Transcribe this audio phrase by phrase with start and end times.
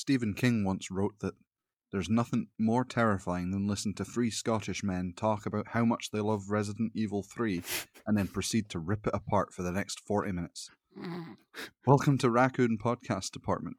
[0.00, 1.34] Stephen King once wrote that
[1.92, 6.20] there's nothing more terrifying than listen to three Scottish men talk about how much they
[6.20, 7.62] love Resident Evil 3
[8.06, 10.70] and then proceed to rip it apart for the next 40 minutes.
[11.86, 13.76] Welcome to Raccoon Podcast Department.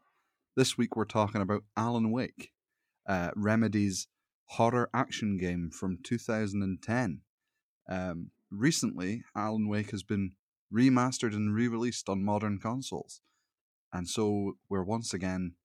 [0.55, 2.51] This week we're talking about Alan Wake,
[3.09, 4.07] uh, Remedy's
[4.45, 7.21] horror action game from 2010.
[7.89, 10.33] Um, recently, Alan Wake has been
[10.71, 13.21] remastered and re released on modern consoles.
[13.91, 15.55] And so we're once again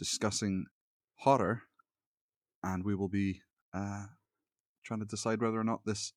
[0.00, 0.64] discussing
[1.16, 1.62] horror,
[2.62, 3.42] and we will be
[3.74, 4.06] uh,
[4.82, 6.14] trying to decide whether or not this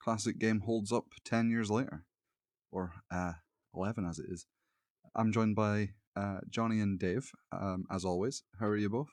[0.00, 2.04] classic game holds up 10 years later,
[2.70, 3.32] or uh,
[3.74, 4.46] 11 as it is.
[5.16, 8.44] I'm joined by uh, Johnny and Dave, um, as always.
[8.60, 9.10] How are you both?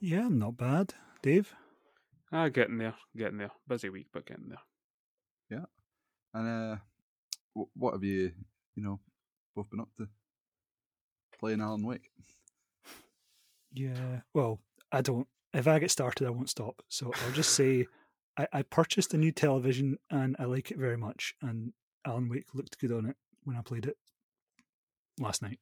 [0.00, 0.94] Yeah, I'm not bad.
[1.20, 1.54] Dave?
[2.32, 3.50] Ah, getting there, getting there.
[3.68, 4.64] Busy week, but getting there.
[5.50, 5.66] Yeah.
[6.32, 6.76] And uh,
[7.54, 8.32] w- what have you,
[8.74, 9.00] you know,
[9.54, 10.08] both been up to?
[11.38, 12.08] Playing Alan Wake.
[13.72, 14.20] Yeah.
[14.34, 14.60] Well,
[14.92, 15.26] I don't.
[15.52, 16.82] If I get started, I won't stop.
[16.88, 17.86] So I'll just say
[18.36, 21.34] I, I purchased a new television and I like it very much.
[21.42, 21.72] And
[22.06, 23.96] Alan Wake looked good on it when I played it
[25.18, 25.58] last night.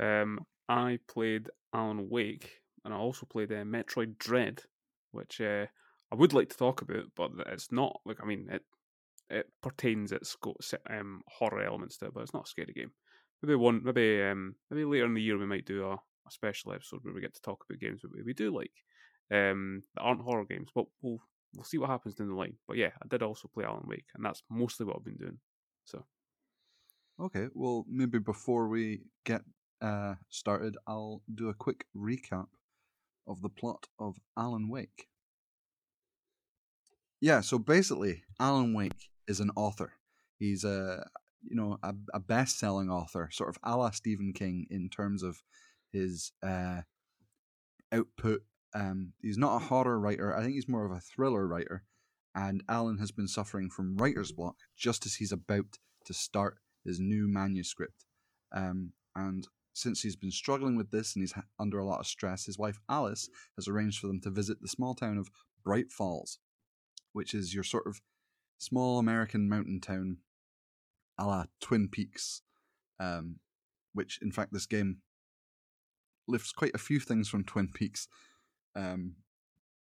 [0.00, 4.62] Um, I played Alan Wake, and I also played uh, Metroid Dread,
[5.10, 5.66] which uh,
[6.10, 8.62] I would like to talk about, but it's not like I mean it.
[9.28, 10.36] It pertains its
[10.88, 12.90] um, horror elements to it, but it's not a scary game.
[13.42, 16.72] Maybe one, maybe um, maybe later in the year we might do a, a special
[16.72, 18.72] episode where we get to talk about games that we do like
[19.32, 20.70] um, that aren't horror games.
[20.74, 21.20] But we'll
[21.54, 22.54] we'll see what happens down the line.
[22.66, 25.38] But yeah, I did also play Alan Wake, and that's mostly what I've been doing.
[25.84, 26.04] So
[27.20, 29.42] Okay, well, maybe before we get
[29.82, 32.46] uh, started, I'll do a quick recap
[33.26, 35.08] of the plot of Alan Wake.
[37.20, 39.92] Yeah, so basically, Alan Wake is an author.
[40.38, 41.06] He's a
[41.42, 45.42] you know a, a best-selling author, sort of a la Stephen King in terms of
[45.92, 46.82] his uh,
[47.92, 48.42] output.
[48.74, 50.34] Um, he's not a horror writer.
[50.34, 51.84] I think he's more of a thriller writer.
[52.34, 57.00] And Alan has been suffering from writer's block just as he's about to start his
[57.00, 58.04] new manuscript.
[58.52, 62.06] Um, and since he's been struggling with this and he's ha- under a lot of
[62.06, 65.30] stress, his wife Alice has arranged for them to visit the small town of
[65.64, 66.38] Bright Falls,
[67.12, 68.00] which is your sort of
[68.58, 70.18] small American mountain town
[71.18, 72.42] a la Twin Peaks,
[72.98, 73.36] um,
[73.92, 74.98] which in fact this game
[76.28, 78.08] lifts quite a few things from Twin Peaks.
[78.76, 79.16] Um,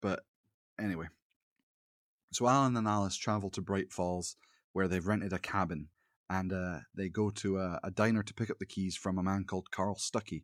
[0.02, 0.22] but
[0.80, 1.08] anyway,
[2.34, 4.36] so Alan and Alice travel to Bright Falls
[4.74, 5.88] where they've rented a cabin
[6.30, 9.24] and uh, they go to a, a, diner to pick up the keys from a
[9.24, 10.44] man called Carl Stucky,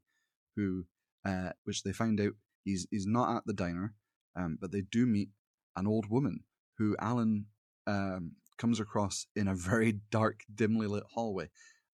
[0.56, 0.86] who,
[1.26, 3.94] uh, which they find out he's he's not at the diner,
[4.36, 5.30] um, but they do meet
[5.76, 6.46] an old woman
[6.78, 7.48] who Alan
[7.88, 11.50] um, comes across in a very dark, dimly lit hallway.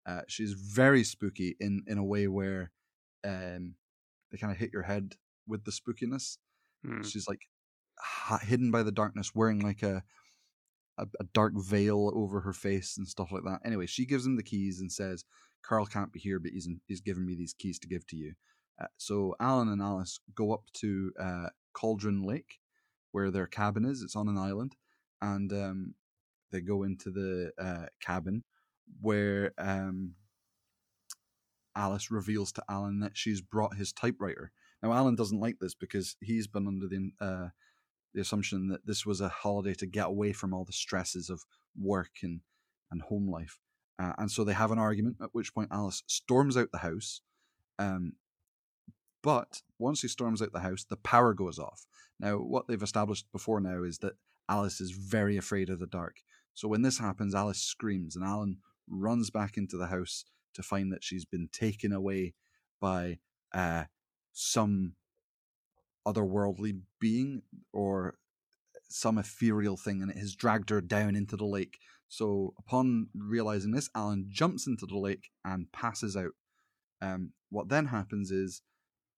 [0.06, 2.72] Uh, she's very spooky in in a way where
[3.28, 3.76] um,
[4.32, 5.16] they kind of hit your head
[5.48, 6.38] with the spookiness.
[6.84, 7.02] hmm.
[7.02, 7.42] She's like
[8.00, 10.04] ha- hidden by the darkness, wearing like a,
[10.98, 13.60] a a dark veil over her face and stuff like that.
[13.66, 15.26] Anyway, she gives him the keys and says,
[15.64, 18.16] "Carl can't be here, but he's in, he's given me these keys to give to
[18.16, 18.34] you."
[18.80, 22.60] Uh, so Alan and Alice go up to uh, Cauldron Lake,
[23.12, 24.02] where their cabin is.
[24.02, 24.76] It's on an island,
[25.22, 25.96] and um,
[26.52, 28.44] they go into the uh, cabin
[29.02, 30.14] where um,
[31.78, 34.52] Alice reveals to Alan that she's brought his typewriter.
[34.82, 37.50] Now, Alan doesn't like this because he's been under the uh,
[38.14, 41.44] the assumption that this was a holiday to get away from all the stresses of
[41.80, 42.42] work and
[42.92, 43.60] and home life,
[44.00, 45.18] uh, and so they have an argument.
[45.22, 47.22] At which point, Alice storms out the house.
[47.80, 48.14] Um,
[49.24, 51.86] but once he storms out the house, the power goes off.
[52.20, 54.14] Now, what they've established before now is that
[54.50, 56.22] Alice is very afraid of the dark.
[56.54, 58.58] So when this happens, Alice screams, and Alan
[58.90, 60.24] runs back into the house
[60.58, 62.34] to find that she's been taken away
[62.82, 63.20] by
[63.54, 63.86] uh,
[64.34, 64.94] some
[66.06, 67.42] otherworldly being
[67.72, 68.16] or
[68.90, 71.80] some ethereal thing, and it has dragged her down into the lake.
[72.08, 76.32] So upon realizing this, Alan jumps into the lake and passes out.
[77.02, 78.62] Um, what then happens is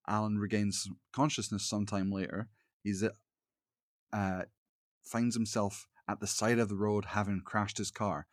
[0.08, 2.48] Alan regains consciousness sometime later.
[2.82, 3.04] He's
[4.12, 4.42] uh,
[5.02, 8.26] finds himself at the side of the road having crashed his car.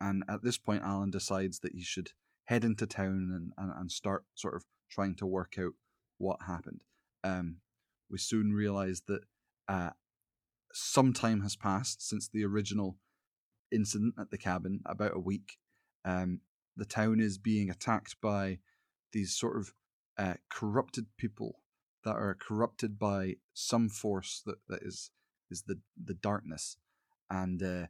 [0.00, 2.10] And at this point, Alan decides that he should
[2.46, 5.72] head into town and, and, and start sort of trying to work out
[6.18, 6.80] what happened.
[7.22, 7.58] Um,
[8.10, 9.20] we soon realize that
[9.68, 9.90] uh,
[10.72, 12.98] some time has passed since the original
[13.72, 15.58] incident at the cabin, about a week.
[16.04, 16.40] Um,
[16.76, 18.58] the town is being attacked by
[19.12, 19.72] these sort of
[20.18, 21.60] uh, corrupted people
[22.04, 25.10] that are corrupted by some force that, that is
[25.50, 26.76] is the the darkness,
[27.30, 27.86] and uh,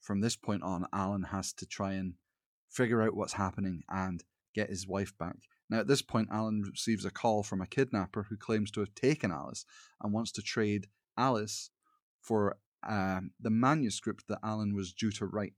[0.00, 2.14] from this point on, Alan has to try and
[2.70, 4.24] figure out what's happening and
[4.54, 5.36] get his wife back.
[5.70, 8.94] Now, at this point, Alan receives a call from a kidnapper who claims to have
[8.94, 9.64] taken Alice
[10.02, 10.86] and wants to trade
[11.16, 11.70] Alice
[12.20, 12.56] for
[12.88, 15.54] um, the manuscript that Alan was due to write,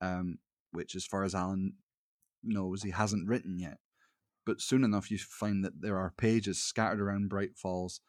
[0.00, 0.38] um,
[0.72, 1.74] which, as far as Alan
[2.42, 3.78] knows, he hasn't written yet.
[4.44, 8.00] But soon enough, you find that there are pages scattered around Bright Falls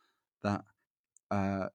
[0.43, 0.63] that
[1.31, 1.67] uh,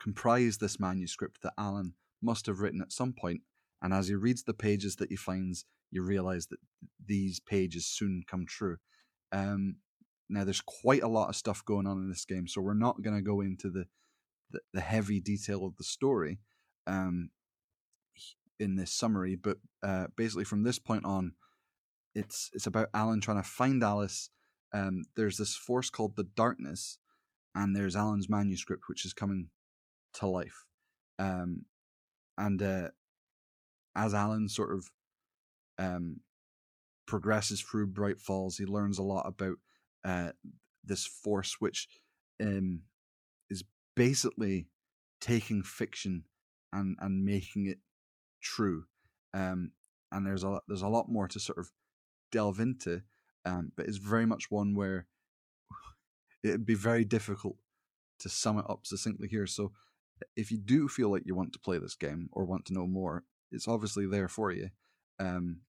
[0.00, 3.40] comprise this manuscript that Alan must have written at some point.
[3.82, 6.58] And as he reads the pages that he finds, you realize that
[7.04, 8.76] these pages soon come true.
[9.32, 9.76] Um,
[10.28, 13.02] now, there's quite a lot of stuff going on in this game, so we're not
[13.02, 13.86] going to go into the,
[14.50, 16.38] the, the heavy detail of the story
[16.86, 17.30] um,
[18.58, 19.34] in this summary.
[19.34, 21.32] But uh, basically, from this point on,
[22.14, 24.30] it's it's about Alan trying to find Alice.
[24.72, 26.98] Um, there's this force called the Darkness,
[27.54, 29.48] and there's Alan's manuscript, which is coming
[30.14, 30.64] to life.
[31.18, 31.64] Um,
[32.38, 32.88] and uh,
[33.96, 34.90] as Alan sort of
[35.80, 36.20] um,
[37.06, 39.56] progresses through Bright Falls, he learns a lot about
[40.04, 40.30] uh,
[40.84, 41.88] this force, which
[42.40, 42.82] um,
[43.48, 43.64] is
[43.96, 44.68] basically
[45.20, 46.24] taking fiction
[46.72, 47.78] and and making it
[48.40, 48.84] true.
[49.34, 49.72] Um,
[50.12, 51.70] and there's a there's a lot more to sort of
[52.30, 53.02] delve into,
[53.44, 55.06] um, but it's very much one where
[56.44, 57.56] it'd be very difficult
[58.20, 59.46] to sum it up succinctly here.
[59.46, 59.72] So,
[60.36, 62.86] if you do feel like you want to play this game or want to know
[62.86, 64.68] more, it's obviously there for you.
[65.18, 65.60] Um,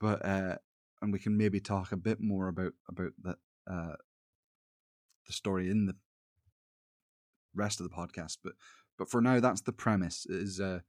[0.00, 0.56] but uh,
[1.02, 3.36] and we can maybe talk a bit more about about that
[3.70, 3.96] uh,
[5.26, 5.96] the story in the
[7.54, 8.38] rest of the podcast.
[8.42, 8.54] But
[8.98, 10.80] but for now, that's the premise: is uh,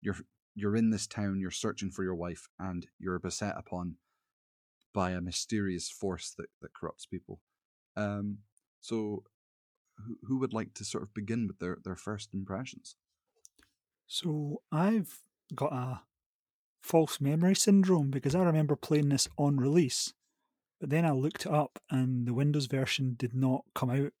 [0.00, 0.16] you're
[0.54, 3.96] you're in this town, you're searching for your wife, and you're beset upon
[4.92, 7.40] by a mysterious force that, that corrupts people.
[7.96, 8.38] Um,
[8.80, 9.24] so,
[9.98, 12.96] who, who would like to sort of begin with their, their first impressions?
[14.06, 15.20] So, I've
[15.54, 16.00] got a
[16.82, 20.12] false memory syndrome because I remember playing this on release,
[20.80, 24.12] but then I looked it up and the Windows version did not come out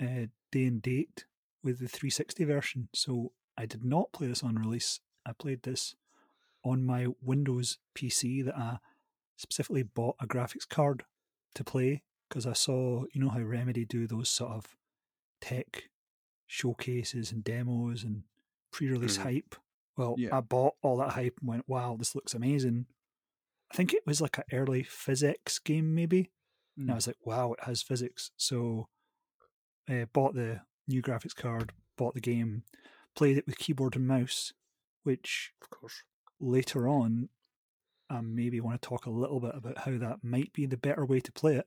[0.00, 1.24] uh, day and date
[1.62, 2.88] with the 360 version.
[2.94, 5.00] So, I did not play this on release.
[5.26, 5.96] I played this
[6.64, 8.78] on my Windows PC that I
[9.36, 11.04] specifically bought a graphics card
[11.56, 14.76] to play because I saw, you know, how Remedy do those sort of
[15.40, 15.90] tech
[16.46, 18.22] showcases and demos and
[18.70, 19.28] pre release mm-hmm.
[19.28, 19.56] hype.
[19.98, 20.34] Well, yeah.
[20.34, 22.86] I bought all that hype and went, wow, this looks amazing.
[23.70, 26.30] I think it was like an early physics game, maybe.
[26.78, 26.82] Mm.
[26.82, 26.96] And I mm.
[26.96, 28.30] was like, wow, it has physics.
[28.36, 28.88] So
[29.90, 32.62] uh, bought the new graphics card, bought the game,
[33.14, 34.52] played it with keyboard and mouse,
[35.02, 36.04] which of course
[36.40, 37.28] later on
[38.08, 41.04] I maybe want to talk a little bit about how that might be the better
[41.04, 41.66] way to play it.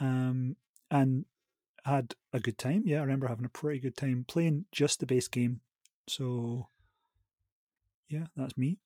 [0.00, 0.56] Um,
[0.90, 1.26] and
[1.84, 2.82] had a good time.
[2.84, 5.60] Yeah, I remember having a pretty good time playing just the base game.
[6.08, 6.68] So,
[8.08, 8.78] yeah, that's me.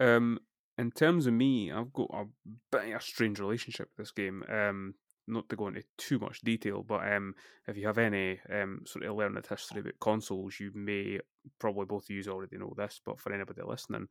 [0.00, 0.38] Um,
[0.78, 2.24] in terms of me, I've got a
[2.70, 4.44] bit of a strange relationship with this game.
[4.48, 4.94] Um,
[5.28, 7.34] not to go into too much detail, but um,
[7.66, 11.18] if you have any um, sort of learned history about consoles, you may
[11.58, 14.06] probably both of you already know this, but for anybody listening,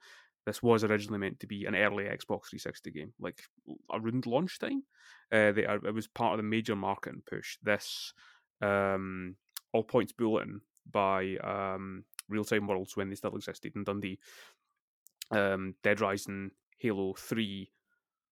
[0.45, 3.41] this was originally meant to be an early Xbox 360 game, like
[3.91, 4.83] around launch time.
[5.31, 7.57] Uh, they are, it was part of the major marketing push.
[7.63, 8.13] This
[8.61, 9.35] um,
[9.73, 10.61] All Points Bulletin
[10.91, 14.19] by um, Real Time Worlds when they still existed in Dundee,
[15.31, 17.71] um, Dead Rising, Halo 3,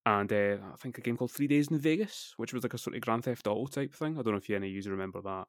[0.06, 2.78] and uh, I think a game called Three Days in Vegas, which was like a
[2.78, 4.18] sort of Grand Theft Auto type thing.
[4.18, 5.48] I don't know if any of you remember that.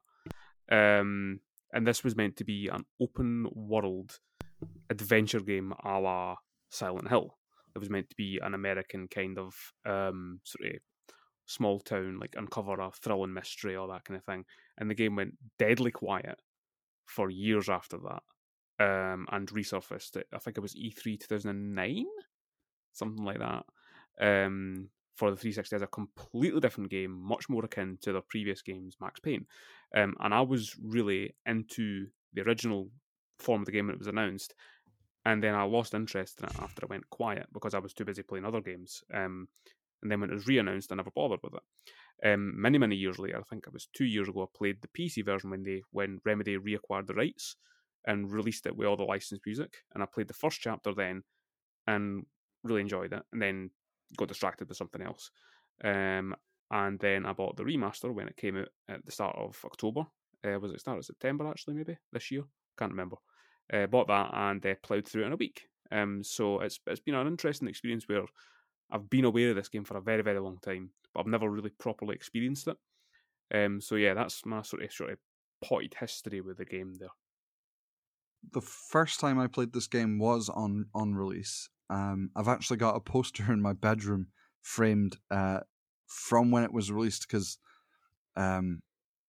[0.71, 1.41] Um,
[1.73, 4.19] and this was meant to be an open world
[4.89, 6.35] adventure game a la
[6.69, 7.37] Silent Hill.
[7.75, 9.53] It was meant to be an American kind of
[9.85, 10.79] um, sort of
[11.45, 14.45] small town, like uncover a thrilling mystery, all that kind of thing.
[14.77, 16.39] And the game went deadly quiet
[17.05, 18.23] for years after that,
[18.79, 20.17] um, and resurfaced.
[20.17, 22.05] It, I think it was E3 2009,
[22.93, 23.65] something like that.
[24.19, 28.61] Um, for the 360 as a completely different game, much more akin to their previous
[28.61, 29.45] games, Max Payne.
[29.95, 32.89] Um, and I was really into the original
[33.39, 34.53] form of the game when it was announced,
[35.25, 38.05] and then I lost interest in it after it went quiet because I was too
[38.05, 39.03] busy playing other games.
[39.13, 39.47] Um,
[40.01, 42.31] and then when it was re-announced, I never bothered with it.
[42.31, 44.87] Um, many many years later, I think it was two years ago, I played the
[44.87, 47.55] PC version when they when Remedy reacquired the rights
[48.05, 49.73] and released it with all the licensed music.
[49.93, 51.23] And I played the first chapter then,
[51.87, 52.25] and
[52.63, 53.23] really enjoyed it.
[53.31, 53.69] And then
[54.17, 55.31] got distracted with something else.
[55.83, 56.35] Um,
[56.71, 60.05] and then I bought the remaster when it came out at the start of October.
[60.45, 61.75] Uh, was it start of September actually?
[61.75, 62.43] Maybe this year.
[62.77, 63.17] Can't remember.
[63.71, 65.63] Uh, bought that and uh, ploughed through it in a week.
[65.91, 68.23] Um, so it's it's been an interesting experience where
[68.91, 71.49] I've been aware of this game for a very very long time, but I've never
[71.49, 72.77] really properly experienced it.
[73.53, 75.19] Um, so yeah, that's my sort of sort of
[75.63, 77.09] potted history with the game there.
[78.53, 81.69] The first time I played this game was on on release.
[81.89, 84.27] Um, I've actually got a poster in my bedroom
[84.61, 85.59] framed uh,
[86.07, 87.57] from when it was released because
[88.35, 88.81] um,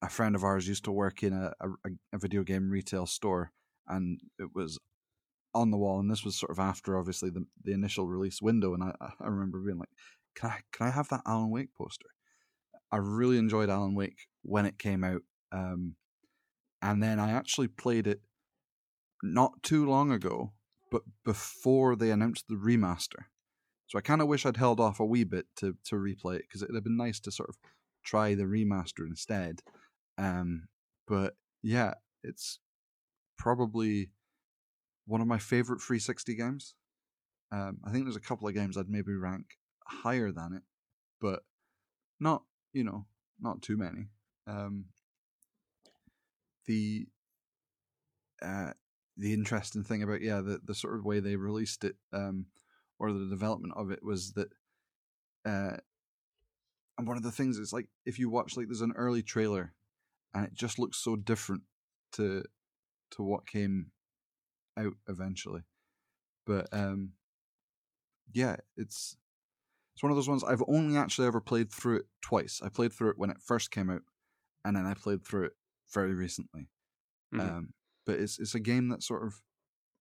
[0.02, 3.52] a friend of ours used to work in a, a, a video game retail store,
[3.86, 4.78] and it was
[5.54, 6.00] on the wall.
[6.00, 8.74] And this was sort of after, obviously, the the initial release window.
[8.74, 9.90] And I, I remember being like,
[10.34, 12.08] "Can I can I have that Alan Wake poster?"
[12.92, 15.96] I really enjoyed Alan Wake when it came out, um,
[16.82, 18.20] and then I actually played it
[19.32, 20.52] not too long ago,
[20.90, 23.24] but before they announced the remaster.
[23.88, 26.44] So I kind of wish I'd held off a wee bit to to replay it
[26.48, 27.56] because it'd have been nice to sort of
[28.04, 29.60] try the remaster instead.
[30.18, 30.68] Um,
[31.06, 32.58] but yeah, it's
[33.38, 34.10] probably
[35.06, 36.74] one of my favorite 360 games.
[37.52, 39.46] Um, I think there's a couple of games I'd maybe rank
[39.86, 40.62] higher than it,
[41.20, 41.44] but
[42.18, 42.42] not
[42.72, 43.06] you know
[43.40, 44.08] not too many.
[44.48, 44.86] Um,
[46.66, 47.06] the
[48.42, 48.72] uh,
[49.16, 52.46] the interesting thing about yeah the the sort of way they released it um,
[52.98, 54.48] or the development of it was that
[55.44, 55.76] uh,
[56.98, 59.74] and one of the things is like if you watch like there's an early trailer
[60.34, 61.62] and it just looks so different
[62.12, 62.42] to
[63.10, 63.90] to what came
[64.76, 65.62] out eventually.
[66.46, 67.12] But um
[68.32, 69.16] yeah it's
[69.94, 72.60] it's one of those ones i've only actually ever played through it twice.
[72.64, 74.02] I played through it when it first came out
[74.64, 75.52] and then i played through it
[75.92, 76.68] very recently.
[77.32, 77.40] Mhm.
[77.40, 77.74] um
[78.06, 79.42] but it's it's a game that sort of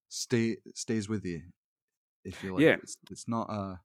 [0.10, 1.42] stay stays with you
[2.24, 2.78] if you like Yeah.
[2.82, 3.76] it's, it's not uh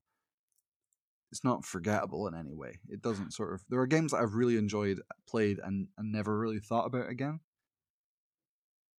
[1.32, 4.34] it's not forgettable in any way it doesn't sort of there are games that i've
[4.34, 7.40] really enjoyed played and, and never really thought about again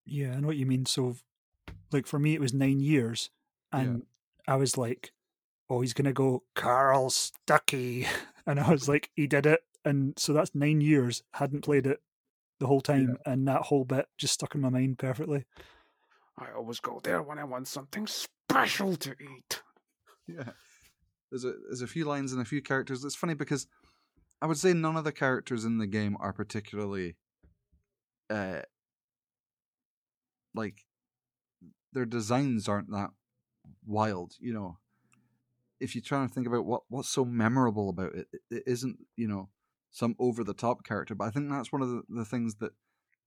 [0.05, 0.85] Yeah, I know what you mean.
[0.85, 1.15] So,
[1.91, 3.29] like for me, it was nine years,
[3.73, 3.79] Yeah.
[3.79, 4.05] and
[4.47, 5.13] I was like,
[5.69, 8.07] "Oh, he's gonna go Carl Stucky,"
[8.45, 11.23] and I was like, "He did it," and so that's nine years.
[11.35, 12.01] Hadn't played it
[12.61, 15.45] the whole time, and that whole bit just stuck in my mind perfectly.
[16.37, 19.61] I always go there when I want something special to eat.
[20.27, 20.51] yeah
[21.31, 23.65] there's a there's a few lines and a few characters it's funny because
[24.41, 27.15] i would say none of the characters in the game are particularly
[28.29, 28.59] uh
[30.53, 30.85] like
[31.93, 33.09] their designs aren't that
[33.85, 34.77] wild you know
[35.79, 38.97] if you're trying to think about what what's so memorable about it it, it isn't
[39.15, 39.49] you know
[39.91, 42.71] some over the top character but i think that's one of the, the things that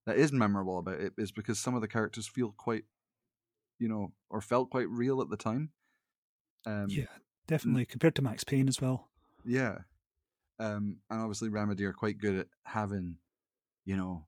[0.05, 2.83] that is memorable about it is because some of the characters feel quite
[3.79, 5.71] you know or felt quite real at the time
[6.65, 7.05] um yeah,
[7.47, 9.09] definitely compared to Max Payne as well.
[9.45, 9.79] yeah.
[10.59, 13.17] Um, and obviously Remedy are quite good at having,
[13.83, 14.25] you know,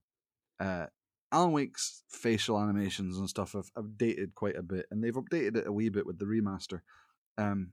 [0.60, 0.88] uh,
[1.32, 5.58] Alan Wake's facial animations and stuff have, have dated quite a bit, and they've updated
[5.58, 6.82] it a wee bit with the remaster.
[7.38, 7.72] Um,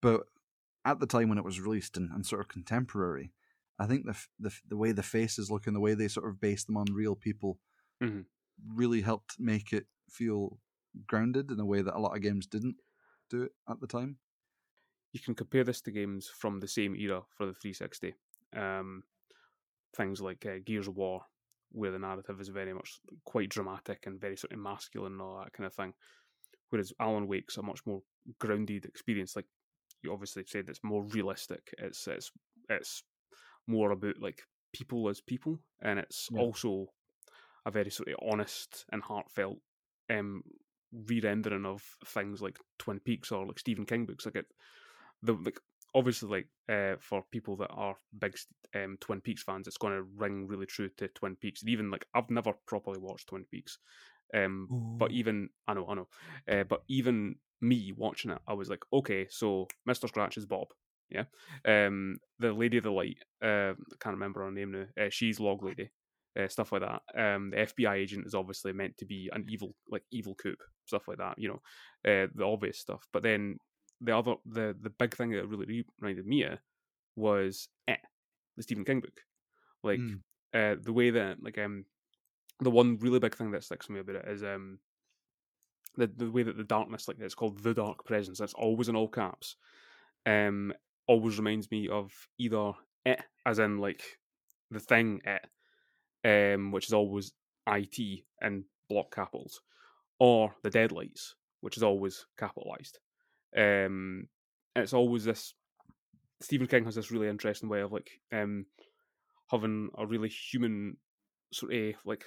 [0.00, 0.22] but
[0.84, 3.32] at the time when it was released and, and sort of contemporary,
[3.78, 6.40] I think the, the the way the faces look and the way they sort of
[6.40, 7.60] base them on real people
[8.00, 8.22] Mhm.
[8.66, 10.60] really helped make it feel
[11.06, 12.76] grounded in a way that a lot of games didn't
[13.30, 14.18] do it at the time.
[15.12, 18.14] you can compare this to games from the same era for the 360.
[18.54, 19.04] Um,
[19.96, 21.26] things like uh, Gears of War,
[21.70, 25.38] where the narrative is very much quite dramatic and very sort of masculine and all
[25.40, 25.94] that kind of thing.
[26.70, 28.02] Whereas Alan Wake's a much more
[28.38, 29.36] grounded experience.
[29.36, 29.46] Like
[30.02, 31.74] you obviously said, it's more realistic.
[31.78, 32.32] It's it's
[32.70, 33.04] it's
[33.66, 34.42] more about like
[34.72, 36.38] people as people, and it's Yeah.
[36.38, 36.88] also
[37.66, 39.58] a very sort of honest and heartfelt
[40.10, 40.42] um,
[40.92, 44.26] re-rendering of things like Twin Peaks or like Stephen King books.
[44.26, 44.46] Like it,
[45.22, 45.60] the like
[45.94, 48.36] obviously like uh, for people that are big
[48.74, 51.62] um, Twin Peaks fans, it's going to ring really true to Twin Peaks.
[51.62, 53.78] And even like I've never properly watched Twin Peaks,
[54.34, 56.08] um, but even I know, I know,
[56.48, 60.68] uh, but even me watching it, I was like, okay, so Mister Scratch is Bob.
[61.12, 61.24] Yeah,
[61.64, 63.18] um, the Lady of the Light.
[63.42, 64.86] Uh, I can't remember her name now.
[65.04, 65.90] Uh, she's Log Lady.
[66.38, 67.02] Uh, stuff like that.
[67.14, 71.06] Um, the FBI agent is obviously meant to be an evil, like evil coop, stuff
[71.06, 71.38] like that.
[71.38, 71.60] You know,
[72.10, 73.06] uh, the obvious stuff.
[73.12, 73.58] But then
[74.00, 76.58] the other, the the big thing that really reminded me of
[77.16, 77.96] was eh,
[78.56, 79.20] the Stephen King book.
[79.82, 80.22] Like Mm.
[80.54, 81.84] uh, the way that like um
[82.60, 84.78] the one really big thing that sticks with me about it is um
[85.96, 88.38] the the way that the darkness like it's called the dark presence.
[88.38, 89.56] That's always in all caps.
[90.26, 90.72] Um,
[91.06, 92.72] always reminds me of either
[93.04, 94.02] it as in like
[94.70, 97.32] the thing it, um, which is always
[97.68, 99.60] it in block capitals,
[100.18, 102.98] or the deadlights, which is always capitalized.
[103.56, 104.28] Um,
[104.74, 105.54] and it's always this.
[106.40, 108.66] Stephen King has this really interesting way of like um
[109.50, 110.96] having a really human
[111.52, 112.24] sort of like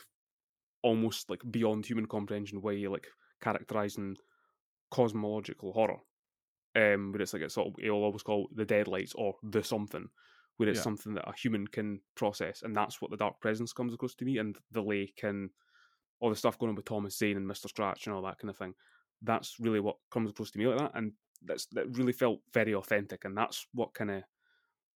[0.84, 3.08] almost like beyond human comprehension way like
[3.42, 4.16] characterizing
[4.92, 5.98] cosmological horror.
[6.76, 10.10] Um, where it's like it's sort of, he'll always call the deadlights or the something,
[10.58, 10.84] where it's Yeah.
[10.84, 14.26] something that a human can process, and that's what the dark presence comes across to
[14.26, 15.52] me, and the lake and
[16.20, 18.50] all the stuff going on with Thomas Zane and Mister Scratch and all that kind
[18.50, 18.76] of thing.
[19.22, 22.76] That's really what comes across to me like that, and that's that really felt very
[22.76, 24.24] authentic, and that's what kind of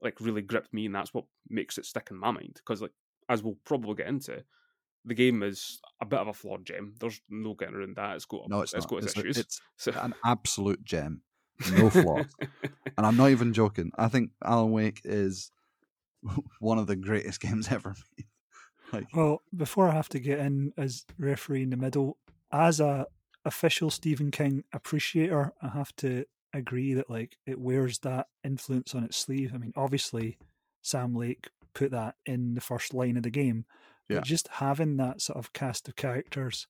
[0.01, 2.53] like really gripped me, and that's what makes it stick in my mind.
[2.55, 2.93] Because like
[3.29, 4.43] as we'll probably get into,
[5.05, 6.95] the game is a bit of a flawed gem.
[6.99, 8.15] There's no getting around that.
[8.15, 9.39] It's got No, it's, it's got its It's, a- issues.
[9.39, 11.23] it's so, an absolute gem,
[11.77, 12.25] no flaws.
[12.97, 13.91] and I'm not even joking.
[13.97, 15.51] I think Alan Wake is
[16.59, 18.25] one of the greatest games ever made.
[18.93, 22.17] Like, Well, before I have to get in as referee in the middle,
[22.53, 23.05] as a
[23.43, 26.23] official Stephen King appreciator, I have to
[26.53, 29.51] agree that like it wears that influence on its sleeve.
[29.53, 30.37] I mean, obviously,
[30.83, 33.65] Sam Lake put that in the first line of the game,
[34.07, 34.19] Yeah.
[34.19, 36.65] but just having that sort of cast of characters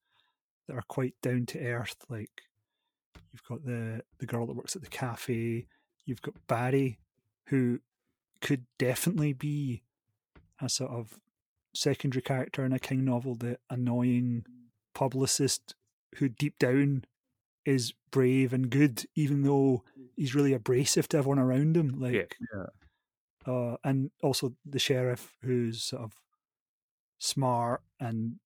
[0.68, 2.32] that are quite down to earth, like
[3.32, 5.68] you've got the the girl that works at the cafe,
[6.06, 7.00] you've got Barry,
[7.48, 7.80] who
[8.42, 9.84] could definitely be
[10.62, 11.20] a sort of
[11.74, 14.46] secondary character in a King novel, the annoying
[14.94, 15.76] publicist
[16.16, 17.04] who deep down
[17.66, 19.84] is brave and good, even though
[20.16, 22.00] he's really abrasive to everyone around him.
[22.00, 22.66] Like, Yeah.
[23.46, 26.14] uh, and also the sheriff who's sort of
[27.20, 28.40] smart and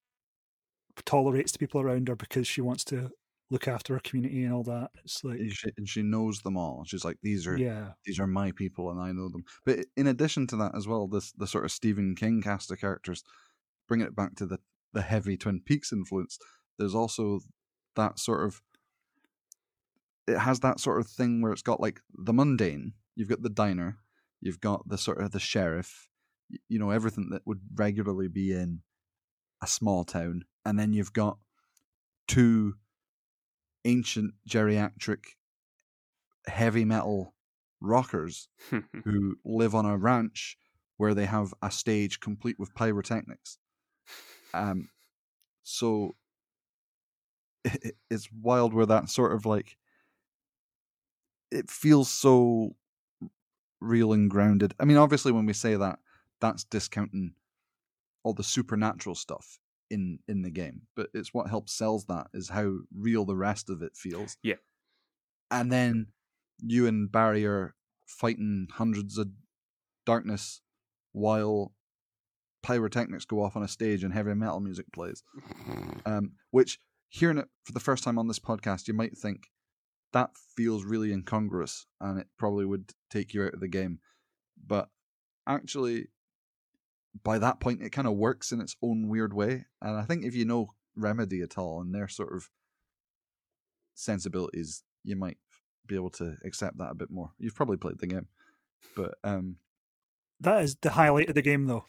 [1.06, 3.12] tolerates the people around her because she wants to
[3.52, 4.90] look after her community and all that.
[5.04, 6.84] It's like, and she, and she knows them all.
[6.88, 9.44] She's like, these are yeah, these are my people, and I know them.
[9.66, 12.80] But in addition to that, as well, this the sort of Stephen King cast of
[12.80, 13.24] characters,
[13.88, 14.60] bringing it back to the
[14.94, 16.40] the heavy Twin Peaks influence.
[16.80, 17.42] There's also
[17.96, 18.62] that sort of.
[20.28, 22.94] It has that sort of thing where it's got like the mundane.
[23.16, 23.98] You've got the diner.
[24.40, 26.08] You've got the sort of the sheriff.
[26.70, 28.82] You know everything that would regularly be in
[29.62, 31.38] a small town, and then you've got
[32.28, 32.76] two
[33.86, 35.36] ancient geriatric
[36.48, 37.34] heavy metal
[37.80, 38.48] rockers
[39.04, 40.58] who live on a ranch
[40.98, 43.58] where they have a stage complete with pyrotechnics.
[44.54, 44.90] Um,
[45.64, 46.16] so
[47.64, 49.78] it, it- it's wild where that sort of like
[51.52, 52.76] it feels so
[53.80, 54.74] real and grounded.
[54.80, 56.00] I mean, obviously, when we say that,
[56.40, 57.36] that's discounting
[58.24, 59.61] all the supernatural stuff
[59.92, 63.70] in in the game, but it's what helps sells that is how real the rest
[63.70, 64.38] of it feels.
[64.42, 64.56] Yeah.
[65.52, 66.08] and then
[66.64, 67.76] you and Barry are
[68.08, 69.30] fighting hundreds of
[70.06, 70.62] darkness
[71.12, 71.74] while
[72.64, 75.24] pyrotechnics go off on a stage and heavy metal music plays.
[76.06, 79.52] Um, which hearing it for the first time on this podcast, you might think
[80.14, 84.00] that feels really incongruous and it probably would take you out of the game.
[84.66, 84.90] But
[85.48, 86.08] actually,
[87.24, 89.66] by that point, it kind of works in its own weird way.
[89.82, 92.50] And I think if you know Remedy at all and their sort of
[93.96, 95.38] sensibilities, you might
[95.88, 97.32] be able to accept that a bit more.
[97.38, 98.28] You've probably played the game,
[98.96, 99.58] but um,
[100.40, 101.86] that is the highlight of the game, though.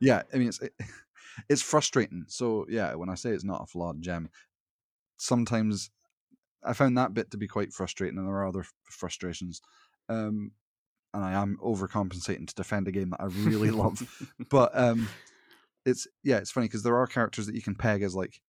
[0.00, 0.60] yeah, I mean it's
[1.48, 2.24] it's frustrating.
[2.28, 4.28] So yeah, when I say it's not a flawed gem,
[5.16, 5.90] sometimes
[6.62, 9.62] I found that bit to be quite frustrating, and there are other frustrations.
[10.08, 10.52] Um,
[11.16, 14.02] and I am overcompensating to defend a game that I really love,
[14.50, 15.08] but um,
[15.86, 18.40] it's yeah, it's funny because there are characters that you can peg as like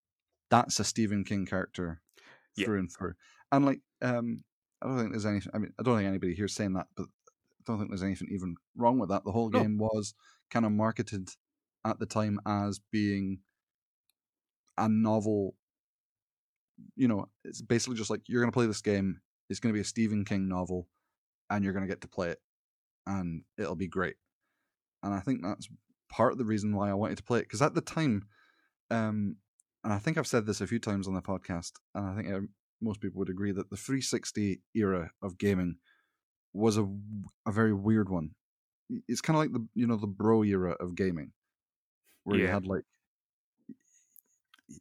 [0.52, 2.02] that's a Stephen King character
[2.56, 2.66] Yeah.
[2.66, 3.14] through and through,
[3.52, 4.44] and like um,
[4.82, 5.52] I don't think there's anything.
[5.54, 8.28] I mean, I don't think anybody here's saying that, but I don't think there's anything
[8.32, 9.24] even wrong with that.
[9.24, 9.60] The whole No.
[9.60, 10.14] game was
[10.52, 11.30] kind of marketed
[11.86, 13.40] at the time as being
[14.78, 15.56] a novel.
[16.96, 19.22] You know, it's basically just like you're going to play this game.
[19.50, 20.88] It's going to be a Stephen King novel,
[21.50, 22.40] and you're going to get to play it,
[23.08, 24.18] and it'll be great.
[25.02, 25.68] And I think that's
[26.10, 28.28] part of the reason why I wanted to play it because at the time,
[28.92, 29.38] um,
[29.84, 32.34] and I think I've said this a few times on the podcast, and I think
[32.34, 32.40] uh,
[32.82, 35.78] most people would agree that the 360 era of gaming
[36.54, 36.88] was a
[37.46, 38.32] a very weird one.
[39.08, 41.32] It's kind of like the you know the bro era of gaming,
[42.24, 42.84] where you had like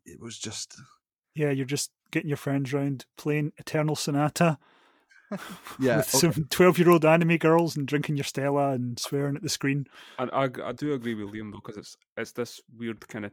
[0.05, 0.77] it was just
[1.35, 4.59] Yeah, you're just getting your friends round playing Eternal Sonata
[5.81, 6.33] Yeah, with okay.
[6.33, 9.87] some 12 year old anime girls and drinking your Stella and swearing at the screen.
[10.19, 13.33] And I, I do agree with Liam though, because it's it's this weird kind of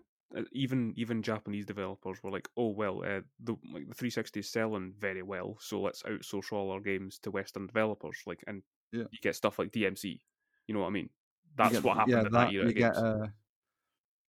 [0.52, 4.94] even even Japanese developers were like, oh well, uh, the like the 360 is selling
[4.98, 8.18] very well, so let's outsource all our games to Western developers.
[8.26, 9.04] Like, and Yeah.
[9.12, 10.20] you get stuff like DMC.
[10.68, 11.10] You know what I mean?
[11.56, 12.66] That's get- what happened Yeah, in that, that era.
[12.68, 12.96] you get.
[12.98, 13.28] Uh,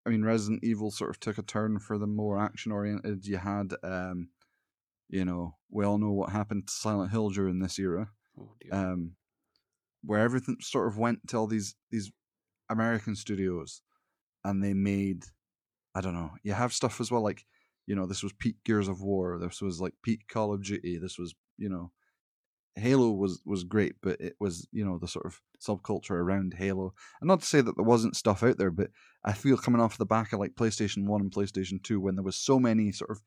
[0.07, 3.27] I mean, Resident Evil sort of took a turn for the more action oriented.
[3.27, 4.29] You had, um,
[5.09, 8.11] you know, we all know what happened to Silent Hill during this era.
[8.39, 8.75] oh dear.
[8.75, 9.13] um,
[10.03, 12.11] where everything sort of went to all these these
[12.69, 13.83] American studios,
[14.45, 15.25] and they made
[15.95, 16.33] I don't know.
[16.43, 17.45] You have stuff as well like
[17.87, 19.39] you know this was peak Gears of War.
[19.39, 20.99] This was like peak Call of Duty.
[20.99, 21.93] This was you know
[22.77, 26.95] Halo was was great, but it was you know the sort of subculture around Halo.
[27.21, 28.91] And not to say that there wasn't stuff out there, but
[29.25, 32.25] I feel coming off the back of like PlayStation One and PlayStation Two, when there
[32.25, 33.23] was so many sort of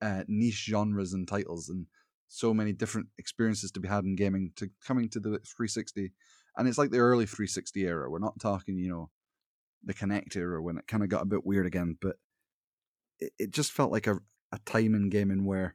[0.00, 1.86] uh, niche genres and titles, and
[2.28, 6.12] so many different experiences to be had in gaming to coming to the 360,
[6.56, 8.10] and it's like the early 360 era.
[8.10, 9.10] We're not talking, you know,
[9.84, 12.16] the Kinect era when it kind of got a bit weird again, but
[13.18, 14.18] it, it just felt like a
[14.50, 15.74] a time in gaming where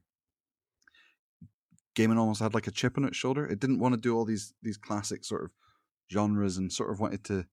[1.96, 3.46] gaming almost had like a chip on its shoulder.
[3.46, 5.52] It didn't want to do all these these classic sort of
[6.12, 7.46] genres and sort of wanted to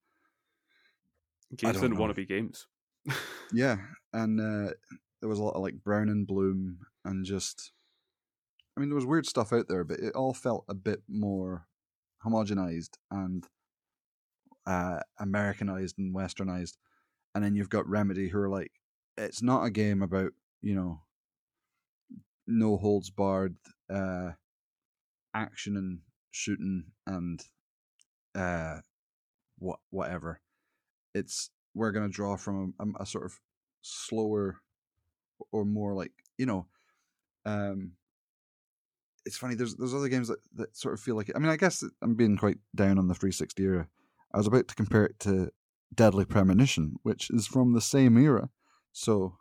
[1.57, 2.67] Games didn't want to be games.
[3.53, 3.79] yeah,
[4.13, 4.73] and uh,
[5.21, 7.73] there was a lot of like Brown and Bloom and just
[8.77, 11.67] I mean there was weird stuff out there, but it all felt a bit more
[12.25, 13.47] homogenized and
[14.67, 16.77] uh, Americanized and westernized.
[17.35, 18.73] And then you've got Remedy who are like,
[19.17, 21.03] it's not a game about you know
[22.47, 23.57] no holds barred
[23.93, 24.31] uh,
[25.35, 27.43] action and shooting and
[28.35, 28.79] uh,
[29.59, 30.41] what whatever.
[31.15, 33.41] It's we're gonna draw from a, a sort of
[33.83, 34.61] slower
[35.53, 36.67] or more like you know
[37.45, 37.93] um
[39.27, 41.37] it's funny there's there's other games that, that sort of feel like it.
[41.37, 43.89] i mean i guess i'm being quite down on the 360 era
[44.35, 45.51] i was about to compare it to
[45.95, 48.49] deadly premonition which is from the same era
[48.93, 49.37] so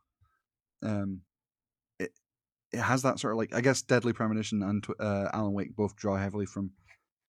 [0.83, 1.21] um
[1.99, 2.11] it
[2.71, 5.95] it has that sort of like i guess deadly premonition and uh, alan wake both
[5.95, 6.71] draw heavily from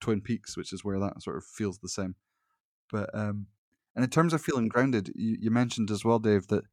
[0.01, 2.15] twin peaks which is where that sort of feels the same
[2.91, 3.47] but um
[3.95, 6.65] and in terms of feeling grounded you, you mentioned as well dave that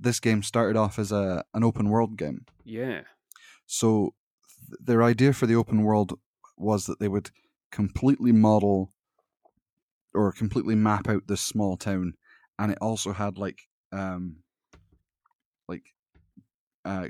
[0.00, 3.02] this game started off as a an open world game yeah.
[3.66, 4.14] so
[4.68, 6.18] th- their idea for the open world
[6.56, 7.30] was that they would
[7.70, 8.92] completely model
[10.14, 12.14] or completely map out this small town,
[12.58, 13.58] and it also had like
[13.92, 14.36] um
[15.68, 15.82] like
[16.84, 17.08] uh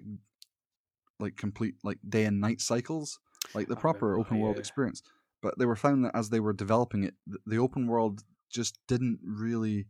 [1.21, 3.21] like complete like day and night cycles,
[3.55, 4.61] like the proper open world yeah.
[4.61, 5.03] experience.
[5.43, 8.79] But they were found that as they were developing it, th- the open world just
[8.89, 9.87] didn't really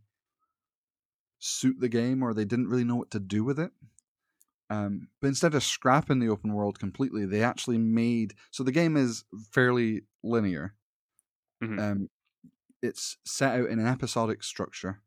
[1.39, 3.71] suit the game, or they didn't really know what to do with it.
[4.69, 8.97] Um, but instead of scrapping the open world completely, they actually made so the game
[8.97, 10.75] is fairly linear.
[11.61, 11.79] Mhm.
[11.79, 12.09] Um,
[12.81, 15.01] it's set out in an episodic structure.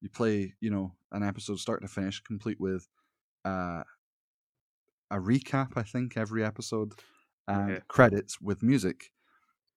[0.00, 2.88] You play, you know, an episode start to finish, complete with
[3.44, 3.84] uh,
[5.10, 5.76] a recap.
[5.76, 6.94] I think every episode
[7.46, 7.80] and Yeah.
[7.88, 9.12] credits with music,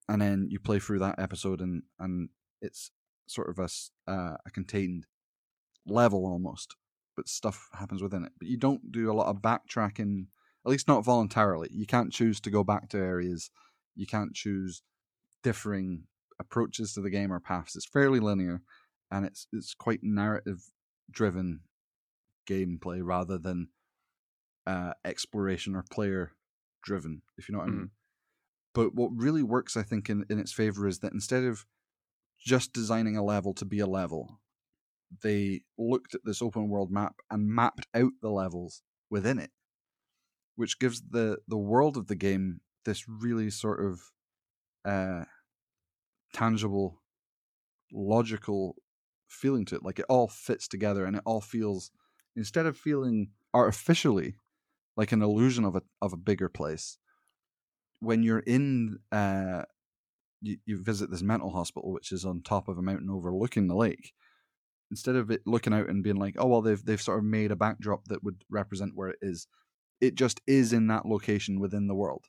[0.09, 2.29] and then you play through that episode, and and
[2.61, 2.91] it's
[3.27, 3.69] sort of a
[4.11, 5.07] uh, a contained
[5.87, 6.75] level almost,
[7.15, 8.31] but stuff happens within it.
[8.39, 10.27] But you don't do a lot of backtracking,
[10.65, 11.69] at least not voluntarily.
[11.71, 13.49] You can't choose to go back to areas.
[13.95, 14.81] You can't choose
[15.43, 16.03] differing
[16.39, 17.75] approaches to the game or paths.
[17.75, 18.61] It's fairly linear,
[19.11, 20.71] and it's it's quite narrative
[21.09, 21.61] driven
[22.47, 23.69] gameplay rather than
[24.65, 26.31] uh, exploration or player
[26.83, 27.21] driven.
[27.37, 27.91] If you know what I mean.
[28.73, 31.65] But what really works, I think, in, in its favor is that instead of
[32.39, 34.39] just designing a level to be a level,
[35.23, 39.51] they looked at this open world map and mapped out the levels within it,
[40.55, 43.99] which gives the the world of the game this really sort of
[44.85, 45.25] uh,
[46.33, 47.01] tangible,
[47.91, 48.75] logical
[49.27, 49.83] feeling to it.
[49.83, 51.91] Like it all fits together and it all feels
[52.35, 54.35] instead of feeling artificially
[54.95, 56.97] like an illusion of a of a bigger place.
[57.99, 59.63] When you're in uh
[60.41, 63.75] you, you visit this mental hospital which is on top of a mountain overlooking the
[63.75, 64.13] lake
[64.91, 67.51] instead of it looking out and being like oh well they've they've sort of made
[67.51, 69.47] a backdrop that would represent where it is
[70.01, 72.27] it just is in that location within the world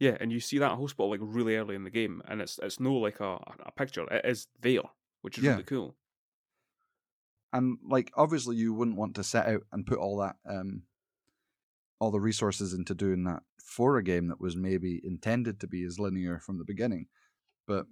[0.00, 2.80] Yeah, and you see that hospital like really early in the game, and it's it's
[2.80, 4.06] no like a, a picture.
[4.12, 4.82] It is there,
[5.22, 5.48] which is Yeah.
[5.48, 5.96] really cool.
[7.52, 10.84] and like obviously you wouldn't want to set out and put all that um
[12.00, 15.82] all the resources into doing that for a game that was maybe intended to be
[15.84, 17.06] as linear from the beginning
[17.66, 17.86] but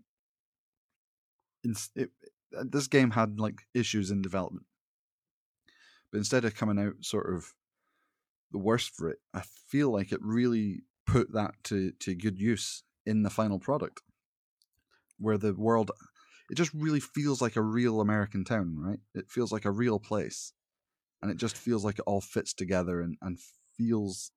[1.64, 2.10] in, it,
[2.56, 4.66] Uh, this game had like issues in development
[6.10, 7.52] but instead of coming out sort of
[8.50, 12.84] the worst for it i feel like it really put that to to good use
[13.06, 14.00] in the final product
[15.18, 15.90] where the world
[16.52, 18.98] it just really feels like a real American town, right?
[19.14, 20.52] It feels like a real place.
[21.22, 23.38] And it just feels like it all fits together and, and
[23.78, 24.32] feels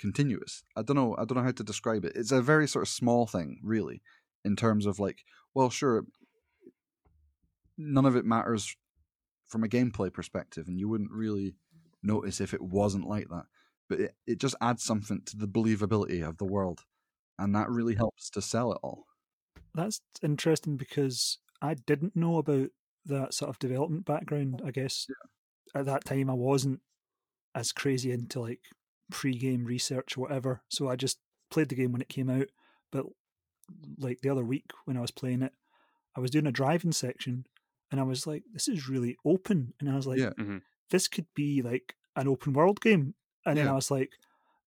[0.00, 0.64] continuous.
[0.76, 2.14] I don't know I don't know how to describe it.
[2.16, 4.02] It's a very sort of small thing, really,
[4.44, 5.18] in terms of like,
[5.54, 6.04] well sure
[7.76, 8.76] none of it matters
[9.46, 11.54] from a gameplay perspective, and you wouldn't really
[12.02, 13.44] notice if it wasn't like that.
[13.88, 16.80] But it, it just adds something to the believability of the world.
[17.38, 19.06] And that really helps to sell it all.
[19.74, 22.68] That's interesting because I didn't know about
[23.06, 24.62] that sort of development background.
[24.64, 25.06] I guess
[25.74, 26.80] at that time I wasn't
[27.54, 28.60] as crazy into like
[29.10, 31.18] pre-game research or whatever, so I just
[31.50, 32.46] played the game when it came out.
[32.92, 33.06] But
[33.98, 35.52] like the other week when I was playing it,
[36.16, 37.46] I was doing a driving section,
[37.94, 40.32] and I was like, "This is really open," and I was like, Yeah.
[40.38, 40.62] Mhm.
[40.90, 43.14] "This could be like an open world game."
[43.46, 44.10] And then I was like,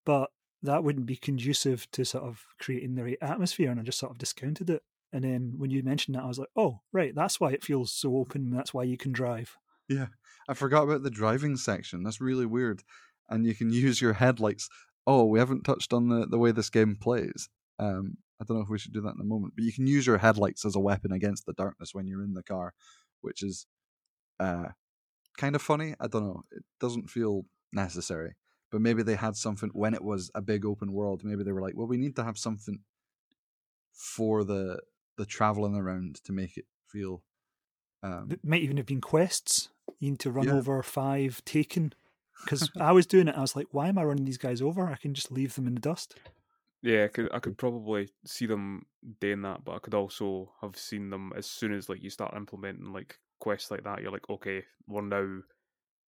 [0.05, 3.99] "But that wouldn't be conducive to sort of creating the right atmosphere, and I just
[3.99, 4.83] sort of discounted it.
[5.13, 7.93] And then when you mentioned that, I was like, oh, right, that's why it feels
[7.93, 8.49] so open.
[8.51, 9.57] That's why you can drive.
[9.87, 10.07] Yeah,
[10.49, 12.03] I forgot about the driving section.
[12.03, 12.83] That's really weird.
[13.29, 14.69] And you can use your headlights.
[15.05, 17.49] Oh, we haven't touched on the, the way this game plays.
[17.79, 19.87] Um, I don't know if we should do that in a moment, but you can
[19.87, 22.73] use your headlights as a weapon against the darkness when you're in the car,
[23.27, 23.55] which is
[24.39, 24.69] uh,
[25.37, 25.89] kind of funny.
[25.99, 26.41] I don't know.
[26.51, 28.31] It doesn't feel necessary,
[28.71, 31.23] but maybe they had something when it was a big open world.
[31.23, 32.79] Maybe they were like, well, we need to have something
[33.93, 34.79] for the
[35.17, 37.23] the traveling around to make it feel.
[38.03, 39.69] Um, It might even have been quests.
[39.99, 40.53] You need to run Yeah.
[40.59, 41.93] over five taken.
[42.43, 44.85] Because I was doing it, I was like, why am I running these guys over?
[44.87, 46.15] I can just leave them in the dust.
[46.81, 48.85] Yeah, I could, I could probably see them
[49.19, 52.35] doing that, but I could also have seen them as soon as like you start
[52.35, 54.01] implementing like quests like that.
[54.01, 55.41] You're like, okay, we're now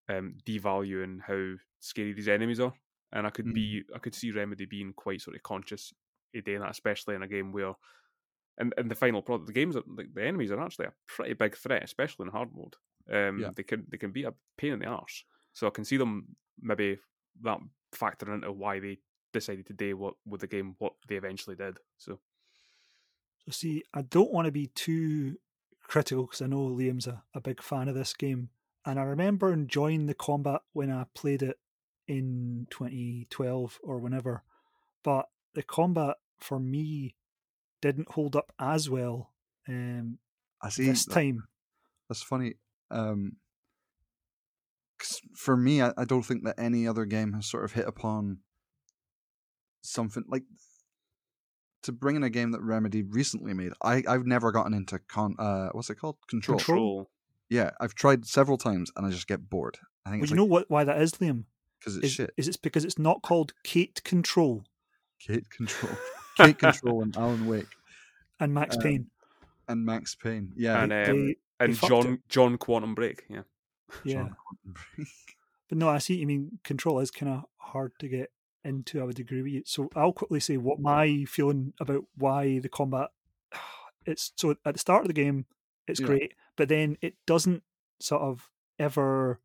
[0.10, 2.74] um, devaluing how scary these enemies are,
[3.14, 3.54] and I could Mm.
[3.54, 5.94] be, I could see Remedy being quite sort of conscious
[6.36, 7.76] of doing that, especially in a game where,
[8.58, 11.34] and and the final product, the games, are, like the enemies are actually a pretty
[11.34, 12.76] big threat, especially in hard mode.
[13.12, 13.52] Um, Yeah.
[13.56, 15.24] they can they can be a pain in the arse.
[15.54, 17.00] So I can see them maybe
[17.42, 17.60] that
[17.96, 19.00] factoring into why they
[19.34, 21.78] decided today what with the game what they eventually did.
[21.98, 22.20] So
[23.46, 25.38] So, see, I don't want to be too
[25.84, 28.50] critical because I know Liam's a, a big fan of this game.
[28.86, 31.58] And I remember enjoying the combat when I played it
[32.08, 34.44] in 2012 or whenever.
[35.04, 37.16] But the combat for me
[37.82, 39.32] didn't hold up as well
[39.68, 40.18] um,
[40.62, 40.86] I see.
[40.86, 41.48] this that- time.
[42.08, 42.56] That's funny.
[42.92, 43.34] Um
[44.98, 47.88] 'cause for me, I, I don't think that any other game has sort of hit
[47.88, 48.40] upon
[49.82, 50.44] something like
[51.84, 53.72] to bring in a game that Remedy recently made.
[53.84, 55.36] I I've never gotten into con.
[55.40, 56.18] Uh, what's it called?
[56.28, 56.58] Control.
[56.58, 57.10] Control?
[57.50, 59.78] Yeah, I've tried several times and I just get bored.
[60.06, 60.70] I think Well, it's you know what?
[60.70, 61.46] Why that is, Liam?
[61.80, 62.32] because it's Is, shit.
[62.38, 64.66] is it's because it's not called Kate Control
[65.20, 65.94] Kate Control,
[66.38, 67.68] Kate Control, and Alan Wake
[68.40, 69.08] and Max Um, Payne.
[69.68, 70.52] and Max Payne.
[70.58, 73.42] Yeah, and um, They, and fucked John John Quantum Break, yeah.
[74.04, 74.14] yeah.
[74.14, 75.08] John Quantum
[75.70, 76.14] But no, I see.
[76.16, 78.32] what You mean control is kind of hard to get
[78.64, 79.02] into.
[79.02, 79.64] I would agree with you.
[79.66, 83.10] So I'll quickly say what my feeling about why the combat.
[84.06, 85.46] It's so at the start of the game,
[85.86, 86.08] it's Yeah.
[86.08, 87.64] great, but then it doesn't
[88.00, 89.40] sort of ever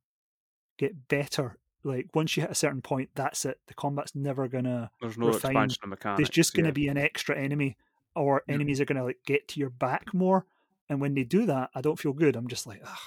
[0.78, 1.58] get better.
[1.82, 3.58] Like once you hit a certain point, that's it.
[3.66, 4.90] The combat's never gonna.
[5.00, 5.44] There's no Refined.
[5.44, 6.18] expansion of mechanics.
[6.18, 6.72] There's just gonna yeah.
[6.72, 7.76] be an extra enemy,
[8.14, 8.54] or Yeah.
[8.54, 10.46] enemies are gonna like get to your back more.
[10.88, 12.36] And when they do that, I don't feel good.
[12.36, 12.98] I'm just like, ugh,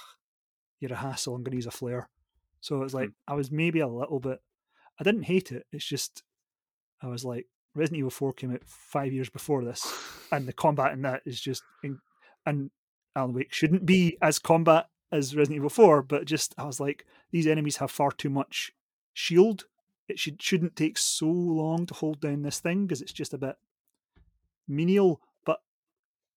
[0.79, 1.33] you're a hassle.
[1.33, 2.09] I'm gonna use a flare.
[2.59, 2.99] So it's hmm.
[2.99, 4.41] like I was maybe a little bit.
[4.99, 5.65] I didn't hate it.
[5.71, 6.23] It's just
[7.01, 9.91] I was like Resident Evil Four came out five years before this,
[10.31, 11.99] and the combat in that is just in,
[12.45, 12.71] and
[13.15, 17.05] Alan Wake shouldn't be as combat as Resident Evil Four, but just I was like
[17.31, 18.71] these enemies have far too much
[19.13, 19.65] shield.
[20.07, 23.37] It should shouldn't take so long to hold down this thing because it's just a
[23.37, 23.57] bit
[24.67, 25.21] menial.
[25.45, 25.59] But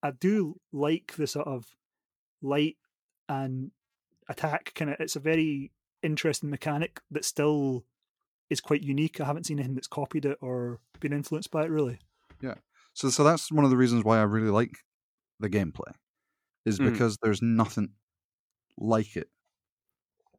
[0.02, 1.66] I do like the sort of
[2.42, 2.76] light
[3.28, 3.70] and
[4.28, 4.96] attack kind of.
[5.00, 5.70] It's a very
[6.02, 7.84] interesting mechanic that still
[8.50, 9.20] is quite unique.
[9.20, 11.98] I haven't seen anything that's copied it or been influenced by it really.
[12.42, 12.54] Yeah.
[12.94, 14.72] So, so that's one of the reasons why I really like
[15.38, 15.94] the gameplay,
[16.66, 16.92] is Mm.
[16.92, 17.90] because there's nothing
[18.76, 19.28] like it.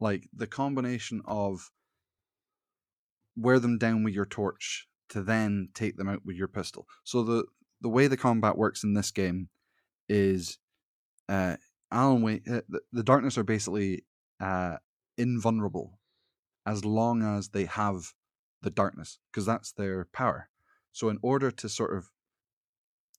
[0.00, 1.70] Like the combination of
[3.36, 6.86] wear them down with your torch to then take them out with your pistol.
[7.04, 7.44] So the
[7.80, 9.48] the way the combat works in this game
[10.08, 10.58] is,
[11.28, 11.56] uh,
[11.90, 14.04] Alan Wake, uh, the, the darkness are basically
[14.40, 14.76] uh,
[15.18, 15.98] invulnerable
[16.66, 18.14] as long as they have
[18.62, 20.48] the darkness because that's their power.
[20.92, 22.10] So in order to sort of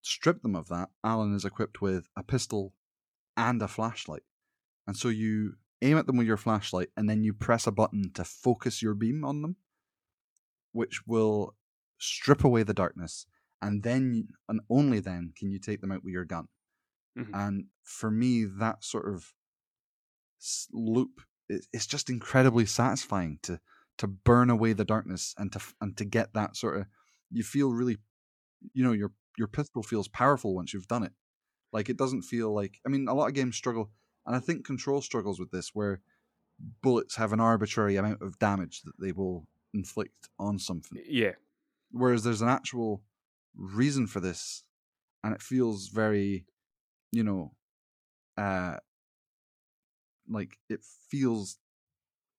[0.02, 2.74] strip them of that, Alan is equipped with a pistol
[3.36, 4.24] and a flashlight.
[4.88, 8.12] And so you aim at them with your flashlight and then you press a button
[8.14, 9.58] to focus your beam on them,
[10.72, 11.56] which will
[11.98, 13.26] strip away the darkness.
[13.62, 16.50] And then, and only then, can you take them out with your gun.
[17.18, 17.30] Mhm.
[17.34, 19.34] And for me, that sort of
[20.72, 23.60] loop, it's just incredibly satisfying to
[23.98, 26.86] to burn away the darkness and to and to get that sort of
[27.32, 27.98] you feel really
[28.74, 31.12] you know your your pistol feels powerful once you've done it.
[31.72, 33.92] Like it doesn't feel like i mean a lot of games struggle
[34.26, 36.02] and i think control struggles with this where
[36.82, 41.02] bullets have an arbitrary amount of damage that they will inflict on something.
[41.08, 41.34] Yeah,
[41.92, 43.04] whereas there's an actual
[43.56, 44.64] reason for this
[45.24, 46.46] and it feels very
[47.12, 47.54] you know
[48.38, 48.78] uh
[50.30, 51.58] like it feels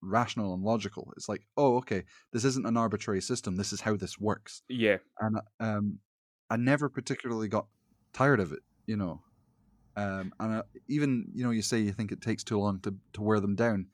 [0.03, 3.97] rational and logical it's like oh okay this isn't an arbitrary system this is how
[3.97, 4.99] this works yeah.
[5.21, 5.99] and um
[6.51, 7.67] i never particularly got
[8.13, 9.23] tired of it you know
[9.97, 12.95] um and uh, even you know you say you think it takes too long to
[13.15, 13.87] to wear them down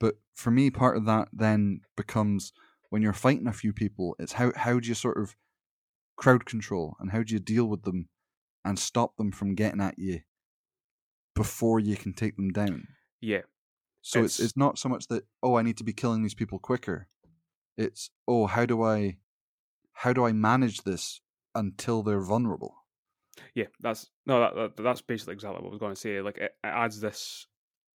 [0.00, 2.52] but for me part of that then becomes
[2.92, 5.34] when you're fighting a few people, it's how how do you sort of
[6.16, 8.10] crowd control and how do you deal with them
[8.66, 10.20] and stop them from getting at you
[11.34, 12.86] before you can take them down.
[13.22, 13.42] Yeah,
[14.02, 16.34] So it's It's- it's not so much that oh I need to be killing these
[16.34, 17.08] people quicker.
[17.78, 19.16] It's oh how do I
[19.92, 21.20] how do I manage this
[21.54, 22.74] until they're vulnerable?
[23.54, 23.66] yeah.
[23.80, 26.20] That's no, that, that that's basically exactly what I was going to say.
[26.20, 27.46] Like it, it adds this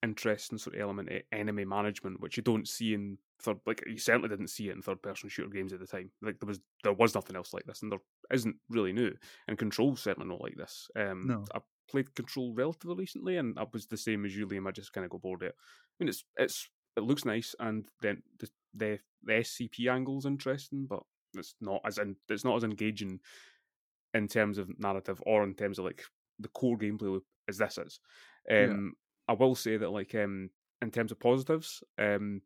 [0.04, 3.58] interesting sort of element to enemy management, which you don't see in third.
[3.66, 6.12] Like you certainly didn't see it in third-person shooter games at the time.
[6.22, 8.00] Like there was there was nothing else like this, and there
[8.32, 9.13] isn't really new.
[9.48, 10.90] And Control's certainly not like this.
[10.96, 11.46] Um, No.
[11.54, 14.67] I played Control relatively recently, and I was the same as you, Liam.
[14.67, 15.56] I just kind of go bored it.
[15.58, 20.86] I mean, it's it's it looks nice, and then the the, the SCP angle's interesting,
[20.88, 21.02] but
[21.36, 23.19] it's not as in, it's not as engaging
[24.13, 26.04] in terms of narrative or in terms of like
[26.39, 28.00] the core gameplay loop as this is.
[28.50, 28.65] Yeah.
[28.65, 28.93] Um,
[29.28, 30.50] I will say that like um,
[30.82, 32.41] in terms of positives, um,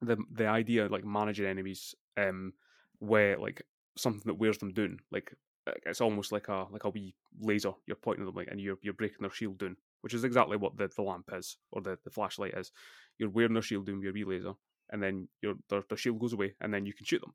[0.00, 2.52] the the idea of like managing enemies um,
[2.98, 3.62] where like
[3.96, 5.32] something that wears them down, like
[5.66, 8.78] it's almost like a like a wee laser you're pointing at them like and you're
[8.82, 11.98] you're breaking their shield down, which is exactly what the, the lamp is or the,
[12.04, 12.72] the flashlight is.
[13.18, 14.54] You're wearing their shield down with your wee laser,
[14.90, 17.34] and then your their, their shield goes away, and then you can shoot them.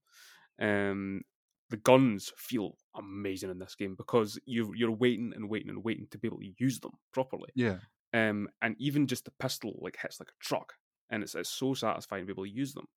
[0.60, 1.22] Um,
[1.70, 6.08] the guns feel amazing in this game because you you're waiting and waiting and waiting
[6.12, 7.50] to be able to use them properly.
[7.56, 7.78] Yeah.
[8.13, 10.74] Um, and even just the pistol like hits like a truck,
[11.10, 12.88] and it's it's so satisfying to be able to use them.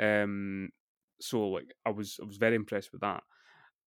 [0.00, 0.70] Um,
[1.20, 3.22] so like I was I was very impressed with that.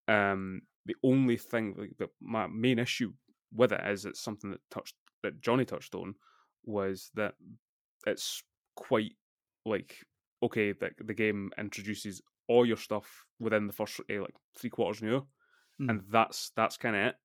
[0.07, 3.11] Um, the only thing like that my main issue
[3.59, 6.15] with it is it's something that touched that Johnny touched on
[6.65, 7.33] was that
[8.07, 8.43] it's
[8.75, 9.13] quite
[9.65, 9.91] like
[10.41, 13.07] okay that the game introduces all your stuff
[13.39, 15.23] within the first uh, like three quarters of an hour,
[15.81, 15.89] Mm.
[15.89, 17.15] and that's that's kind of it.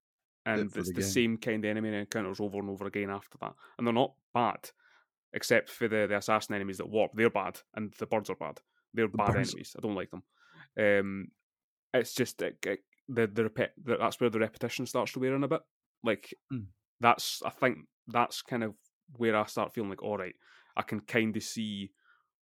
[0.46, 3.37] And for it's the the, same kind of enemy encounters over and over again after
[3.40, 4.70] that, and they're not bad,
[5.33, 7.12] except for the the assassin enemies that warp.
[7.14, 8.61] They're bad, and the birds are bad.
[8.92, 9.74] They're The bad birds- enemies.
[9.77, 10.22] I don't like them.
[10.79, 11.29] Um,
[11.94, 15.48] it's just it, it, the the that's where the repetition starts to wear in a
[15.48, 15.62] bit.
[16.02, 16.66] Like Mm.
[17.00, 18.74] that's I think that's kind of
[19.16, 20.34] where I start feeling like all right.
[20.76, 21.92] I can kind of see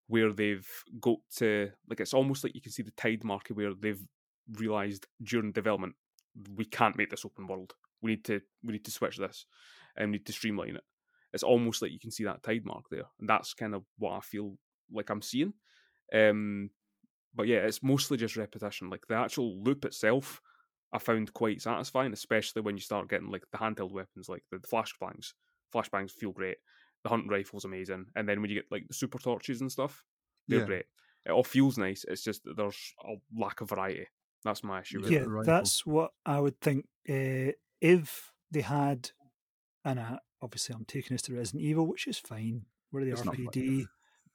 [0.09, 0.69] where they've
[1.01, 4.05] got to like it's almost like you can see the tide marker where they've
[4.55, 5.95] realized during development
[6.57, 7.75] we can't make this open world.
[8.01, 9.47] We need to we need to switch this
[9.97, 10.85] and we need to streamline it.
[11.33, 14.13] It's almost like you can see that tide mark there, and that's kind of what
[14.13, 14.59] I feel
[14.91, 15.55] like I'm seeing.
[16.13, 16.71] Um,
[17.35, 18.91] but yeah, it's mostly just repetition.
[18.91, 20.43] Like the actual loop itself,
[20.93, 24.59] I found quite satisfying, especially when you start getting like the handheld weapons, like the
[24.59, 25.33] flashbangs.
[25.75, 26.59] Flashbangs feel great.
[27.03, 30.05] The hunting rifle's amazing, and then when you get like the super torches and stuff,
[30.49, 30.67] they're Yeah.
[30.67, 30.85] great.
[31.25, 32.05] It all feels nice.
[32.07, 34.07] It's just that there's a lack of variety.
[34.45, 35.01] That's my issue.
[35.01, 35.25] with yeah, it.
[35.29, 36.87] the that's what I would think.
[37.09, 39.11] Uh, if they had,
[39.85, 42.67] and I, obviously I'm taking us to Resident Evil, which is fine.
[42.91, 43.23] We're the It's.
[43.23, 43.87] RPD,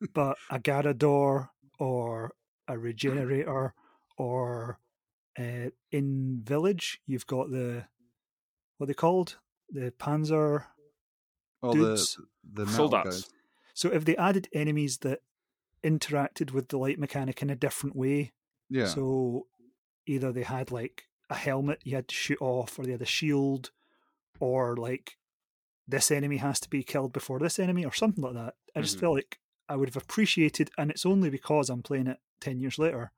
[0.13, 2.32] but a Garrador or
[2.67, 3.74] a Regenerator
[4.17, 4.80] or
[5.38, 7.86] uh, in Village, you've got the
[8.78, 9.38] what are they called
[9.69, 10.65] the Panzer.
[11.63, 12.17] Oh, Dudes.
[12.43, 13.04] the the Soldats.
[13.04, 13.30] guys.
[13.73, 15.21] So if they added enemies that
[15.84, 18.34] interacted with the light mechanic in a different way,
[18.69, 18.86] Yeah.
[18.88, 19.47] So
[20.06, 23.06] either they had like a helmet you had to shoot off, or they had a
[23.06, 23.71] shield,
[24.39, 25.17] or like
[25.88, 28.56] this enemy has to be killed before this enemy, or something like that.
[28.76, 29.00] I just Mhm.
[29.02, 32.78] feel like I would have appreciated, and it's only because I'm playing it 10 years
[32.80, 33.12] later,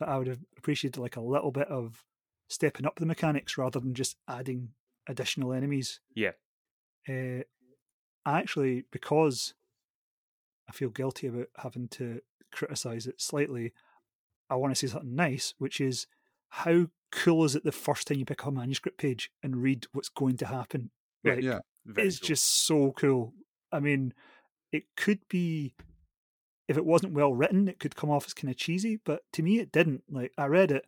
[0.00, 2.04] that I would have appreciated like a little bit of
[2.48, 4.70] stepping up the mechanics rather than just adding
[5.06, 6.00] additional enemies.
[6.14, 6.32] Yeah.
[7.08, 7.42] Uh,
[8.24, 9.54] I actually, because
[10.68, 12.20] I feel guilty about having to
[12.52, 13.72] criticize it slightly,
[14.50, 16.06] I want to say something nice, which is
[16.50, 19.86] how cool is it the first time you pick up a manuscript page and read
[19.92, 20.90] what's going to happen?
[21.22, 21.58] Yeah, Like, yeah.
[21.86, 22.26] Very it's cool.
[22.26, 23.32] just so cool.
[23.72, 24.12] I mean,
[24.72, 25.74] it could be
[26.68, 29.42] if it wasn't well written, it could come off as kind of cheesy, but to
[29.42, 30.04] me, it didn't.
[30.10, 30.84] Like I read it,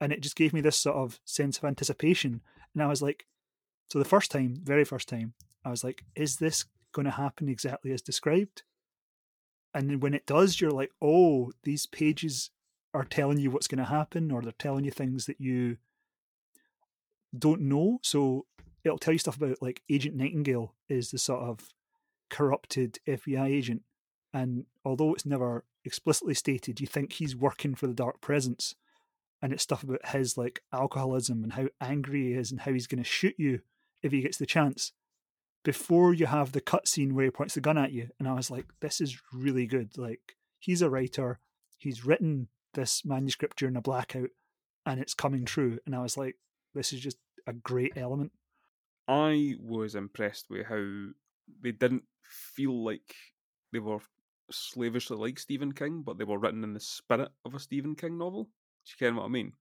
[0.00, 2.42] and it just gave me this sort of sense of anticipation,
[2.74, 3.26] and I was like,
[3.88, 5.34] so the first time, very first time,
[5.64, 8.62] I was like, is this going to happen exactly as described?
[9.72, 12.50] And then when it does, you're like, oh, these pages
[12.92, 15.78] are telling you what's going to happen, or they're telling you things that you
[17.36, 17.98] don't know.
[18.02, 18.46] So
[18.84, 21.68] it'll tell you stuff about like Agent Nightingale is the sort of
[22.30, 23.82] corrupted FBI agent,
[24.34, 28.74] and although it's never explicitly stated, you think he's working for the Dark Presence,
[29.40, 32.88] and it's stuff about his like alcoholism and how angry he is and how he's
[32.88, 33.60] going to shoot you
[34.02, 34.92] if he gets the chance.
[35.62, 38.50] Before you have the cutscene where he points the gun at you, and I was
[38.50, 41.38] like, "This is really good." Like he's a writer,
[41.78, 44.30] he's written this manuscript during a blackout,
[44.84, 45.78] and it's coming true.
[45.86, 46.36] And I was like,
[46.74, 48.32] "This is just a great element."
[49.06, 51.10] I was impressed with how
[51.62, 53.14] they didn't feel like
[53.72, 54.00] they were
[54.50, 58.18] slavishly like Stephen King, but they were written in the spirit of a Stephen King
[58.18, 58.44] novel.
[58.44, 59.52] Do you get what I mean?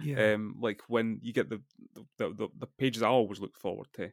[0.00, 0.34] Yeah.
[0.34, 1.60] Um, like when you get the
[2.18, 4.10] the, the the pages I always look forward to,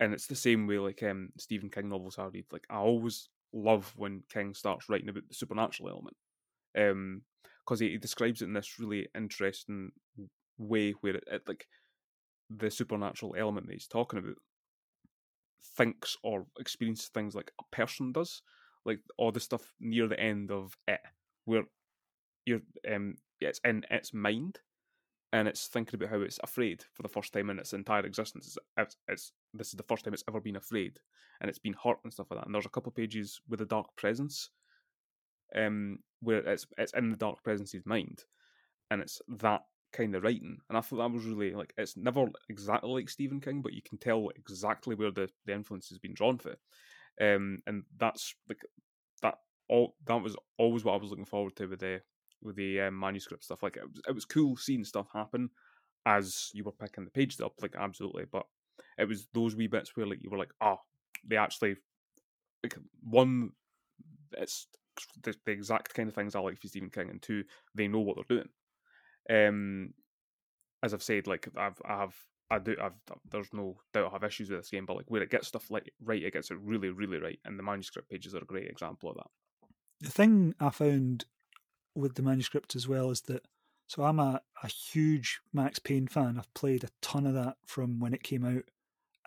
[0.00, 2.46] and it's the same way like um Stephen King novels I read.
[2.50, 6.16] Like I always love when King starts writing about the supernatural element,
[6.78, 7.22] um,
[7.64, 9.90] because he, he describes it in this really interesting
[10.58, 11.66] way where it, it like
[12.48, 14.36] the supernatural element that he's talking about
[15.76, 18.42] thinks or experiences things like a person does,
[18.86, 21.00] like all the stuff near the end of it,
[21.44, 21.64] where
[22.46, 24.60] you're um it's in its mind
[25.32, 28.46] and it's thinking about how it's afraid for the first time in its entire existence.
[28.46, 30.98] It's, it's, it's this is the first time it's ever been afraid,
[31.40, 32.46] and it's been hurt and stuff like that.
[32.46, 34.50] And there's a couple pages with a dark presence,
[35.54, 38.24] um, where it's it's in the dark presence's mind,
[38.90, 39.62] and it's that
[39.92, 40.58] kind of writing.
[40.68, 43.82] And I thought that was really like it's never exactly like Stephen King, but you
[43.82, 46.54] can tell exactly where the the influence has been drawn for.
[47.20, 48.60] Um, and that's like
[49.22, 49.36] that
[49.68, 52.00] all that was always what I was looking forward to with the
[52.42, 53.62] with the um, manuscript stuff.
[53.62, 55.50] Like it was, it was cool seeing stuff happen
[56.04, 57.54] as you were picking the pages up.
[57.60, 58.44] Like absolutely, but
[58.98, 60.78] it was those wee bits where like you were like, oh,
[61.26, 61.76] they actually
[62.62, 63.50] like one,
[64.32, 64.66] it's
[65.22, 67.44] the, the exact kind of things I like for Stephen King, and two,
[67.74, 68.48] they know what they're doing.
[69.28, 69.94] Um,
[70.82, 72.14] as I've said, like I've I have
[72.50, 72.94] I do I've
[73.30, 75.70] there's no doubt I have issues with this game, but like where it gets stuff
[75.70, 78.68] like right, it gets it really really right, and the manuscript pages are a great
[78.68, 79.28] example of that.
[80.00, 81.26] The thing I found
[81.94, 83.46] with the manuscript as well is that
[83.88, 86.38] so I'm a, a huge Max Payne fan.
[86.38, 88.64] I've played a ton of that from when it came out,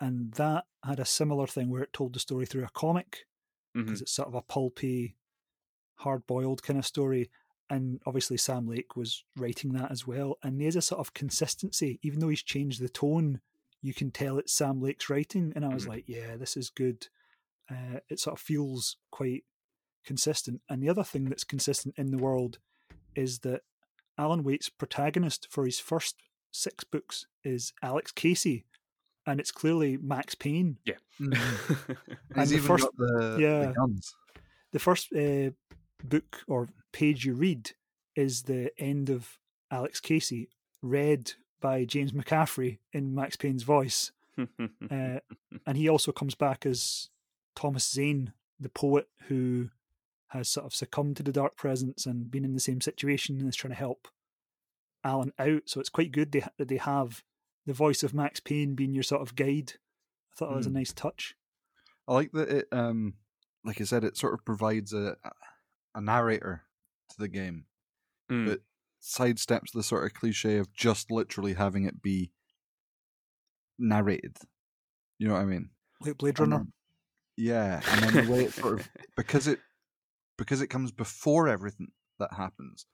[0.00, 3.26] and that had a similar thing where it told the story through a comic
[3.86, 4.02] because Mhm.
[4.02, 5.16] it's sort of a pulpy,
[5.96, 7.30] hard boiled kind of story.
[7.70, 10.36] And obviously, Sam Lake was writing that as well.
[10.42, 13.40] And there's a sort of consistency, even though he's changed the tone,
[13.80, 15.52] you can tell it's Sam Lake's writing.
[15.54, 15.88] And I was Mhm.
[15.88, 17.06] like, yeah, this is good.
[17.70, 19.44] Uh, it sort of feels quite
[20.04, 20.60] consistent.
[20.68, 22.58] And the other thing that's consistent in the world
[23.14, 23.62] is that
[24.18, 26.16] Alan Wake's protagonist for his first
[26.50, 28.64] six books is Alex Casey.
[29.26, 30.78] And it's clearly Max Payne.
[30.86, 30.98] Mhm.
[32.30, 33.66] And He's the even first- got the, yeah.
[33.68, 34.14] the guns.
[34.72, 35.50] the first uh,
[36.04, 37.72] book or page you read
[38.16, 39.38] is the end of
[39.70, 40.48] Alex Casey,
[40.82, 44.12] read by James McCaffrey in Max Payne's voice.
[44.90, 45.20] Uh,
[45.66, 47.10] and he also comes back as
[47.54, 49.68] Thomas Zane, the poet who
[50.28, 53.48] has sort of succumbed to the dark presence and been in the same situation and
[53.48, 54.08] is trying to help
[55.04, 55.62] Alan out.
[55.66, 57.22] So it's quite good they, that they have
[57.66, 59.74] the voice of Max Payne being your sort of guide.
[60.32, 60.76] I thought that was a Hmm.
[60.76, 61.34] nice touch.
[62.08, 63.14] I like that it um
[63.64, 65.16] like I said, it sort of provides a
[65.94, 66.62] a narrator
[67.10, 67.64] to the game.
[68.30, 68.46] Mm.
[68.46, 68.60] But
[69.02, 72.32] sidesteps the sort of cliche of just literally having it be
[73.78, 74.36] narrated.
[75.18, 75.70] You know what I mean?
[76.00, 76.66] Like Blade Runner.
[77.36, 79.58] yeah, and then the way it sort of because it
[80.38, 81.88] because it comes before everything
[82.18, 82.86] that happens,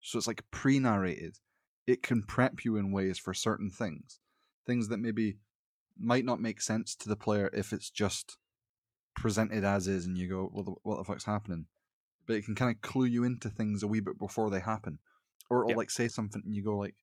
[0.00, 1.36] so it's like pre-narrated.
[1.86, 4.18] It can prep you in ways for certain things,
[4.66, 5.36] things that maybe
[5.98, 8.38] might not make sense to the player if it's just
[9.14, 11.66] presented as is, and you go, "Well, the- what the fuck's happening?"
[12.26, 15.00] But it can kind of clue you into things a wee bit before they happen,
[15.50, 15.78] or it'll Yep.
[15.78, 16.96] like say something, and you go like,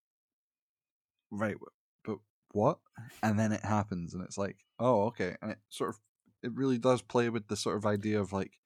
[1.32, 1.58] "Right,
[2.04, 2.20] but
[2.52, 2.80] what?"
[3.24, 6.02] And then it happens, and it's like, "Oh, okay," and it sort of
[6.44, 8.60] it really does play with the sort of idea of like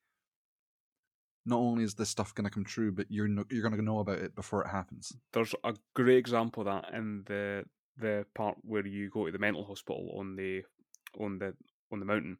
[1.46, 3.82] not only is this stuff going to come true but you're no, you're going to
[3.82, 7.64] know about it before it happens There's a great example of that in the
[7.96, 10.64] the part where you go to the mental hospital on the
[11.18, 11.56] on the
[11.92, 12.38] on the mountain,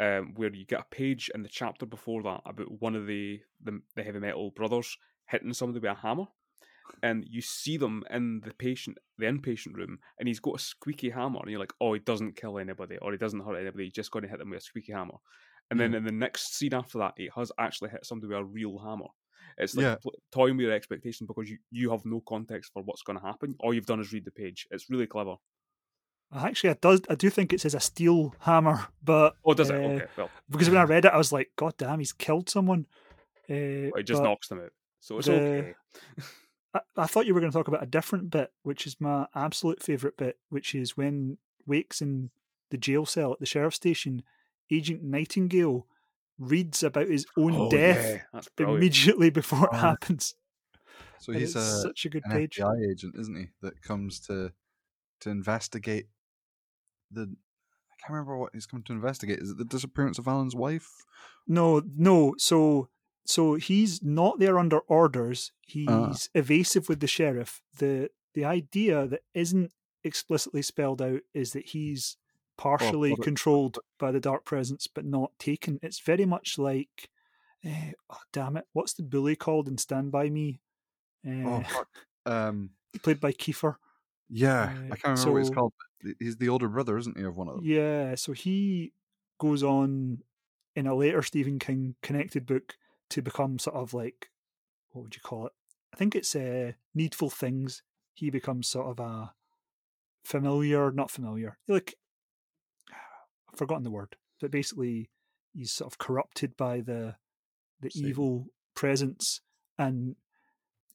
[0.00, 3.40] um, where you get a page in the chapter before that about one of the
[3.62, 4.96] the, the heavy metal brothers
[5.28, 6.26] hitting somebody with a hammer,
[7.02, 11.10] and you see them in the patient the inpatient room, and he's got a squeaky
[11.10, 13.92] hammer, and you're like, oh, he doesn't kill anybody, or he doesn't hurt anybody, he's
[13.92, 15.14] just going to hit them with a squeaky hammer.
[15.70, 18.44] And then in the next scene after that, he has actually hit somebody with a
[18.44, 19.06] real hammer.
[19.56, 19.96] It's like Yeah.
[20.02, 23.24] pl- toying with your expectation because you, you have no context for what's going to
[23.24, 23.54] happen.
[23.60, 24.66] All you've done is read the page.
[24.70, 25.36] It's really clever.
[26.34, 29.76] Actually, I does I do think it says a steel hammer, but Oh, does it?
[29.76, 32.48] uh, Okay, well, Because when I read it, I was like, "God damn, he's killed
[32.50, 32.86] someone."
[33.48, 34.72] Uh, it just knocks them out.
[35.00, 35.74] So it's the- okay.
[36.74, 39.26] I, I thought you were going to talk about a different bit, which is my
[39.34, 42.30] absolute favorite bit, which is when Wake's in
[42.70, 44.22] the jail cell at the sheriff's station.
[44.72, 45.86] Agent Nightingale
[46.38, 49.76] reads about his own Oh, death yeah, immediately before it Oh.
[49.76, 50.34] happens.
[51.20, 52.56] so and he's a such a good an page.
[52.58, 54.52] FBI agent isn't he that comes to
[55.20, 56.06] to investigate
[57.10, 60.54] the I can't remember what he's come to investigate is it the disappearance of Alan's
[60.54, 60.88] wife
[61.46, 62.34] No, no.
[62.38, 62.88] So,
[63.26, 65.52] so he's not there under orders.
[65.62, 66.12] He's Ah.
[66.34, 67.62] evasive with the sheriff.
[67.78, 72.16] the The idea that isn't explicitly spelled out is that he's
[72.56, 75.78] partially controlled by the dark presence, but not taken.
[75.82, 77.08] It's very much like
[77.64, 80.60] eh, oh, damn it, what's the bully called in Stand by Me?
[81.26, 81.88] Oh, Uh, fuck.
[82.26, 82.70] Um,
[83.02, 83.76] played by Kiefer.
[84.28, 85.72] yeah, Uh, I can't remember what he's called.
[86.18, 87.64] He's the older brother, isn't he, of one of them?
[87.64, 88.92] Yeah, so he
[89.38, 90.18] goes on
[90.76, 92.76] in a later Stephen King connected book
[93.10, 94.30] to become sort of like
[94.94, 95.52] what would you call it?
[95.92, 97.82] I think it's uh, Needful Things.
[98.14, 99.32] He becomes sort of a
[100.24, 101.94] familiar, not familiar, like
[102.90, 105.10] I've forgotten the word, but basically
[105.52, 107.16] he's sort of corrupted by the
[107.80, 108.08] the Satan.
[108.08, 109.40] evil presence,
[109.78, 110.16] and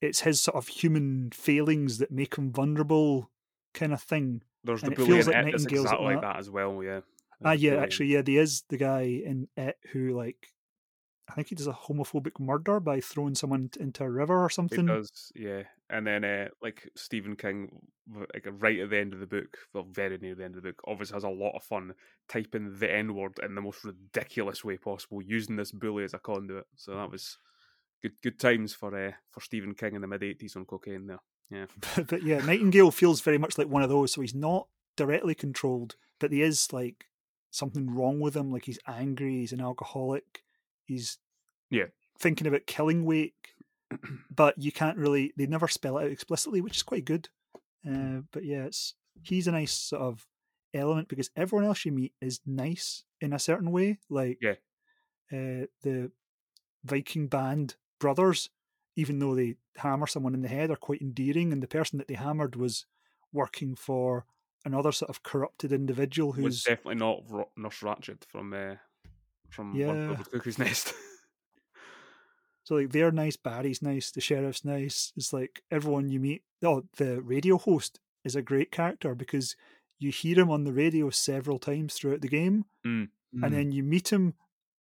[0.02, 3.32] it's his sort of human failings that make him vulnerable,
[3.74, 4.44] kind of thing.
[4.64, 5.46] There's the and it bully feels in like it.
[5.52, 6.34] Nightingale's exactly like that.
[6.34, 6.84] that as well.
[6.84, 7.00] Yeah.
[7.44, 10.48] Ah, There's yeah, in- actually, yeah, there is the guy in it who like,
[11.30, 14.54] I think he does a homophobic murder by throwing someone into a river or He
[14.56, 14.86] something.
[14.88, 15.64] does, yeah.
[15.90, 17.70] And then, uh, like Stephen King,
[18.34, 20.70] like right at the end of the book, well, very near the end of the
[20.70, 21.94] book, obviously has a lot of fun
[22.28, 26.20] typing the N word in the most ridiculous way possible, using this bully as a
[26.20, 26.66] conduit.
[26.76, 27.38] So that was
[28.02, 31.08] good, good times for uh, for Stephen King in the mid '80s on cocaine.
[31.08, 31.20] There,
[31.50, 34.14] yeah, but, but yeah, Nightingale feels very much like one of those.
[34.14, 37.06] So he's not directly controlled, but he is like
[37.52, 38.52] something wrong with him.
[38.52, 40.44] Like he's angry, he's an alcoholic,
[40.86, 41.18] he's
[41.70, 41.86] Yeah.
[42.20, 43.56] thinking about killing Wake,
[44.34, 45.34] but you can't really.
[45.38, 47.30] They never spell it out explicitly, which is quite good.
[47.88, 48.94] Uh, but yeah, it's
[49.24, 50.28] he's a nice sort of
[50.74, 53.98] element because everyone else you meet is nice in a certain way.
[54.10, 54.56] Like Yeah.
[55.32, 56.12] uh, the
[56.84, 58.50] Viking band brothers,
[59.00, 61.52] even though they hammer someone in the head, are quite endearing.
[61.54, 62.86] And the person that they hammered was
[63.32, 64.26] working for
[64.66, 68.76] another sort of corrupted individual was who's definitely not Ro- Nurse Ratched from uh,
[69.50, 70.16] from One Yeah.
[70.18, 70.94] The Cuckoo's Nest.
[72.64, 75.12] so like they're nice, Barry's nice, the sheriff's nice.
[75.16, 76.44] It's like everyone you meet.
[76.64, 79.56] Oh, the radio host is a great character because
[79.98, 83.10] you hear him on the radio several times throughout the game, Mm.
[83.44, 84.34] and then you meet him,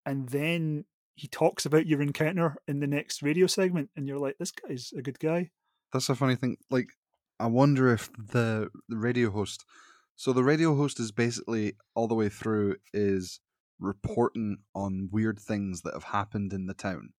[0.05, 0.85] and then
[1.15, 4.91] he talks about your encounter in the next radio segment, and you're like, this guy's
[4.95, 5.49] a good guy.
[5.93, 6.57] That's a funny thing.
[6.69, 6.89] Like,
[7.39, 9.65] I wonder if the the radio host.
[10.15, 13.39] So the radio host is basically all the way through is
[13.79, 17.09] reporting on weird things that have happened in the town.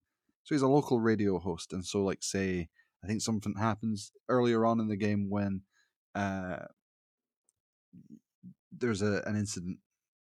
[0.44, 2.68] So he's a local radio host, and so like say,
[3.03, 5.62] I think something happens earlier on in the game when
[6.14, 6.66] uh,
[8.72, 9.78] there's a an incident,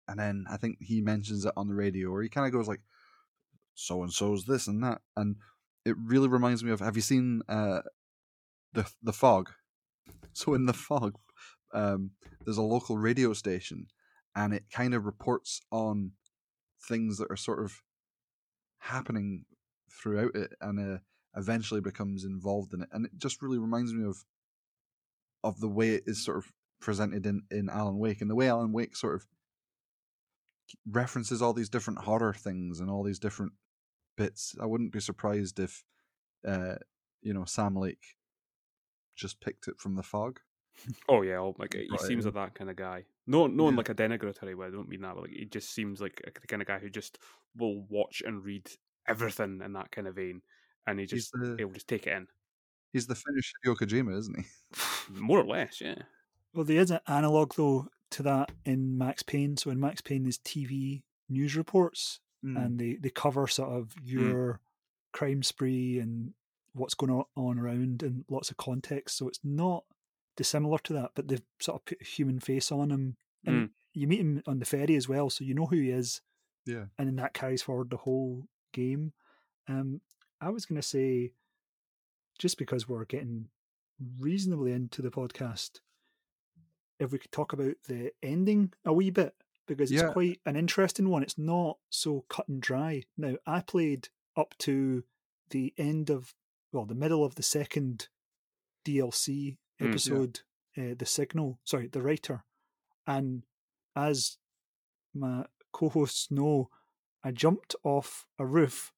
[0.08, 2.68] and then I think he mentions it on the radio, or he kind of goes
[2.68, 2.80] like,
[3.76, 5.36] "So and so's this and that," and
[5.84, 6.80] it really reminds me of.
[6.80, 7.82] Have you seen uh,
[8.72, 9.50] the the fog?
[10.32, 11.14] So in the fog,
[11.72, 12.10] um,
[12.44, 13.86] there's a local radio station,
[14.34, 16.12] and it kind of reports on
[16.86, 17.82] things that are sort of
[18.80, 19.46] happening
[19.90, 20.98] throughout it, and uh,
[21.36, 22.88] eventually becomes involved in it.
[22.92, 24.24] And it just really reminds me of
[25.42, 28.48] of the way it is sort of presented in in Alan Wake, and the way
[28.48, 29.26] Alan Wake sort of
[30.90, 33.52] references all these different horror things and all these different
[34.16, 34.54] bits.
[34.60, 35.84] I wouldn't be surprised if,
[36.46, 36.76] uh,
[37.22, 38.16] you know, Sam Lake
[39.14, 40.40] just picked it from the fog.
[41.08, 42.00] oh yeah, oh, like he Right.
[42.00, 43.04] seems like that kind of guy.
[43.26, 43.78] No, no, in Yeah.
[43.78, 44.66] like a denigratory way.
[44.66, 46.90] I don't mean that, but like he just seems like the kind of guy who
[46.90, 47.18] just
[47.56, 48.70] will watch and read
[49.08, 50.42] everything in that kind of vein,
[50.86, 52.26] and he just the he'll just take it in,
[52.92, 54.44] he's the Finnish Hideo Kojima, isn't he?
[55.20, 55.80] more or less.
[55.80, 56.02] Yeah.
[56.52, 59.56] Well, there is an analog though to that in Max Payne.
[59.56, 62.64] So in Max Payne, there's TV news reports, Mm.
[62.64, 64.60] and they they cover sort of your
[65.12, 66.32] crime spree and
[66.74, 69.16] what's going on- around and lots of context.
[69.16, 69.84] So it's not
[70.36, 73.16] dissimilar to that, but they've sort of put a human face on him,
[73.46, 76.20] and you meet him on the ferry as well, so you know who he is,
[76.66, 76.86] Yeah.
[76.98, 79.12] and then that carries forward the whole game.
[79.66, 80.02] Um,
[80.40, 81.32] I was going to say,
[82.38, 83.48] just because we're getting
[84.20, 85.80] reasonably into the podcast,
[87.00, 89.34] if we could talk about the ending a wee bit,
[89.66, 90.12] because it's Yeah.
[90.12, 91.22] quite an interesting one.
[91.22, 93.02] It's not so cut and dry.
[93.16, 95.04] Now, I played up to
[95.50, 96.34] the end of,
[96.72, 98.08] well, the middle of the second
[98.84, 99.88] DLC Mm, yeah.
[99.88, 100.40] episode,
[100.76, 102.44] uh, The Signal, sorry, The Writer.
[103.06, 103.42] And
[103.94, 104.38] as
[105.14, 106.70] my co hosts know,
[107.22, 108.92] I jumped off a roof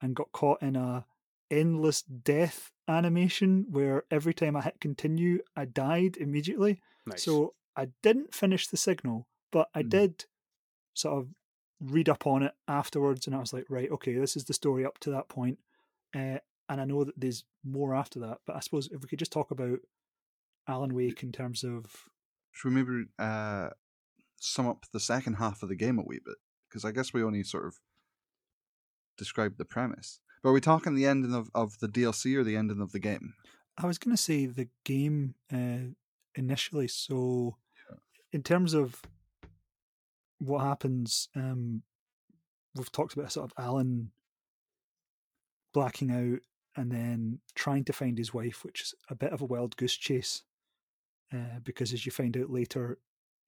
[0.00, 1.06] and got caught in a
[1.50, 6.80] endless death animation where every time I hit continue, I died immediately.
[7.06, 7.22] Nice.
[7.24, 9.88] So I didn't finish the signal, but I Mhm.
[9.90, 10.24] did
[10.94, 11.34] sort of
[11.80, 14.84] read up on it afterwards, and I was like, right, okay, this is the story
[14.84, 15.58] up to that point.
[16.14, 16.38] Uh,
[16.68, 19.32] and I know that there's more after that, but I suppose if we could just
[19.32, 19.78] talk about
[20.66, 22.08] Alan Wake in terms of
[22.52, 23.70] Should we maybe uh,
[24.40, 26.36] sum up the second half of the game a wee bit?
[26.68, 27.80] Because I guess we only sort of
[29.18, 30.20] described the premise.
[30.42, 32.98] But are we talking the ending of, of the DLC or the ending of the
[33.00, 33.34] game?
[33.76, 35.94] I was going to say the game uh,
[36.34, 36.88] initially.
[36.88, 37.56] So,
[38.32, 39.02] in terms of
[40.38, 41.82] what happens, um,
[42.74, 44.10] we've talked about sort of Alan
[45.72, 46.40] blacking out
[46.76, 49.94] and then trying to find his wife, which is a bit of a wild goose
[49.96, 50.42] chase.
[51.32, 52.98] Uh, because as you find out later,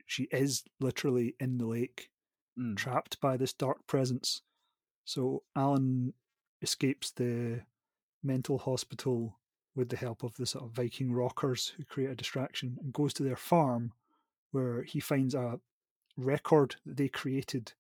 [0.07, 2.11] she is literally in the lake,
[2.59, 2.75] Mm.
[2.75, 4.41] trapped by this dark presence.
[5.05, 6.15] So Alan
[6.63, 7.61] escapes the
[8.23, 9.39] mental hospital
[9.75, 13.13] with the help of the sort of Viking rockers who create a distraction and goes
[13.15, 13.93] to their farm
[14.53, 15.61] where he finds a
[16.17, 17.73] record that they created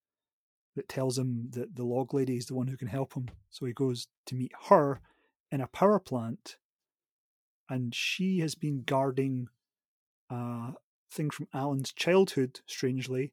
[0.74, 3.28] that tells him that the log lady is the one who can help him.
[3.50, 5.00] So he goes to meet her
[5.50, 6.56] in a power plant
[7.68, 9.48] and she has been guarding
[10.30, 10.72] a
[11.10, 13.32] thing from Alan's childhood, strangely,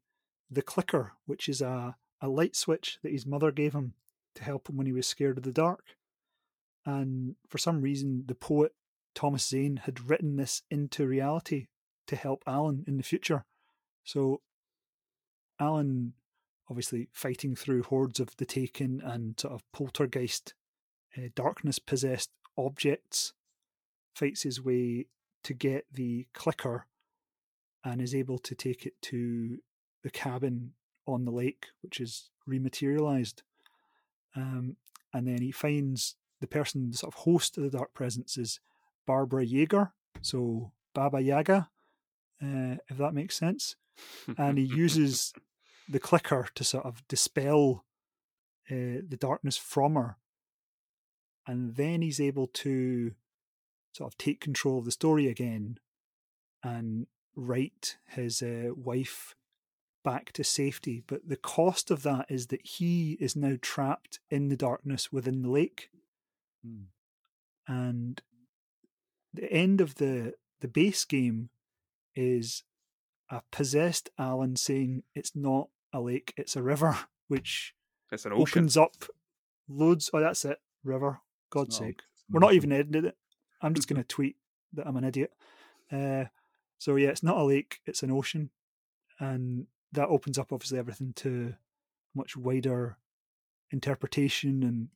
[0.49, 3.93] the clicker, which is a, a light switch that his mother gave him
[4.35, 5.83] to help him when he was scared of the dark.
[6.85, 8.73] And for some reason, the poet
[9.13, 11.67] Thomas Zane had written this into reality
[12.07, 13.45] to help Alan in the future.
[14.03, 14.41] So,
[15.63, 16.13] Alan,
[16.69, 20.53] obviously fighting through hordes of the Taken and sort of poltergeist,
[21.17, 23.33] uh, darkness possessed objects,
[24.13, 25.07] fights his way
[25.43, 26.87] to get the clicker
[27.83, 29.59] and is able to take it to
[30.03, 30.73] the cabin
[31.05, 33.41] on the lake, which is rematerialized.
[34.35, 34.77] Um,
[35.13, 38.59] and then he finds the person, the sort of host of the Dark Presence, is
[39.05, 39.91] Barbara Yeager,
[40.21, 41.69] so Baba Yaga,
[42.41, 43.75] uh, if that makes sense.
[44.37, 45.33] And he uses
[45.89, 47.85] the clicker to sort of dispel
[48.71, 50.17] uh, the darkness from her.
[51.45, 53.13] And then he's able to
[53.91, 55.77] sort of take control of the story again
[56.63, 59.35] and write his uh, wife
[60.03, 61.03] back to safety.
[61.05, 65.41] But the cost of that is that he is now trapped in the darkness within
[65.41, 65.89] the lake.
[66.65, 66.85] Mm.
[67.67, 68.21] And
[69.33, 71.49] the end of the the base game
[72.15, 72.63] is
[73.29, 77.73] a possessed Alan saying it's not a lake, it's a river, which
[78.11, 78.41] it's an ocean.
[78.59, 78.95] opens up
[79.69, 80.09] loads.
[80.13, 81.21] Oh, that's it, river.
[81.49, 83.17] God's not- sake, we're not even editing it.
[83.61, 84.35] I'm just going to tweet
[84.73, 85.31] that I'm an idiot.
[85.91, 86.25] Uh,
[86.79, 88.49] so yeah, it's not a lake; it's an ocean,
[89.19, 91.53] and that opens up obviously everything to
[92.15, 92.97] much wider
[93.71, 94.89] interpretation and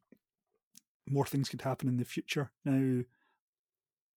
[1.07, 2.51] more things could happen in the future.
[2.65, 3.03] Now,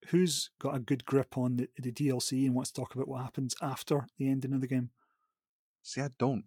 [0.08, 3.22] who's got a good grip on the, the DLC and wants to talk about what
[3.22, 4.90] happens after the ending of the game?
[5.82, 6.44] See, I don't.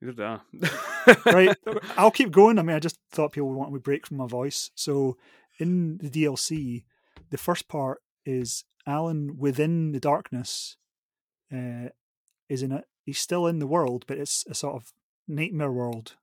[0.00, 1.32] Neither do I.
[1.32, 1.56] right.
[1.96, 2.58] I'll keep going.
[2.58, 4.70] I mean i just thought people would want a break from my voice.
[4.74, 5.16] So
[5.58, 6.84] in the dlc
[7.30, 10.76] the first part is alan within the darkness
[11.52, 11.90] uh,
[12.48, 12.84] is in it.
[13.04, 14.92] He's still in the world but it's a sort of
[15.28, 16.16] nightmare world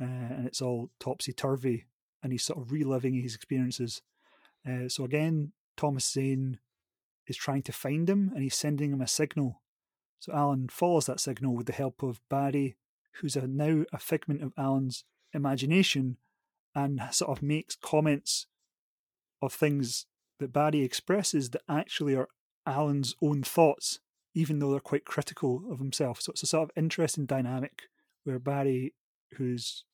[0.00, 1.86] uh, and it's all topsy-turvy
[2.22, 4.02] and he's sort of reliving his experiences.
[4.68, 6.58] Uh, so again thomas zane
[7.26, 9.62] is trying to find him and he's sending him a signal
[10.20, 12.76] so alan follows that signal with the help of barry
[13.14, 16.16] who's a, now a figment of Alan's imagination
[16.74, 18.46] and sort of makes comments
[19.42, 20.06] of things
[20.38, 22.28] that Barry expresses that actually are
[22.66, 24.00] Alan's own thoughts,
[24.34, 26.20] even though they're quite critical of himself.
[26.20, 27.82] So it's a sort of interesting dynamic
[28.24, 28.94] where Barry,
[29.36, 29.84] who's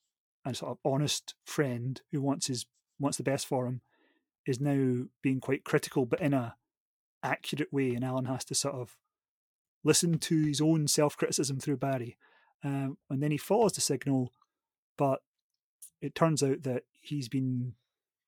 [0.44, 2.66] a sort of honest friend who wants his
[2.98, 3.80] wants the best for him,
[4.46, 6.56] is now being quite critical, but in a
[7.22, 8.96] accurate way, and Alan has to sort of
[9.86, 12.16] listen to his own self criticism through Barry.
[12.64, 14.32] Um, and then he follows the signal,
[14.96, 15.22] but
[16.00, 17.74] it turns out that he's been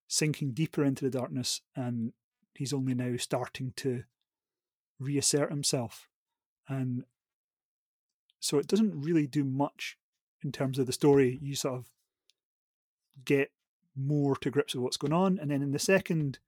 [0.07, 2.13] sinking deeper into the darkness and
[2.55, 4.03] he's only now starting to
[4.99, 6.07] reassert himself.
[6.67, 7.03] And
[8.39, 9.97] so it doesn't really do much
[10.43, 11.39] in terms of the story.
[11.41, 11.85] You sort of
[13.25, 13.51] get
[13.95, 15.37] more to grips with what's going on.
[15.39, 16.39] And then in the second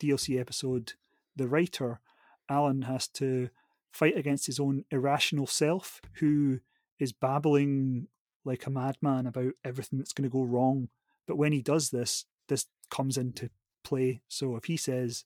[0.00, 0.92] DLC episode,
[1.34, 2.00] the writer,
[2.48, 3.50] Alan, has to
[3.92, 6.60] fight against his own irrational self, who
[6.98, 8.08] is babbling
[8.44, 10.88] like a madman about everything that's going to go wrong.
[11.26, 13.50] But when he does this, this comes into
[13.84, 14.22] play.
[14.28, 15.24] So if he says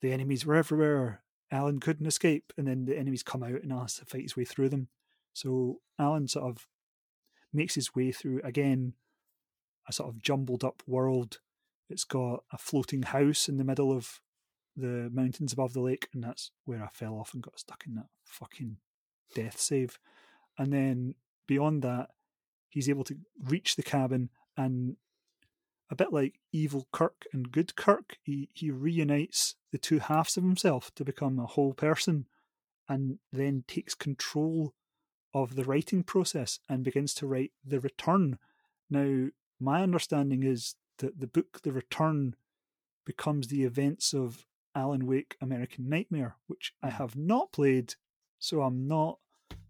[0.00, 3.96] the enemies were everywhere, Alan couldn't escape, and then the enemies come out and has
[3.96, 4.88] to fight his way through them.
[5.34, 6.66] So Alan sort of
[7.52, 8.94] makes his way through again
[9.86, 11.40] a sort of jumbled up world.
[11.90, 14.21] It's got a floating house in the middle of
[14.76, 17.94] the mountains above the lake, and that's where I fell off and got stuck in
[17.94, 18.78] that fucking
[19.34, 19.98] death save.
[20.58, 21.14] And then
[21.46, 22.10] beyond that,
[22.68, 24.96] he's able to reach the cabin and
[25.92, 30.42] a bit like evil Kirk and good Kirk, he, he reunites the two halves of
[30.42, 32.26] himself to become a whole person
[32.88, 34.72] and then takes control
[35.34, 38.38] of the writing process and begins to write The Return.
[38.88, 39.28] Now,
[39.60, 42.36] my understanding is that the book The Return
[43.04, 47.94] becomes the events of Alan Wake American Nightmare, which I have not played,
[48.38, 49.18] so I'm not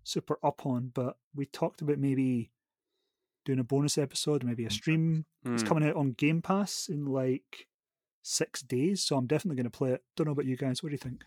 [0.04, 2.50] super up on, but we talked about maybe
[3.44, 5.26] doing a bonus episode, maybe a stream.
[5.44, 5.68] It's Hmm.
[5.68, 7.66] coming out on Game Pass in like
[8.22, 10.04] six days, so I'm definitely going to play it.
[10.16, 10.82] Don't know about you guys.
[10.82, 11.24] What do you think?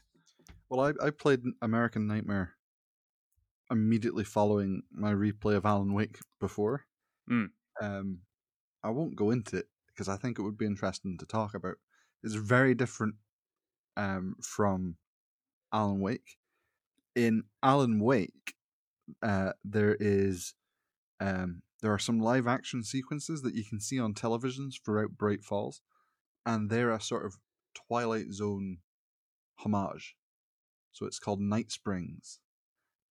[0.69, 2.53] Well, I, I played American Nightmare
[3.71, 6.85] immediately following my replay of Alan Wake before.
[7.29, 7.49] Mm.
[7.81, 8.19] Um,
[8.83, 11.75] I won't go into it because I think it would be interesting to talk about.
[12.23, 13.15] It's very different
[13.97, 14.97] um, from
[15.73, 16.37] Alan Wake.
[17.15, 18.55] In Alan Wake,
[19.23, 20.55] uh, there is
[21.19, 25.43] um, there are some live action sequences that you can see on televisions throughout Bright
[25.43, 25.81] Falls,
[26.45, 27.35] and they're a sort of
[27.75, 28.79] Twilight Zone
[29.59, 30.15] homage.
[30.91, 32.39] So it's called Night Springs,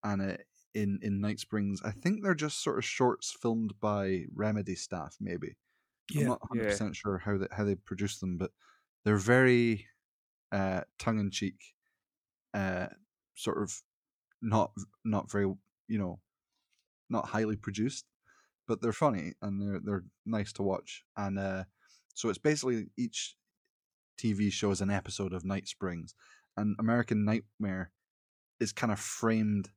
[0.04, 4.26] and it, in in Night Springs, I think they're just sort of shorts filmed by
[4.34, 5.56] Remedy staff, maybe.
[6.16, 6.26] I'm Yeah.
[6.26, 6.60] not Yeah.
[6.60, 8.52] 100 percent sure how they how they produce them, but
[9.04, 9.88] they're very
[10.54, 11.56] uh, tongue in cheek,
[12.54, 12.86] uh,
[13.34, 13.72] sort of
[14.40, 14.70] not
[15.04, 15.46] not very
[15.88, 16.20] you know
[17.10, 18.04] not highly produced,
[18.68, 21.02] but they're funny and they're they're nice to watch.
[21.16, 21.64] And uh,
[22.14, 23.36] so it's basically each
[24.22, 26.14] TV show is an episode of Night Springs,
[26.56, 27.90] and American Nightmare
[28.60, 29.70] is kind of framed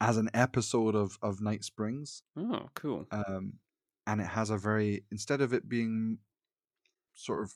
[0.00, 3.06] as an episode of of Night Springs Oh, cool.
[3.12, 3.54] um,
[4.06, 6.18] and it has a very instead of it being
[7.14, 7.52] sort of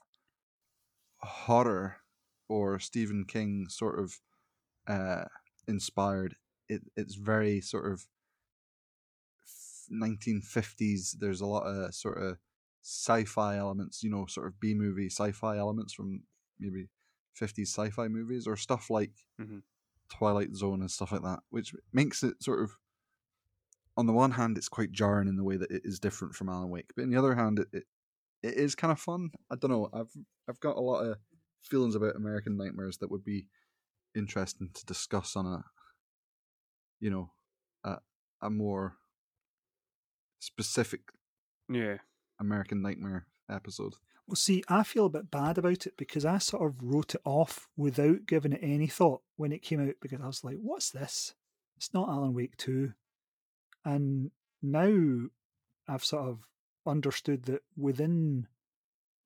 [1.20, 1.96] horror
[2.48, 4.20] or Stephen King sort of
[4.86, 5.26] uh,
[5.68, 6.36] inspired,
[6.68, 8.08] it it's very sort of
[9.88, 11.16] nineteen fifties.
[11.18, 12.38] There's a lot of sort of
[12.82, 16.24] sci-fi elements, you know, sort of B movie sci-fi elements from
[16.58, 16.88] maybe
[17.34, 19.60] fifties sci-fi movies or stuff like Mhm.
[20.10, 22.78] Twilight Zone and stuff like that, which makes it sort of
[23.96, 26.48] on the one hand, it's quite jarring in the way that it is different from
[26.48, 27.84] Alan Wake, but on the other hand, it, it
[28.42, 29.30] it is kind of fun.
[29.50, 29.90] I don't know.
[29.92, 30.12] I've
[30.48, 31.18] I've got a lot of
[31.62, 33.46] feelings about American Nightmares that would be
[34.16, 35.64] interesting to discuss on a
[37.00, 37.30] you know
[37.84, 37.98] a
[38.40, 38.96] a more
[40.40, 41.00] specific
[41.68, 41.98] Yeah.
[42.40, 43.94] American Nightmare episode.
[44.26, 47.20] Well, see, I feel a bit bad about it because I sort of wrote it
[47.24, 50.90] off without giving it any thought when it came out because I was like, what's
[50.90, 51.34] this?
[51.76, 52.92] It's not Alan Wake 2.
[53.84, 54.30] And
[54.62, 55.28] now
[55.88, 56.46] I've sort of
[56.86, 58.48] understood that within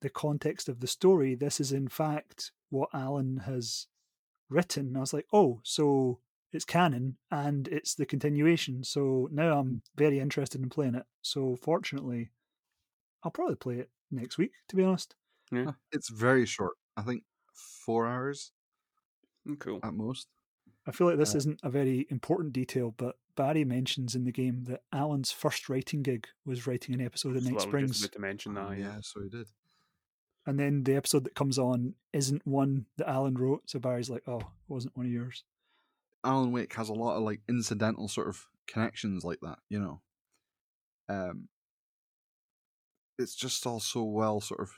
[0.03, 3.87] the context of the story, this is in fact what Alan has
[4.49, 4.95] written.
[4.95, 6.19] I was like, oh, so
[6.51, 8.83] it's canon and it's the continuation.
[8.83, 11.05] So now I'm very interested in playing it.
[11.21, 12.31] So fortunately,
[13.23, 15.15] I'll probably play it next week, to be honest.
[15.51, 15.71] Yeah.
[15.91, 16.73] It's very short.
[16.97, 17.23] I think
[17.53, 18.51] four hours
[19.47, 19.79] Mm, Cool.
[19.83, 20.27] at most.
[20.85, 24.31] I feel like this Uh, isn't a very important detail, but Barry mentions in the
[24.31, 27.91] game that Alan's first writing gig was writing an episode of Just Night literally Springs.
[27.99, 28.77] just about to mention Oh, that.
[28.79, 29.47] yeah, so he did.
[30.45, 33.63] And then the episode that comes on isn't one that Alan wrote.
[33.69, 35.43] So Barry's like, oh, it wasn't one of yours.
[36.25, 40.01] Alan Wake has a lot of like incidental sort of connections like that, you know.
[41.09, 41.47] Um,
[43.19, 44.71] it's just all so well sort of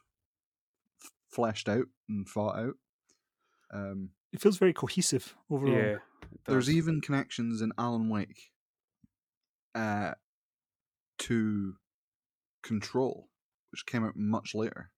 [1.04, 2.74] f- fleshed out and thought out.
[3.72, 5.74] Um, It feels very cohesive overall.
[5.76, 5.96] Yeah.
[6.46, 8.52] there's even connections in Alan Wake
[9.74, 10.14] uh,
[11.20, 11.76] to
[12.64, 13.30] Control,
[13.72, 14.90] which came out much later.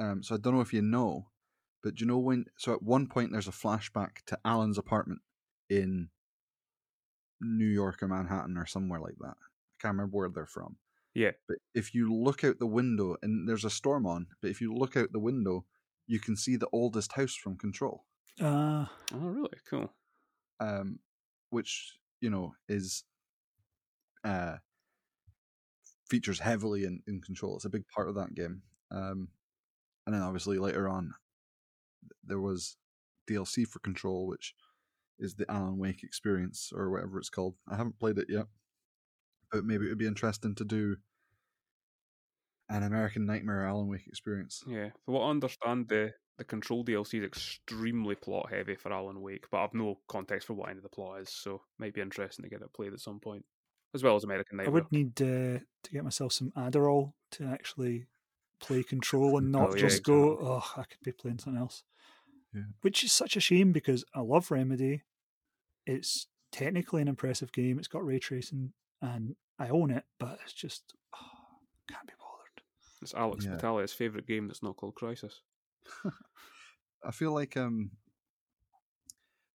[0.00, 1.28] Um, so I don't know if you know,
[1.82, 2.46] but do you know when?
[2.56, 5.20] So at one point, there's a flashback to Alan's apartment
[5.68, 6.08] in
[7.40, 9.36] New York or Manhattan or somewhere like that.
[9.40, 10.76] I can't remember where they're from.
[11.14, 11.32] Yeah.
[11.48, 14.72] But if you look out the window, and there's a storm on, but if you
[14.74, 15.64] look out the window,
[16.06, 18.04] you can see the oldest house from Control
[18.40, 19.50] Uh, Oh, really?
[19.68, 19.92] Cool.
[20.60, 20.98] um,
[21.50, 23.04] which you know is
[24.24, 24.56] uh,
[26.08, 27.56] features heavily in, in Control.
[27.56, 28.62] It's a big part of that game.
[28.90, 29.28] Um,
[30.10, 31.14] and then obviously later on,
[32.24, 32.76] there was
[33.30, 34.54] DLC for Control, which
[35.20, 37.54] is the Alan Wake experience or whatever it's called.
[37.68, 38.46] I haven't played it yet,
[39.52, 40.96] but maybe it would be interesting to do
[42.68, 44.64] an American Nightmare Alan Wake experience.
[44.66, 44.88] Yeah.
[45.06, 49.44] For what I understand, the the Control DLC is extremely plot heavy for Alan Wake,
[49.52, 52.42] but I've no context for what any of the plot is, so might be interesting
[52.42, 53.44] to get it played at some point,
[53.94, 54.72] as well as American Nightmare.
[54.72, 58.06] I would need uh, to get myself some Adderall to actually
[58.60, 60.48] play Control and not Oh, yeah, just go, exactly.
[60.48, 61.82] oh, I could be playing something else.
[62.54, 62.62] Yeah.
[62.82, 65.02] Which is such a shame because I love Remedy.
[65.86, 67.78] It's technically an impressive game.
[67.78, 71.26] It's got ray tracing and I own it, but it's just, oh,
[71.88, 72.62] can't be bothered.
[73.02, 73.52] It's Alex Yeah.
[73.56, 75.34] Vitalia's favourite game that's not called Crysis.
[77.04, 77.92] I feel like um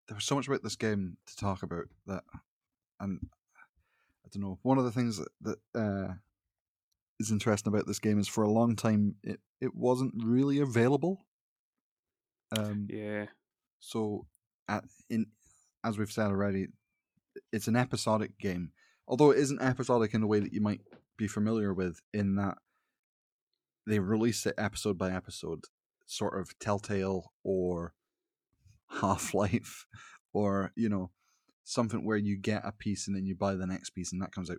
[0.08, 2.24] there was so much about this game to talk about that,
[3.00, 3.20] and
[4.24, 4.60] I don't know.
[4.62, 6.14] One of the things that, that uh,
[7.20, 11.26] is interesting about this game is for a long time it it wasn't really available.
[12.58, 13.28] Um, Yeah.
[13.80, 14.28] so
[14.68, 15.28] at, in
[15.84, 16.68] as we've said already,
[17.52, 18.72] it's an episodic game.
[19.08, 20.82] Although it isn't episodic in the way that you might
[21.18, 22.58] be familiar with in that
[23.88, 25.66] they release it episode by episode,
[26.08, 27.94] sort of Telltale or
[29.02, 29.86] Half Life,
[30.34, 31.12] or you know
[31.64, 34.32] something where you get a piece and then you buy the next piece and that
[34.32, 34.58] comes out.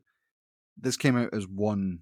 [0.76, 2.00] This came out as one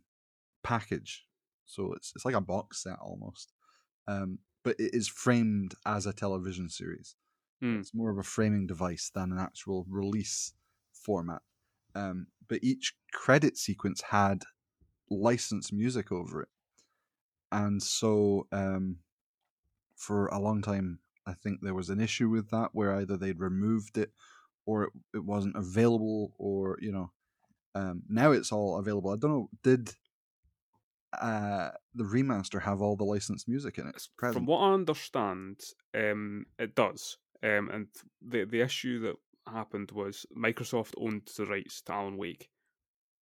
[0.65, 1.27] package,
[1.67, 3.53] so it's it's like a box set almost,
[4.09, 7.15] um, but it is framed as a television series.
[7.61, 7.79] Hmm.
[7.79, 10.53] It's more of a framing device than an actual release
[10.93, 11.43] format.
[11.95, 14.43] Um, but each credit sequence had
[15.09, 16.49] licensed music over it,
[17.53, 18.99] and so um,
[19.95, 23.39] for a long time, I think there was an issue with that where either they'd
[23.39, 24.13] removed it
[24.67, 27.13] or it, it wasn't available, or you know,
[27.75, 29.11] um, now it's all available.
[29.11, 29.51] I don't know.
[29.63, 29.95] Did
[31.23, 34.03] uh, the remaster have all the licensed music in it?
[34.17, 34.37] Present?
[34.37, 35.61] From what I understand,
[35.95, 37.19] um, it does.
[37.43, 37.89] Um, and
[38.23, 42.49] the the issue that happened was Microsoft owned the rights to Alan Wake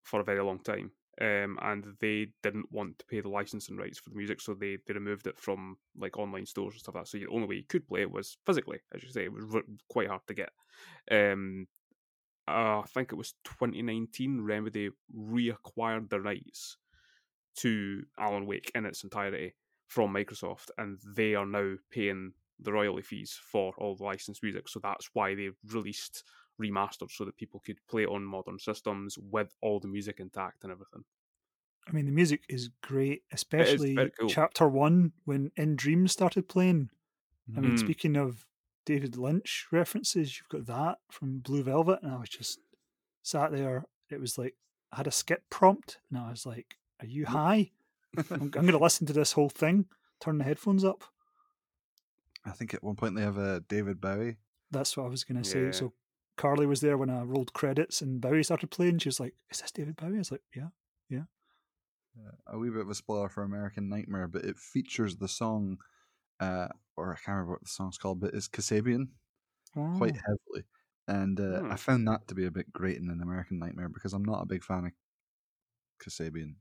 [0.05, 3.99] for a very long time, um, and they didn't want to pay the licensing rights
[3.99, 7.05] for the music, so they, they removed it from like online stores and stuff like
[7.05, 7.11] that.
[7.11, 9.45] So the only way you could play it was physically, as you say, it was
[9.53, 10.51] r- quite hard to get.
[11.11, 11.67] Um,
[12.49, 14.43] uh, I think it was 2019.
[14.43, 16.77] Remedy reacquired the rights
[17.57, 19.55] to Alan Wake in its entirety
[19.87, 24.69] from Microsoft, and they are now paying the royalty fees for all the licensed music.
[24.69, 26.25] So that's why they released
[26.61, 30.63] remastered so that people could play it on modern systems with all the music intact
[30.63, 31.05] and everything.
[31.89, 34.29] I mean, the music is great, especially very cool.
[34.29, 36.91] chapter one when In Dreams started playing.
[37.57, 37.79] I mean, Mm.
[37.79, 38.47] speaking of
[38.85, 42.61] David Lynch references, you've got that from Blue Velvet, and I was just
[43.23, 43.87] sat there.
[44.11, 44.57] It was like
[44.93, 47.73] I had a skip prompt, and I was like, "Are you high?
[48.17, 49.87] I'm, I'm going to listen to this whole thing.
[50.21, 51.05] Turn the headphones up."
[52.45, 54.37] I think at one point they have a David Bowie.
[54.71, 55.65] That's what I was going to say.
[55.67, 55.71] Yeah.
[55.73, 55.93] So
[56.37, 58.99] Carly was there when I rolled credits, and Bowie started playing.
[58.99, 60.69] She was like, "Is this David Bowie?" I was like, "Yeah."
[62.15, 62.33] Yeah.
[62.47, 65.79] A wee bit of a spoiler for American Nightmare, but it features the song,
[66.41, 69.07] uh, or I can't remember what the song's called, but it's Kasabian
[69.73, 70.21] quite Oh.
[70.27, 70.67] heavily.
[71.09, 71.73] And uh, Hmm.
[71.73, 74.43] I found that to be a bit grating in an American Nightmare because I'm not
[74.43, 74.93] a big fan of
[76.05, 76.57] Kasabian.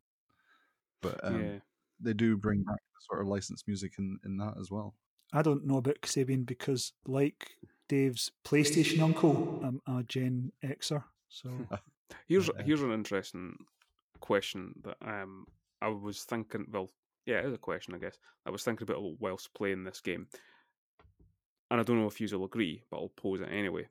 [1.02, 1.60] But um, yeah.
[2.00, 4.96] they do bring back the sort of licensed music in, in that as well.
[5.34, 7.52] I don't know about Kasabian because, like
[7.88, 11.04] Dave's PlayStation uncle, I'm a Gen Xer.
[11.30, 11.50] So
[12.28, 12.64] Here's Yeah.
[12.64, 13.56] here's an interesting
[14.20, 15.46] question that um
[15.82, 16.68] I was thinking.
[16.72, 16.90] Well,
[17.26, 18.18] yeah, it is a question, I guess.
[18.46, 20.28] I was thinking about whilst playing this game,
[21.70, 23.88] and I don't know if you will agree, but I'll pose it anyway.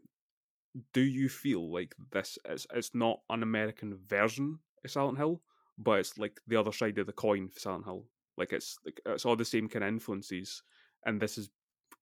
[0.92, 5.42] Do you feel like this is it's not an American version of Silent Hill,
[5.80, 8.04] but it's like the other side of the coin for Silent Hill?
[8.36, 10.62] Like it's like it's all the same kind of influences,
[11.04, 11.50] and this is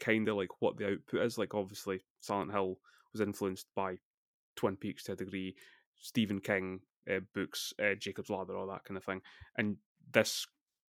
[0.01, 1.39] kind of like what the output is.
[1.39, 2.79] Like obviously, Silent Hill
[3.13, 3.97] was influenced by
[4.57, 5.55] Twin Peaks to a degree,
[5.97, 9.23] Stephen King uh, books, uh, Jacob's Ladder, all that kind of thing.
[9.57, 9.77] And
[10.13, 10.47] this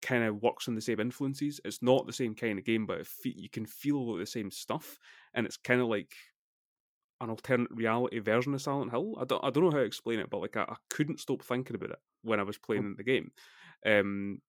[0.02, 1.62] kind of works on the same influences.
[1.64, 4.98] It's not the same kind of game, but fe- you can feel the same stuff,
[5.34, 6.14] and it's kind of like
[7.20, 9.16] an alternate reality version of Silent Hill.
[9.20, 11.44] I don't, I don't know how to explain it, but like I, I couldn't stop
[11.44, 13.32] thinking about it when I was playing the game.
[13.86, 14.42] Um,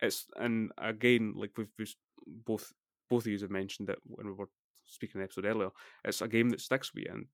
[0.00, 1.94] it's and again, like we've, we've
[2.26, 2.72] both
[3.08, 4.48] both of you have mentioned it when we were
[4.86, 5.70] speaking in the episode earlier.
[6.04, 7.26] It's a game that sticks with you, and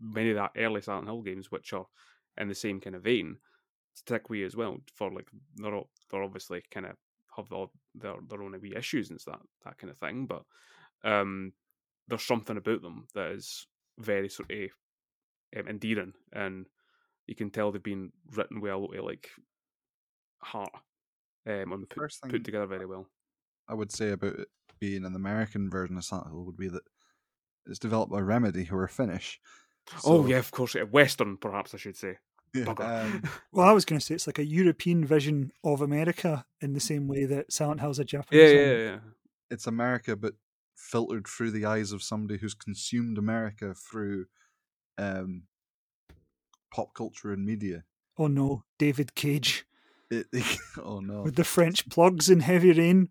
[0.00, 1.86] many of that early Silent Hill games, which are
[2.38, 3.36] in the same kind of vein,
[3.94, 4.78] stick with you as well.
[4.94, 6.96] For like they're all, they're obviously kind of
[7.36, 10.42] have all their their own wee issues and that that kind of thing, but
[11.04, 11.52] um,
[12.08, 13.66] there's something about them that is
[13.98, 14.68] very sort of
[15.58, 16.66] um, endearing, and
[17.26, 19.28] you can tell they've been written well with like
[20.42, 20.72] heart
[21.46, 23.06] um, and put, First thing put together very well.
[23.68, 24.48] I would say about it
[24.80, 26.82] being an American version of Silent Hill would be that
[27.66, 29.40] it's developed by Remedy, who are Finnish.
[30.04, 32.18] oh yeah, of course, yeah, Western perhaps I should say.
[32.54, 36.44] yeah, um, Well, I was going to say it's like a European vision of America
[36.60, 38.52] in the same way that Silent Hill's a yeah, Japanese.
[38.52, 38.78] yeah, one.
[38.80, 38.98] yeah.
[39.50, 40.34] it's America, but
[40.76, 44.26] filtered through the eyes of somebody who's consumed America through
[44.98, 45.44] um,
[46.72, 47.84] pop culture and media.
[48.18, 49.64] Oh no, David Cage
[50.10, 50.26] It,
[50.82, 53.08] oh no, with the French plugs in Heavy Rain.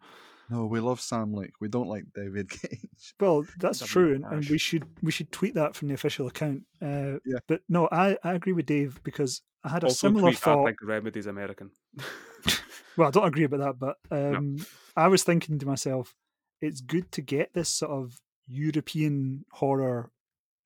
[0.49, 1.53] no, we love Sam Lake.
[1.61, 3.13] We don't like David Cage.
[3.19, 6.27] Well, that's Double true, and, and we should we should tweet that from the official
[6.27, 6.63] account.
[6.81, 7.39] Uh, Yeah.
[7.47, 10.39] But no, I, I agree with Dave because I had a Also, similar tweet, I
[10.39, 10.65] thought.
[10.65, 11.71] think Remedy's American.
[12.97, 13.97] Well, I don't agree about that, but
[14.35, 14.57] um,
[14.97, 16.13] I was thinking to myself,
[16.61, 20.11] it's good to get this sort of European horror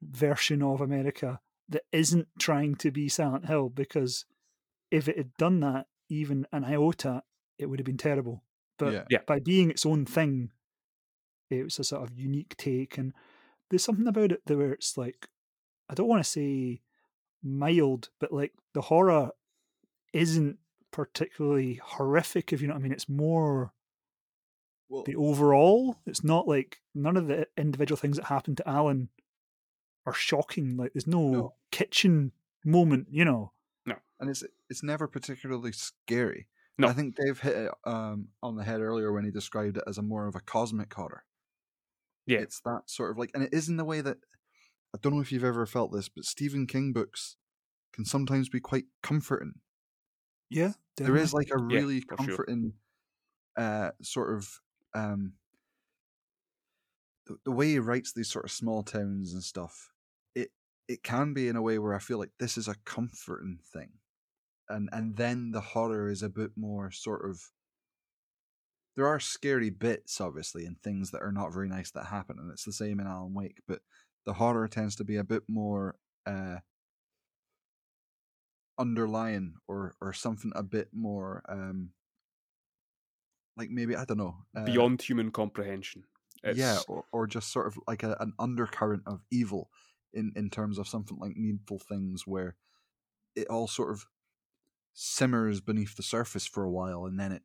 [0.02, 1.40] version of America
[1.70, 4.26] that isn't trying to be Silent Hill because
[4.92, 7.24] if it had done that even an iota,
[7.58, 8.44] it would have been terrible.
[8.78, 9.20] But yeah, Yeah.
[9.26, 10.52] by being its own thing,
[11.50, 12.98] it was a sort of unique take.
[12.98, 13.14] And
[13.70, 15.28] there's something about it that where it's like,
[15.90, 16.82] I don't want to say
[17.42, 19.32] mild, but like the horror
[20.14, 20.60] isn't
[20.92, 22.54] particularly horrific.
[22.54, 23.74] If you know what I mean, it's more
[24.90, 25.98] Well, the overall.
[26.06, 29.10] It's not like none of the individual things that happened to Alan
[30.06, 30.78] are shocking.
[30.78, 31.54] Like there's no, No.
[31.72, 32.32] kitchen
[32.64, 33.52] moment, you know.
[33.86, 36.48] No, and it's it's never particularly scary.
[36.78, 36.88] No.
[36.90, 39.98] I think Dave hit it um, on the head earlier when he described it as
[39.98, 41.24] a more of a cosmic horror.
[42.28, 42.40] Yeah.
[42.40, 44.18] it's that sort of like, and it is in the way that
[44.94, 47.38] I don't know if you've ever felt this, but Stephen King books
[47.94, 49.54] can sometimes be quite comforting.
[50.50, 52.18] Yeah, There is like a Yeah, really sure.
[52.18, 52.74] comforting
[53.56, 54.60] uh, sort of
[54.94, 55.34] um,
[57.28, 59.92] the, the way he writes these sort of small towns and stuff.
[60.88, 63.90] It can be in a way where I feel like this is a comforting thing,
[64.70, 67.52] and and then the horror is a bit more sort of.
[68.96, 72.52] There are scary bits, obviously, and things that are not very nice that happen, and
[72.52, 73.62] it's the same in Alan Wake.
[73.68, 73.80] But
[74.26, 76.58] the horror tends to be a bit more uh,
[78.78, 81.90] underlying, or or something a bit more um,
[83.58, 86.04] like maybe I don't know uh, Beyond human comprehension.
[86.44, 89.70] It's, yeah, or, or just sort of like a, an undercurrent of evil
[90.16, 92.56] in in terms of something like Needful Things, where
[93.36, 94.06] it all sort of
[94.94, 97.44] simmers beneath the surface for a while, and then it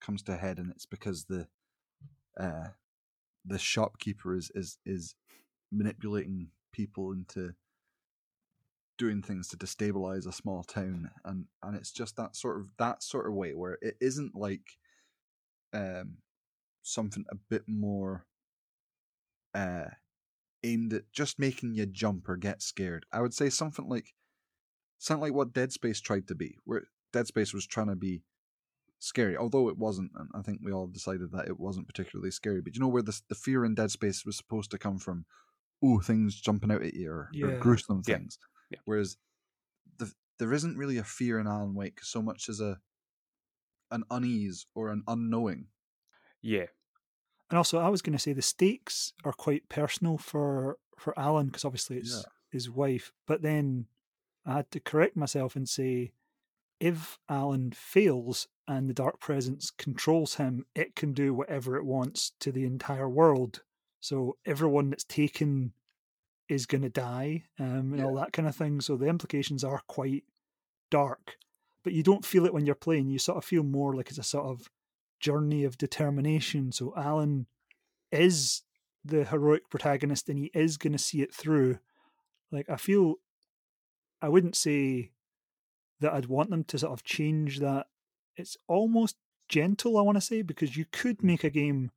[0.00, 1.48] comes to a head, and it's because the
[2.38, 2.68] uh,
[3.44, 5.14] the shopkeeper is is is
[5.70, 7.54] manipulating people into
[8.98, 13.02] doing things to destabilize a small town and and it's just that sort of that
[13.02, 14.78] sort of way where it isn't like
[15.72, 16.18] um
[16.82, 18.26] something a bit more
[19.54, 19.86] uh
[20.64, 24.14] aimed at just making you jump or get scared i would say something like
[24.98, 28.22] something like what dead space tried to be where dead space was trying to be
[28.98, 32.60] scary although it wasn't and i think we all decided that it wasn't particularly scary
[32.60, 35.24] but you know where the, the fear in dead space was supposed to come from
[35.82, 37.58] oh things jumping out at you or, or Yeah.
[37.58, 38.16] gruesome Yeah.
[38.18, 38.38] things
[38.70, 38.78] Yeah.
[38.84, 39.16] whereas
[39.98, 42.78] the, there isn't really a fear in alan wake so much as a
[43.90, 45.66] an unease or an unknowing
[46.44, 46.66] yeah,
[47.52, 51.46] And also, I was going to say the stakes are quite personal for for Alan
[51.48, 52.30] because obviously it's Yeah.
[52.50, 53.12] his wife.
[53.26, 53.88] But then
[54.46, 56.12] I had to correct myself and say,
[56.80, 62.32] if Alan fails and the Dark Presence controls him, it can do whatever it wants
[62.40, 63.62] to the entire world.
[64.00, 65.74] So everyone that's taken
[66.48, 68.80] is going to die um, and all that kind of thing.
[68.80, 70.24] So the implications are quite
[70.90, 71.36] dark,
[71.84, 73.08] but you don't feel it when you're playing.
[73.08, 74.70] You sort of feel more like it's a sort of
[75.22, 76.72] journey of determination.
[76.72, 77.46] So Alan
[78.10, 78.62] is
[79.02, 81.78] the heroic protagonist and he is going to see it through.
[82.50, 83.14] Like, I feel
[84.20, 85.12] I wouldn't say
[86.00, 87.86] that I'd want them to sort of change that.
[88.36, 89.16] It's almost
[89.48, 91.90] gentle, I want to say, because you could make a game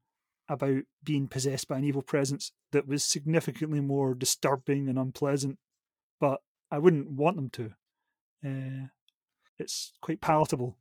[0.47, 5.57] about being possessed by an evil presence that was significantly more disturbing and unpleasant,
[6.19, 7.71] but I wouldn't want them to.
[8.45, 8.88] Uh,
[9.57, 10.78] it's quite palatable.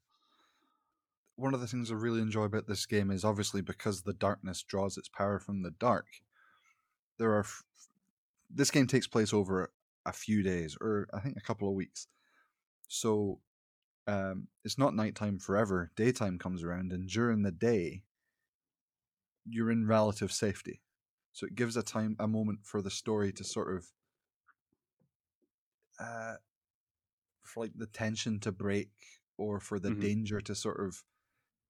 [1.37, 4.62] One of the things I really enjoy about this game is obviously because the darkness
[4.62, 6.07] draws its power from the dark.
[7.18, 7.64] There are f-
[8.51, 9.72] this game takes place over
[10.07, 12.09] a few days, or I think a couple of weeks.
[12.89, 13.41] So
[14.07, 15.93] um, it's not nighttime forever.
[15.97, 18.05] Daytime comes around, and during the day,
[19.45, 20.82] you're in relative safety.
[21.32, 23.93] So it gives a time, a moment for the story to sort of,
[25.99, 26.37] uh,
[27.43, 28.91] for like the tension to break,
[29.37, 29.93] or for the Mhm.
[29.93, 31.05] danger to sort of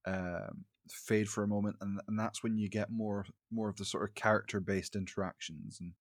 [0.06, 3.84] um, fade for a moment, and and that's when you get more more of the
[3.84, 5.92] sort of character based interactions and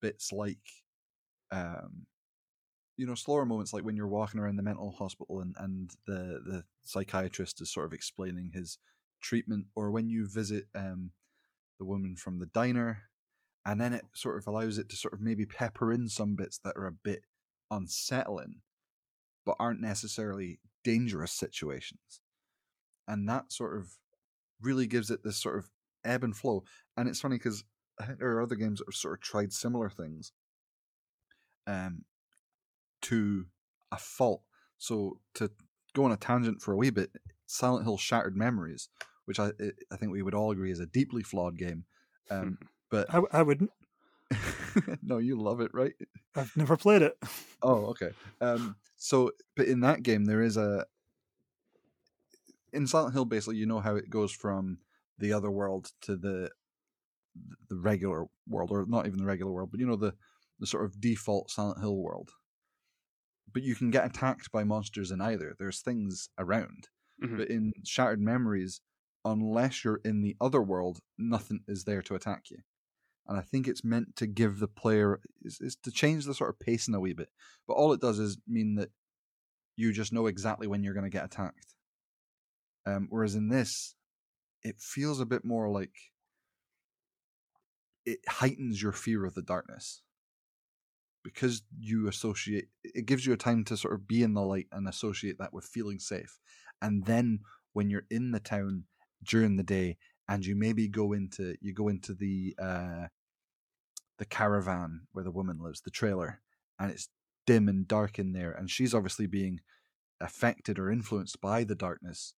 [0.00, 0.58] bits like,
[1.50, 2.06] um,
[2.96, 6.40] you know, slower moments like when you're walking around the mental hospital and and the
[6.44, 8.78] the psychiatrist is sort of explaining his
[9.22, 11.12] treatment, or when you visit um
[11.78, 13.02] the woman from the diner,
[13.64, 16.58] and then it sort of allows it to sort of maybe pepper in some bits
[16.58, 17.22] that are a bit
[17.70, 18.62] unsettling,
[19.46, 22.20] but aren't necessarily dangerous situations
[23.08, 23.96] and that sort of
[24.60, 25.68] really gives it this sort of
[26.04, 26.62] ebb and flow.
[26.96, 27.64] And it's funny because
[28.00, 30.32] I think there are other games that have sort of tried similar things
[31.66, 32.04] um,
[33.02, 33.46] to
[33.90, 34.42] a fault.
[34.76, 35.50] So to
[35.94, 37.10] go on a tangent for a wee bit,
[37.46, 38.88] Silent Hill Shattered Memories,
[39.24, 39.50] which I
[39.90, 41.84] I think we would all agree is a deeply flawed game.
[42.30, 42.58] Um,
[42.90, 43.70] but I, I wouldn't.
[45.02, 45.94] no, you love it, right?
[46.36, 47.16] I've never played it.
[47.60, 48.10] Oh, okay.
[48.40, 50.86] Um, so, but in that game, there is a
[52.72, 53.24] in Silent Hill.
[53.24, 54.78] Basically, you know how it goes from
[55.18, 56.50] the other world to the
[57.68, 60.14] the regular world, or not even the regular world, but you know the
[60.58, 62.30] the sort of default Silent Hill world.
[63.52, 65.54] But you can get attacked by monsters in either.
[65.58, 66.88] There's things around,
[67.22, 67.36] Mhm.
[67.38, 68.80] but in Shattered Memories,
[69.24, 72.58] unless you're in the other world, nothing is there to attack you.
[73.26, 76.50] And I think it's meant to give the player is, is to change the sort
[76.50, 77.30] of pacing a wee bit.
[77.66, 78.90] But all it does is mean that
[79.76, 81.74] you just know exactly when you're going to get attacked.
[82.86, 83.94] Um, whereas in this,
[84.62, 85.92] it feels a bit more like
[88.04, 90.02] it heightens your fear of the darkness.
[91.24, 94.66] Because you associate it gives you a time to sort of be in the light
[94.72, 96.38] and associate that with feeling safe.
[96.80, 97.40] And then
[97.72, 98.84] when you're in the town
[99.22, 99.98] during the day
[100.28, 103.06] and you maybe go into you go into the uh
[104.18, 106.40] the caravan where the woman lives the trailer
[106.78, 107.08] and it's
[107.46, 109.60] dim and dark in there and she's obviously being
[110.20, 112.34] affected or influenced by the darkness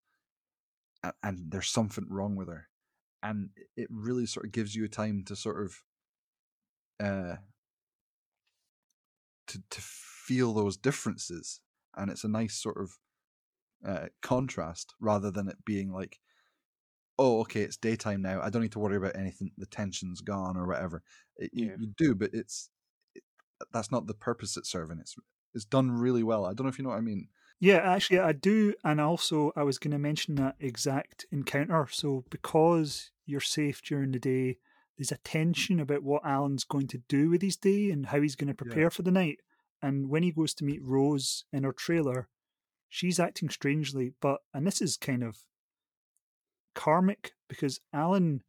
[1.02, 2.68] and, and there's something wrong with her.
[3.22, 5.82] And it really sort of gives you a time to sort of
[6.98, 7.36] uh
[9.48, 11.60] to to feel those differences.
[11.96, 12.98] And it's a nice sort of
[13.86, 16.20] uh, contrast rather than it being like
[17.18, 20.56] oh okay it's daytime now i don't need to worry about anything the tension's gone
[20.56, 21.02] or whatever.
[21.36, 22.68] It, you, you do but it's
[23.14, 23.22] it,
[23.72, 24.98] that's not the purpose it's serving.
[25.00, 25.16] It's
[25.54, 26.44] it's done really well.
[26.44, 27.28] I don't know if you know what i mean
[27.60, 28.74] Yeah, actually, I do.
[28.82, 31.86] And also, I was going to mention that exact encounter.
[31.90, 34.56] So, because you're safe during the day,
[34.96, 38.34] there's a tension about what Alan's going to do with his day and how he's
[38.36, 39.40] going to prepare for the night.
[39.82, 42.28] And when he goes to meet Rose in her trailer,
[42.88, 44.12] she's acting strangely.
[44.20, 45.38] But, and this is kind of
[46.74, 48.42] karmic because Alan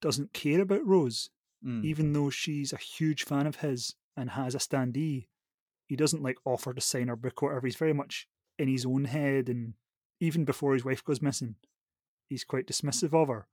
[0.00, 1.30] doesn't care about Rose,
[1.64, 1.84] Mm.
[1.84, 5.26] even though she's a huge fan of his and has a standee.
[5.86, 7.66] He doesn't like offer to sign her book or whatever.
[7.66, 8.26] He's very much
[8.60, 9.74] in his own head, and
[10.20, 11.56] even before his wife goes missing,
[12.28, 13.46] he's quite dismissive of her.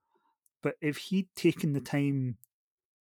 [0.61, 2.37] But if he'd taken the time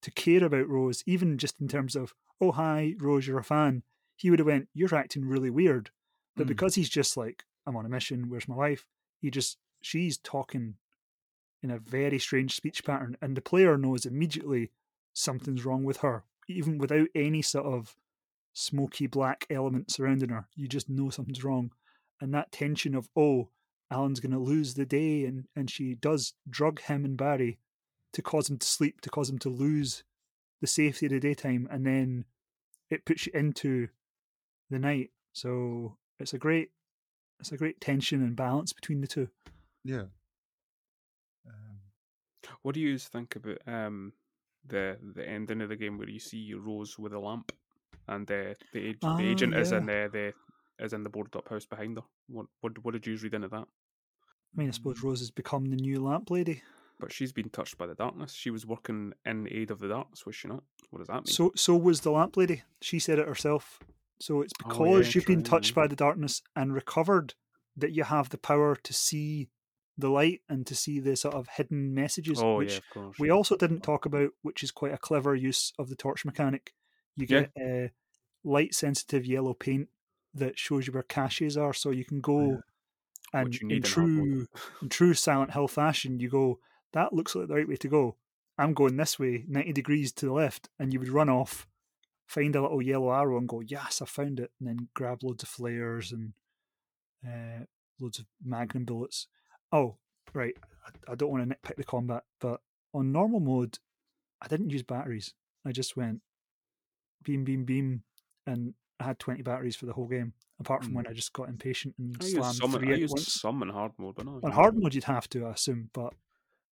[0.02, 3.82] to care about Rose, even just in terms of, oh hi, Rose, you're a fan,
[4.16, 5.90] he would have went, You're acting really weird.
[6.36, 6.48] But Mm.
[6.48, 8.86] because he's just like, I'm on a mission, where's my wife?
[9.20, 10.74] He just she's talking
[11.62, 14.70] in a very strange speech pattern, and the player knows immediately
[15.14, 17.96] something's wrong with her, even without any sort of
[18.52, 20.46] smoky black element surrounding her.
[20.54, 21.72] You just know something's wrong.
[22.24, 23.50] And that tension of, oh,
[23.90, 27.58] Alan's going to lose the day, and, and she does drug him and Barry
[28.14, 30.04] to cause him to sleep, to cause him to lose
[30.62, 32.24] the safety of the daytime, and then
[32.88, 33.88] it puts you into
[34.70, 35.10] the night.
[35.34, 36.70] So it's a great,
[37.40, 39.28] it's a great tension and balance between the two.
[39.84, 40.04] yeah
[41.46, 41.78] um,
[42.62, 44.14] What do you think about um
[44.66, 47.52] the the ending of the game where you see Rose with a lamp
[48.08, 50.08] and uh, the ag- Ah, the agent is in there.
[50.08, 50.32] the
[50.78, 52.04] is in the boarded up house behind her?
[52.28, 53.66] What what what did you read into that?
[53.66, 56.62] I mean, I suppose Rose has become the new lamp lady.
[57.00, 58.32] But she's been touched by the darkness.
[58.34, 60.62] She was working in aid of the darkness, was she not?
[60.90, 61.26] What does that mean?
[61.26, 62.62] So, so was the lamp lady.
[62.80, 63.80] She said it herself.
[64.20, 67.34] So it's Oh, because yeah, you've been touched by the darkness and recovered
[67.76, 69.48] that you have the power to see
[69.98, 73.16] the light and to see the sort of hidden messages, oh which yeah, of course.
[73.18, 73.34] we yeah.
[73.34, 76.72] also didn't talk about, which is quite a clever use of the torch mechanic.
[77.16, 77.40] You Yeah.
[77.40, 77.88] get uh,
[78.44, 79.88] light sensitive yellow paint
[80.34, 82.62] that shows you where caches are, so you can go
[83.32, 84.28] and in need in hard mode.
[84.28, 84.46] true
[84.82, 86.60] in true Silent Hill fashion, you go.
[86.92, 88.16] That looks like the right way to go.
[88.56, 91.66] I'm going this way, ninety degrees to the left, and you would run off,
[92.26, 95.42] find a little yellow arrow, and go, "Yes, I found it," and then grab loads
[95.42, 96.34] of flares and
[97.26, 97.64] uh,
[98.00, 99.26] loads of magnum bullets.
[99.72, 99.96] Oh,
[100.32, 100.54] right.
[100.86, 102.60] I, I don't want to nitpick the combat, but
[102.92, 103.78] on normal mode,
[104.40, 105.34] I didn't use batteries.
[105.66, 106.20] I just went
[107.24, 108.04] beam, beam, beam,
[108.46, 110.96] and I had 20 batteries for the whole game, apart from Mm.
[110.96, 112.72] when I just got impatient and I slammed some.
[112.72, 113.32] three I used once.
[113.40, 116.14] some in hard mode, but not On hard mode, you'd have to, I assume, but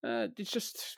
[0.03, 0.97] Uh, it's just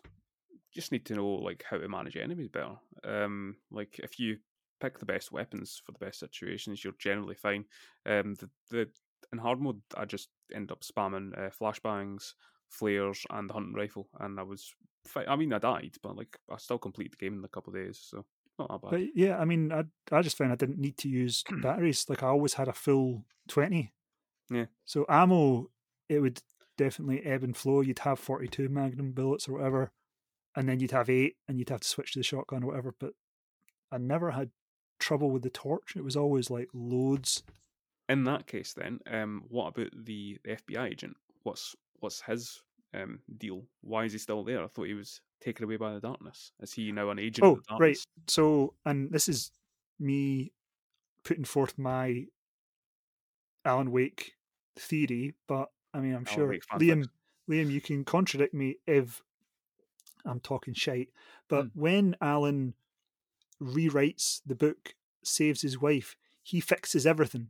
[0.72, 2.78] just need to know like how to manage enemies better.
[3.04, 4.40] Um, like if you
[4.82, 7.66] pick the best weapons for the best situations, you're generally fine.
[8.06, 8.90] Um, the the
[9.32, 12.34] in hard mode, I just end up spamming uh, flashbangs,
[12.70, 14.74] flares, and the hunting rifle, and I was.
[15.08, 17.72] Fi- I mean, I died, but like I still completed the game in a couple
[17.74, 18.26] of days, so
[18.60, 18.92] not that bad.
[18.92, 22.06] But yeah, I mean, I I just found I didn't need to use batteries.
[22.10, 23.94] Like I always had a full twenty.
[24.50, 24.66] Yeah.
[24.86, 25.70] So ammo,
[26.10, 26.42] it would
[26.78, 27.82] definitely ebb and flow.
[27.82, 29.92] You'd have forty two Magnum bullets or whatever,
[30.56, 32.94] and then you'd have eight, and you'd have to switch to the shotgun or whatever.
[33.00, 33.14] But
[33.92, 34.52] I never had
[35.00, 35.96] trouble with the torch.
[35.96, 37.44] It was always like loads.
[38.08, 41.18] in that case, then, um, what about the, the FBI agent?
[41.44, 42.62] What's what's his
[42.94, 43.64] um deal?
[43.82, 44.64] Why is he still there?
[44.64, 46.52] I thought he was taken away by the darkness.
[46.62, 47.46] Is he now an agent?
[47.46, 47.98] Oh, of the right.
[48.28, 49.52] So, and this is
[50.00, 50.52] me
[51.24, 52.26] putting forth my
[53.64, 54.36] Alan Wake
[54.76, 57.08] theory, but I mean, I'm Alan sure Liam.
[57.50, 59.22] Liam, you can contradict me if
[60.26, 61.10] I'm talking shite.
[61.48, 61.80] But Hmm.
[61.80, 62.74] when Alan
[63.62, 67.50] rewrites the book, saves his wife, he fixes everything.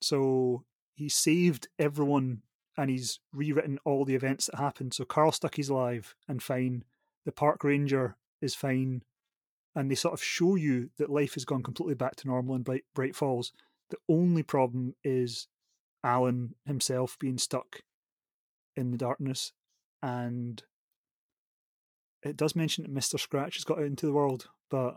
[0.00, 2.42] So he saved everyone
[2.76, 4.94] and he's rewritten all the events that happened.
[4.94, 6.84] So Carl Stucky's alive and fine.
[7.24, 9.02] The park ranger is fine.
[9.74, 12.62] And they sort of show you that life has gone completely back to normal in
[12.62, 13.52] Bright, Bright Falls.
[13.88, 15.48] The only problem is
[16.04, 17.80] Alan himself being stuck
[18.76, 19.52] in the darkness,
[20.02, 20.62] and
[22.22, 24.96] it does mention that Mister Scratch has got out into the world, but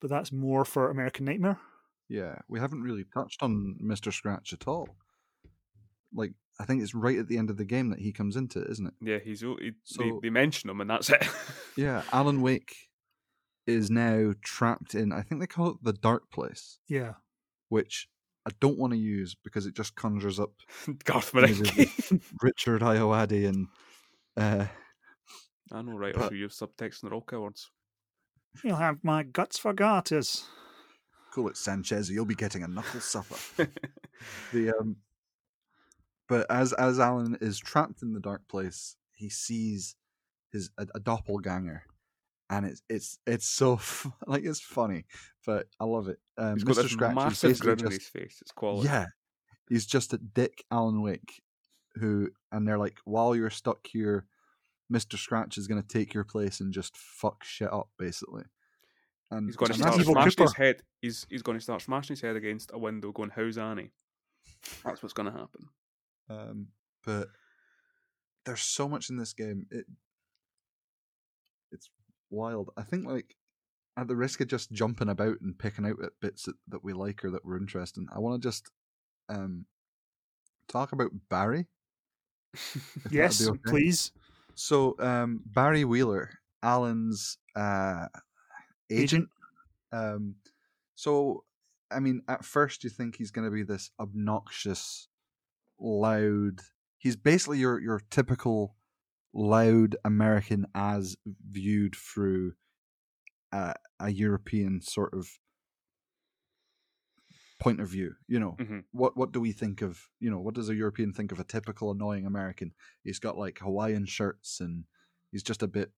[0.00, 1.58] but that's more for American Nightmare.
[2.08, 4.12] Yeah, we haven't really touched on Mr.
[4.12, 4.88] Scratch at all.
[6.12, 8.60] Like, I think it's right at the end of the game that he comes into
[8.60, 8.94] it, isn't it?
[9.00, 11.26] Yeah, he's o- he, they, So- they mention him and that's it.
[11.76, 12.76] Yeah, Alan Wake
[13.66, 17.14] is now trapped in, I think they call it the Dark Place, Yeah,
[17.70, 18.08] which
[18.46, 20.50] I don't want to use because it just conjures up
[21.04, 22.20] Garth images Marenghi.
[22.42, 23.68] Richard Ayoade and
[24.36, 24.66] uh,
[25.72, 27.70] I know writers But- who use subtext in their all cowards.
[28.62, 30.44] you'll have my guts for garters.
[31.32, 32.10] call it Sanchez.
[32.10, 33.36] You'll be getting a knuckle supper.
[34.52, 34.96] the um,
[36.32, 39.96] but as as Alan is trapped in the dark place, he sees
[40.50, 41.82] his a, a doppelganger,
[42.50, 45.04] and it's it's it's so f- like it's funny,
[45.46, 46.18] but I love it.
[46.38, 46.82] Um, He's got Mr.
[46.82, 48.38] this Scratch massive grin on his face.
[48.40, 48.88] It's quality.
[48.88, 49.06] yeah,
[49.68, 51.42] he's just a dick Alan Wake,
[51.96, 54.26] who and they're like, while you're stuck here,
[54.90, 58.44] Mister Scratch is going to take your place and just fuck shit up, basically.
[59.30, 60.82] And He's going to start that's Evil what- smashing his head.
[61.00, 63.92] He's he's going to start smashing his head against a window, going, "How's Annie?"
[64.84, 65.68] That's what's going to happen.
[66.28, 66.68] Um,
[67.04, 67.28] but
[68.44, 69.66] there's so much in this game.
[69.70, 69.86] It
[71.70, 71.90] it's
[72.30, 72.70] wild.
[72.76, 73.36] I think like
[73.96, 76.92] at the risk of just jumping about and picking out at bits that, that we
[76.92, 78.70] like or that we're interested in, I want to just
[79.28, 79.66] um
[80.68, 81.66] talk about Barry.
[83.10, 83.58] Yes, okay.
[83.66, 84.12] please.
[84.54, 86.30] So um Barry Wheeler,
[86.62, 88.06] Alan's uh
[88.90, 89.28] agent.
[89.92, 90.36] Um
[90.94, 91.44] so
[91.90, 95.08] I mean at first you think he's gonna be this obnoxious,
[95.82, 96.62] loud
[96.98, 98.76] he's basically your your typical
[99.34, 102.54] loud American as viewed through
[103.52, 105.38] uh, a European sort of
[107.60, 108.16] point of view.
[108.26, 108.84] You know, Mhm.
[108.90, 110.10] what what do we think of?
[110.18, 112.74] You know, what does a European think of a typical annoying American?
[113.04, 114.84] He's got like Hawaiian shirts and
[115.30, 115.92] he's just a bit,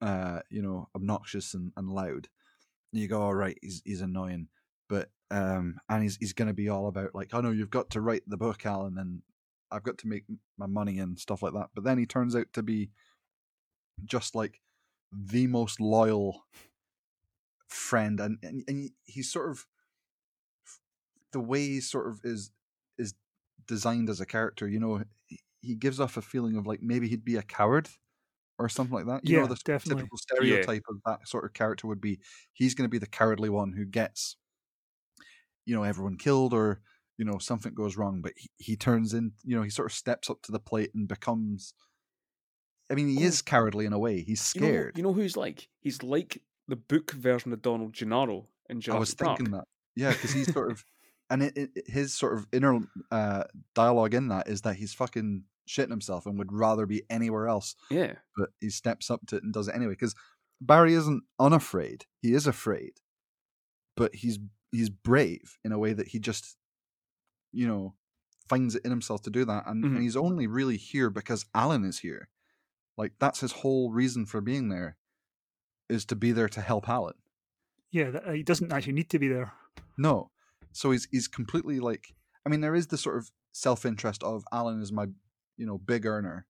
[0.00, 2.28] uh, you know, obnoxious and, and loud.
[2.92, 4.48] And you go, all right, he's he's annoying,
[4.88, 8.00] but um, and he's he's gonna be all about like, oh no, you've got to
[8.00, 9.22] write the book, Alan, and
[9.70, 10.24] I've got to make
[10.58, 11.70] my money and stuff like that.
[11.74, 12.90] But then he turns out to be
[14.04, 14.60] just like
[15.12, 16.44] the most loyal
[17.68, 19.66] friend, and and, and he's sort of
[21.32, 22.50] the way he sort of is
[22.98, 23.14] is
[23.66, 24.68] designed as a character.
[24.68, 27.88] You know, he- gives off a feeling of like maybe he'd be a coward
[28.58, 29.24] or something like that.
[29.26, 30.08] You Yeah, know, the definitely.
[30.08, 32.20] typical stereotype of that sort of character would be
[32.52, 34.36] he's going to be the cowardly one who gets,
[35.66, 36.80] you know, everyone killed or
[37.18, 39.32] you know something goes wrong, but he, he turns in.
[39.44, 41.74] You know, he sort of steps up to the plate and becomes.
[42.90, 43.26] I mean, he Oh.
[43.26, 44.22] is cowardly in a way.
[44.22, 44.96] He's You know- scared.
[44.96, 45.68] You know, who's like?
[45.80, 49.38] He's like the book version of Donald Gennaro in Jurassic I was Park.
[49.38, 49.64] thinking that.
[49.96, 50.84] Yeah, because he's sort of,
[51.30, 52.80] and it, it, his sort of inner
[53.10, 53.44] uh,
[53.74, 57.74] dialogue in that is that he's fucking shitting himself and would rather be anywhere else,
[57.90, 59.92] Yeah, but he steps up to it and does it anyway.
[59.94, 60.14] Because
[60.60, 63.00] Barry isn't unafraid; he is afraid,
[63.96, 64.38] but he's
[64.72, 66.56] he's brave in a way that he just,
[67.52, 67.94] you know,
[68.48, 69.94] finds it in himself to do that, and, Mhm.
[69.94, 72.28] and he's only really here because Alan is here.
[72.96, 74.96] Like that's his whole reason for being there,
[75.88, 77.14] is to be there to help Alan.
[77.90, 79.52] Yeah, that, he doesn't actually need to be there.
[79.98, 80.30] No.
[80.72, 82.14] So he's he's completely like
[82.44, 85.06] I mean there is the sort of self-interest of Alan is my
[85.56, 86.46] you know big earner.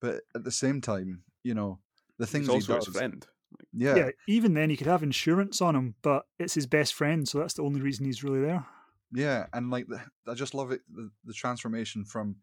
[0.00, 1.80] But at the same time, you know,
[2.18, 3.26] the things he's he also does his friend.
[3.72, 4.10] Yeah, Yeah.
[4.28, 7.54] even then he could have insurance on him, but it's his best friend, so that's
[7.54, 8.66] the only reason he's really there.
[9.12, 12.36] yeah, and like the, I just love it the, the transformation from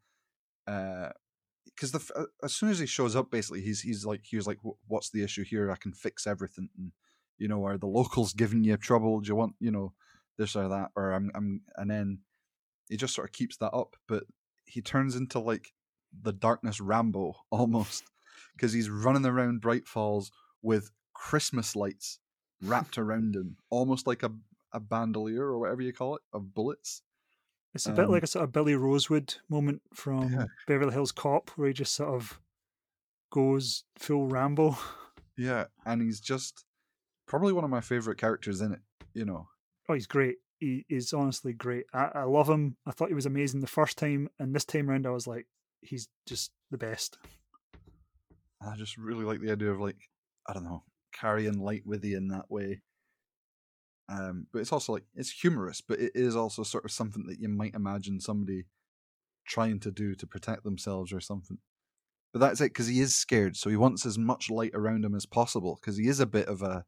[0.67, 1.09] uh
[1.65, 4.47] because the uh, as soon as he shows up basically he's he's like he was
[4.47, 4.57] like
[4.87, 6.91] what's the issue here I can fix everything and
[7.37, 9.93] you know are the locals giving you trouble do you want you know
[10.37, 12.19] this or that or I'm I'm and then
[12.89, 14.23] he just sort of keeps that up but
[14.65, 15.71] he turns into like
[16.21, 18.03] the darkness Rambo almost
[18.55, 20.31] because he's running around Bright Falls
[20.61, 22.19] with Christmas lights
[22.61, 24.31] wrapped around him almost like a
[24.73, 27.01] a bandolier or whatever you call it of bullets
[27.73, 30.45] It's a bit Um, like a sort of Billy Rosewood moment from Yeah.
[30.67, 32.39] Beverly Hills Cop, where he just sort of
[33.31, 34.77] goes full Rambo.
[35.39, 36.65] Yeah, and he's just
[37.27, 38.79] probably one of my favorite characters in it.
[39.13, 39.47] You know,
[39.87, 40.37] Oh, he's great.
[40.59, 41.85] He is honestly great.
[41.93, 42.75] I, I love him.
[42.87, 45.45] I thought he was amazing the first time, and this time round, I was like,
[45.81, 47.19] he's just the best.
[48.61, 50.09] I just really like the idea of like
[50.47, 50.83] I don't know
[51.19, 52.81] carrying light with you in that way.
[54.09, 57.39] Um, but it's also like it's humorous, but it is also sort of something that
[57.39, 58.65] you might imagine somebody
[59.45, 61.57] trying to do to protect themselves or something.
[62.33, 65.15] But that's it because he is scared, so he wants as much light around him
[65.15, 66.85] as possible because he is a bit of a,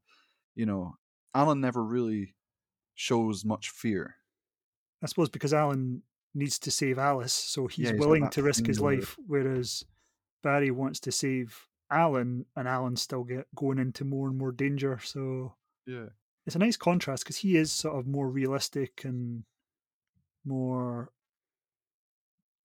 [0.56, 0.96] you know,
[1.34, 2.36] Alan never really
[2.96, 4.16] shows much fear.
[5.02, 6.04] I suppose because Alan
[6.34, 9.84] needs to save Alice, so he's Yeah, he's willing to risk his life, whereas
[10.44, 15.00] Barry wants to save Alan, and Alan's still get going into more and more danger.
[15.00, 15.56] So
[15.86, 16.10] Yeah.
[16.46, 19.44] it's a nice contrast because he is sort of more realistic and
[20.44, 21.12] more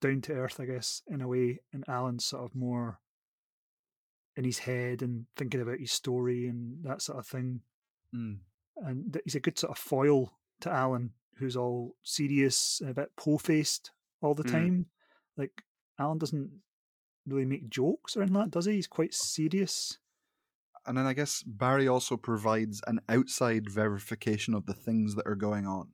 [0.00, 3.00] down to earth, I guess, in a way, and Alan's sort of more
[4.36, 7.62] in his head and thinking about his story and that sort of thing.
[8.14, 8.40] Mm.
[8.76, 13.14] And he's a good sort of foil to Alan, who's all serious and a bit
[13.16, 14.50] po-faced all the Mm.
[14.50, 14.86] time.
[15.36, 15.64] Like
[15.98, 16.62] Alan doesn't
[17.26, 18.74] really make jokes or anything like that, does he?
[18.74, 19.98] He's quite serious.
[20.86, 25.34] And then I guess Barry also provides an outside verification of the things that are
[25.36, 25.92] going on.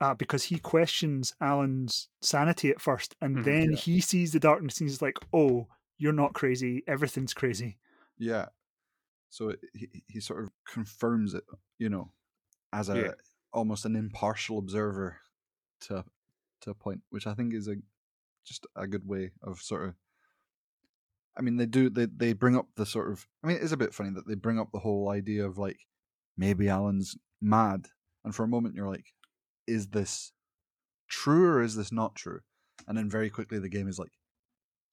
[0.00, 3.76] uh, because he questions Alan's sanity at first, and Mhm, then yeah.
[3.76, 5.68] he sees the darkness and he's like, "Oh,
[5.98, 6.82] you're not crazy.
[6.86, 7.78] Everything's crazy."
[8.18, 8.48] Yeah.
[9.30, 11.44] So it, he he sort of confirms it,
[11.78, 12.12] you know,
[12.72, 13.14] as a Yeah.
[13.52, 15.18] almost an impartial observer
[15.82, 16.04] to
[16.62, 17.76] to a point, which I think is a
[18.44, 19.96] just a good way of sort of.
[21.36, 23.26] I mean, they do they they bring up the sort of.
[23.42, 25.58] I mean, it is a bit funny that they bring up the whole idea of
[25.58, 25.78] like
[26.36, 27.86] maybe Alan's mad,
[28.24, 29.06] and for a moment you're like,
[29.66, 30.32] is this
[31.08, 32.40] true or is this not true?
[32.86, 34.12] And then very quickly the game is like,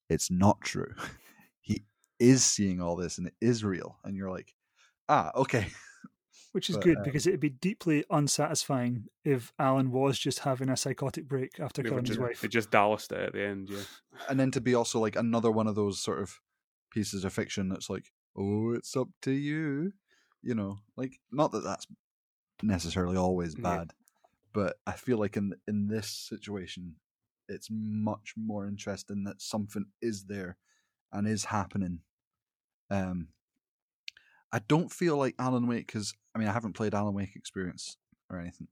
[0.08, 0.94] it's not true.
[1.60, 1.84] he
[2.18, 4.54] is seeing all this and it is real, and you're like,
[5.08, 5.68] ah, okay,
[6.52, 10.68] Which is But, good um, because it'd be deeply unsatisfying if Alan was just having
[10.68, 12.40] a psychotic break after They, killing his wife.
[12.40, 13.82] they just Dallased it at the end, yeah.
[14.28, 16.40] and then to be also like another one of those sort of
[16.90, 18.06] pieces of fiction that's like,
[18.36, 19.92] oh, it's up to you,
[20.42, 21.86] you know, like not that that's
[22.62, 23.62] necessarily always Yeah.
[23.62, 23.92] bad,
[24.52, 26.96] but I feel like in in this situation,
[27.48, 30.56] it's much more interesting that something is there
[31.12, 32.00] and is happening.
[32.90, 33.28] Um,
[34.52, 37.96] I don't feel like Alan Wake because I mean I haven't played Alan Wake Experience
[38.30, 38.68] or anything,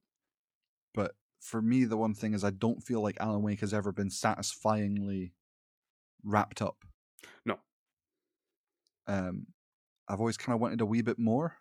[0.94, 3.92] but for me the one thing is I don't feel like Alan Wake has ever
[3.92, 5.32] been satisfyingly
[6.24, 6.76] wrapped up.
[7.44, 7.58] No.
[9.06, 9.46] Um,
[10.08, 11.56] I've always kind of wanted a wee bit more.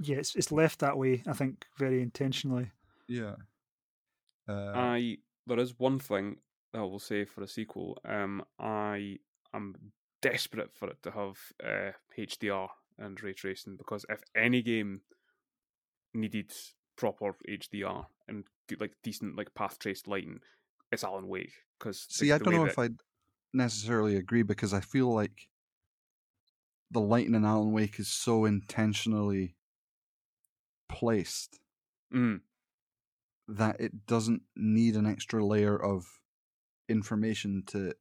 [0.00, 1.22] yeah, it's it's left that way.
[1.26, 2.70] I think very intentionally.
[3.08, 3.34] Yeah.
[4.48, 6.36] Uh, I there is one thing
[6.72, 7.98] that I will say for a sequel.
[8.04, 9.18] Um, I
[9.52, 9.74] am
[10.22, 12.68] desperate for it to have uh, HDR
[12.98, 15.00] and ray tracing because if any game
[16.12, 16.52] needed
[16.96, 20.40] proper HDR and good, like decent like path traced lighting,
[20.92, 21.52] it's Alan Wake.
[21.78, 22.96] Because see, I don't know if I'd
[23.52, 25.48] necessarily agree because I feel like
[26.90, 29.56] the lighting in Alan Wake is so intentionally
[30.88, 31.58] placed
[32.14, 32.40] Mm,
[33.48, 36.06] that it doesn't need an extra layer of
[36.88, 37.92] information to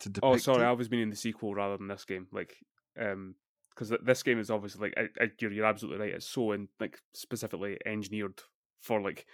[0.00, 0.24] to depict.
[0.24, 0.68] oh, sorry, it.
[0.68, 2.26] I was meaning the sequel rather than this game.
[2.32, 2.56] Like,
[2.98, 3.36] um,
[3.80, 6.14] because this game is obviously like I, I, you're, you're absolutely right.
[6.14, 8.42] It's so in like specifically engineered
[8.80, 9.26] for like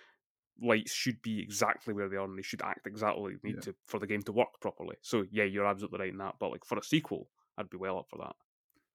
[0.62, 3.60] lights should be exactly where they are and they should act exactly they need Yeah.
[3.73, 4.97] to for the game to work properly.
[5.02, 6.36] So yeah, you're absolutely right in that.
[6.39, 7.28] But like for a sequel,
[7.59, 8.36] I'd be well up for that.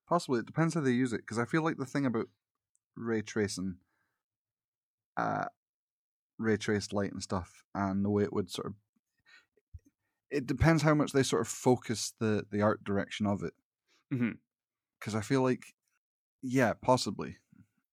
[0.07, 1.21] Possibly, it depends how they use it.
[1.21, 2.27] Because I feel like the thing about
[2.95, 3.77] ray tracing,
[5.17, 5.45] uh,
[6.37, 8.73] ray traced light and stuff, and the way it would sort of,
[10.29, 13.53] it depends how much they sort of focus the the art direction of it.
[14.13, 14.37] Mhm.
[15.01, 15.73] Because I feel like,
[16.43, 17.37] yeah, possibly.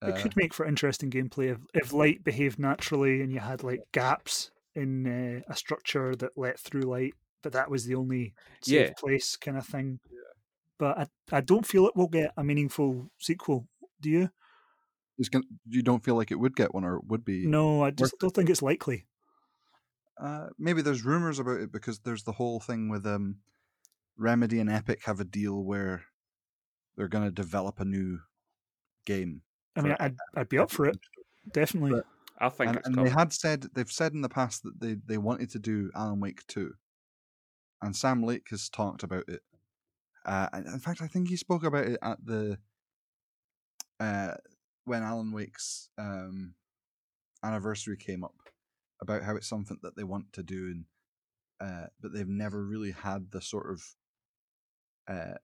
[0.02, 3.64] It Uh, could make for interesting gameplay if, if light behaved naturally and you had
[3.64, 8.34] like gaps in uh, a structure that let through light, but that was the only
[8.62, 8.92] safe Yeah.
[8.94, 9.98] place kind of thing.
[10.78, 13.66] But I, I don't feel it will get a meaningful sequel.
[14.00, 14.30] Do you?
[15.18, 17.46] it's gonna, you don't feel like it would get one, or it would be.
[17.46, 19.06] No, I just don't think it's likely.
[20.20, 23.38] Uh, maybe there's rumors about it because there's the whole thing with um,
[24.16, 26.04] Remedy and Epic have a deal where
[26.98, 28.18] they're going to develop a new
[29.06, 29.40] game.
[29.76, 30.98] I mean, I'd, I'd be up for it,
[31.50, 31.92] definitely.
[31.92, 32.04] But-
[32.40, 34.94] I think and, it's and they had said they've said in the past that they,
[35.04, 36.74] they wanted to do Alan Wake two,
[37.82, 39.40] and Sam Lake has talked about it.
[40.24, 42.58] Uh, and in fact, I think he spoke about it at the
[43.98, 44.34] uh,
[44.84, 46.54] when Alan Wake's um,
[47.42, 48.36] anniversary came up
[49.02, 50.84] about how it's something that they want to do, and
[51.60, 53.82] uh, but they've never really had the sort of
[55.08, 55.38] uh,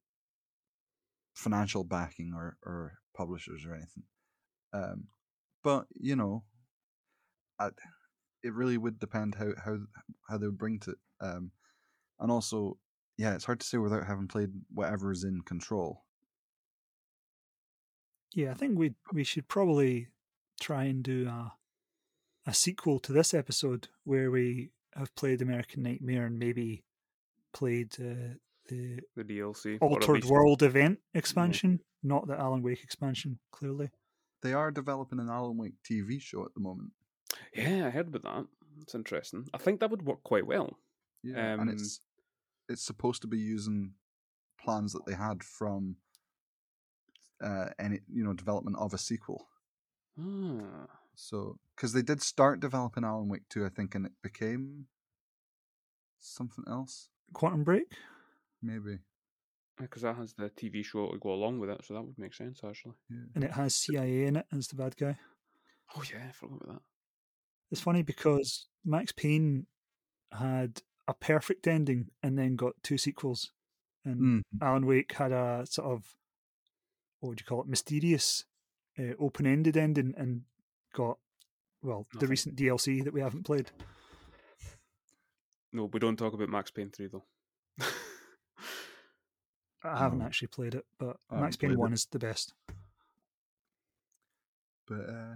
[1.34, 4.04] financial backing or, or publishers or anything.
[4.72, 5.08] Um,
[5.62, 6.44] but you know,
[7.58, 7.68] I,
[8.42, 9.78] it really would depend how how
[10.28, 10.98] how they would bring to it.
[11.20, 11.52] Um,
[12.20, 12.78] and also,
[13.16, 16.04] yeah, it's hard to say without having played whatever is in control.
[18.34, 20.08] Yeah, I think we we should probably
[20.60, 21.52] try and do a
[22.46, 26.84] a sequel to this episode where we have played American Nightmare and maybe
[27.52, 28.34] played uh,
[28.68, 33.38] the the DLC Altered least- World event expansion, not the Alan Wake expansion.
[33.52, 33.90] Clearly,
[34.42, 36.92] They are developing an Alan Wake TV show at the moment.
[37.54, 38.46] Yeah, I heard about that.
[38.82, 39.48] it's interesting.
[39.54, 40.78] I think that would work quite well.
[41.22, 42.00] Yeah, and Um, it's
[42.68, 43.94] it's supposed to be using
[44.58, 45.96] plans that they had from
[47.42, 49.48] uh, any you know development of a sequel.
[50.18, 54.86] Ah, So because they did start developing Alan Wake 2, I think, and it became
[56.20, 57.92] something else, Quantum Break.
[58.64, 58.98] Maybe.
[59.78, 62.34] because that has the TV show to go along with it, so that would make
[62.34, 62.94] sense actually.
[63.10, 63.26] Yeah.
[63.34, 65.18] and it has CIA in it as the bad guy.
[65.96, 66.82] Oh yeah, I forgot about that.
[67.70, 69.66] It's funny because Max Payne
[70.32, 73.50] had a perfect ending and then got two sequels,
[74.04, 74.42] and Mm.
[74.62, 76.16] Alan Wake had a sort of
[77.20, 78.44] what would you call it, mysterious,
[78.98, 80.42] uh, open-ended ending, and
[80.92, 81.18] got
[81.82, 83.70] well the recent DLC that we haven't played.
[85.72, 87.24] No, we don't talk about Max Payne three though.
[89.84, 90.24] I haven't No.
[90.24, 91.94] actually played it, but Max haven't Payne One it.
[91.94, 92.54] is the best.
[94.86, 95.34] But uh,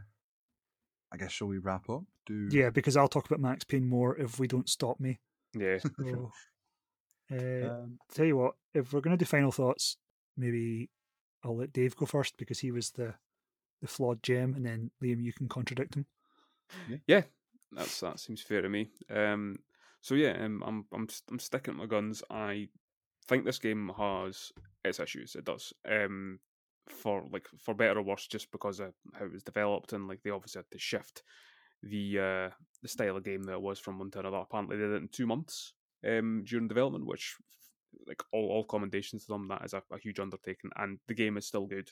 [1.13, 2.03] I guess shall we wrap up?
[2.27, 5.19] Do Yeah, because I'll talk about Max Payne more if we don't stop me.
[5.55, 6.33] yeah, So,
[7.33, 9.97] uh, Um, tell you what, if we're going to do final thoughts,
[10.37, 10.91] maybe
[11.45, 13.15] I'll let Dave go first because he was the
[13.81, 16.07] the flawed gem, and then Liam, you can contradict him.
[17.07, 17.23] yeah,
[17.73, 18.91] that's that seems fair to me.
[19.09, 19.61] Um,
[20.01, 22.23] so yeah, um, I'm I'm I'm sticking to my guns.
[22.29, 22.69] I
[23.29, 24.51] think this game has
[24.85, 25.35] its issues.
[25.35, 25.73] It does.
[25.89, 26.41] Um,
[26.89, 30.23] for like for better or worse, just because of how it was developed and like
[30.23, 31.23] they obviously had to shift
[31.83, 32.51] the uh
[32.83, 34.39] the style of game that it was from one to another.
[34.39, 35.75] Apparently, they did it in two months
[36.07, 37.37] um during development, which
[38.07, 39.49] like all all commendations to them.
[39.49, 41.91] That is a, a huge undertaking, and the game is still good.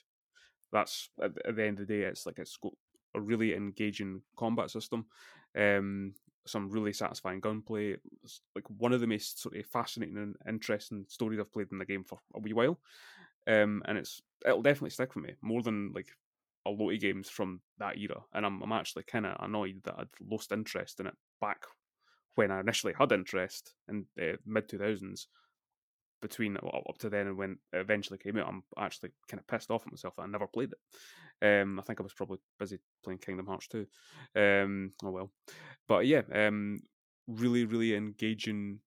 [0.73, 2.73] That's at, the- end of the day, it's like it's got
[3.15, 5.07] a really engaging combat system,
[5.57, 6.15] um,
[6.47, 7.97] some really satisfying gunplay.
[8.23, 11.79] It's like one of the most sort of fascinating and interesting stories I've played in
[11.79, 12.81] the game for a wee while,
[13.47, 16.09] um, and it's it'll definitely stick with me more than like
[16.67, 18.23] a lot of games from that era.
[18.33, 21.65] And I'm I'm actually kind of annoyed that I'd lost interest in it back
[22.35, 25.29] when I initially had interest in the mid two thousands.
[26.23, 29.47] Between well, up to then and when it eventually came out, I'm actually kind of
[29.47, 30.79] pissed off at myself that I never played it.
[31.43, 33.87] Um, I think I was probably busy playing Kingdom Hearts 2.
[34.35, 35.31] Um, oh well,
[35.87, 36.81] but yeah, um,
[37.27, 38.81] really, really engaging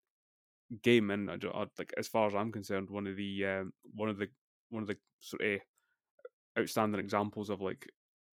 [0.84, 4.10] game, and I, I, like as far as I'm concerned, one of the um, one
[4.10, 4.30] of the
[4.70, 5.60] one of the sort of
[6.58, 7.88] outstanding examples of like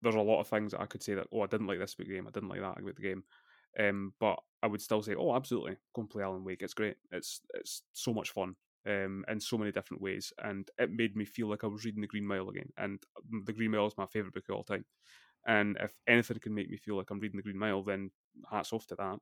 [0.01, 1.93] there's a lot of things that I could say that oh I didn't like this
[1.93, 3.23] about the game, I didn't like that about the game,
[3.79, 6.97] um, but I would still say oh absolutely go and play Alan Wake, it's great,
[7.11, 8.55] it's it's so much fun.
[8.85, 12.01] Um, in so many different ways, and it made me feel like I was reading
[12.01, 12.67] the Green Mile again.
[12.77, 13.01] And
[13.45, 14.83] the Green Mile is my favorite book of all time.
[15.47, 18.11] And if anything can make me feel like I'm reading the Green Mile, then
[18.51, 19.19] hats off to that.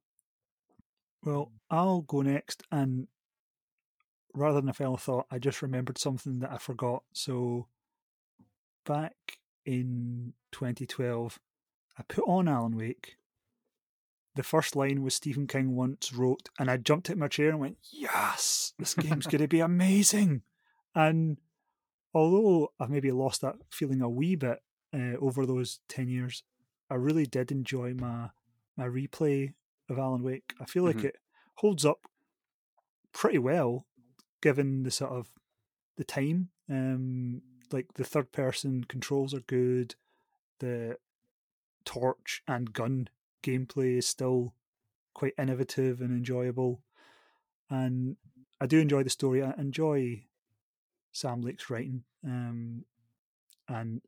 [1.24, 3.08] Well, I'll go next, and
[4.34, 7.04] rather than a final thought, I just remembered something that I forgot.
[7.14, 7.68] So,
[8.86, 11.40] back in 2012,
[11.98, 13.18] I put on Alan Wake.
[14.36, 17.60] The first line was Stephen King once wrote, and I jumped at my chair and
[17.60, 20.44] went, "Yes, this game's going to be amazing."
[20.96, 21.38] And
[22.14, 24.62] although I've maybe lost that feeling a wee bit
[24.94, 26.44] uh, over those ten years,
[26.90, 28.30] I really did enjoy my
[28.78, 29.54] my replay
[29.90, 30.54] of Alan Wake.
[30.60, 31.06] I feel like Mhm.
[31.06, 31.18] it
[31.56, 32.08] holds up
[33.12, 33.86] pretty well,
[34.42, 35.34] given the sort of
[35.98, 36.52] the time.
[36.70, 37.42] Um,
[37.72, 39.96] like the third person controls are good.
[40.60, 40.98] The
[41.84, 43.10] torch and gun
[43.42, 44.54] gameplay is still
[45.14, 46.84] quite innovative and enjoyable.
[47.70, 48.18] And
[48.60, 49.44] I do enjoy the story.
[49.44, 50.26] I enjoy
[51.12, 52.86] Sam Lake's writing um,
[53.68, 54.02] and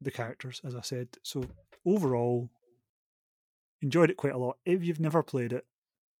[0.00, 1.08] the characters, as I said.
[1.22, 1.44] So
[1.84, 2.50] overall,
[3.80, 4.58] enjoyed it quite a lot.
[4.64, 5.66] If you've never played it,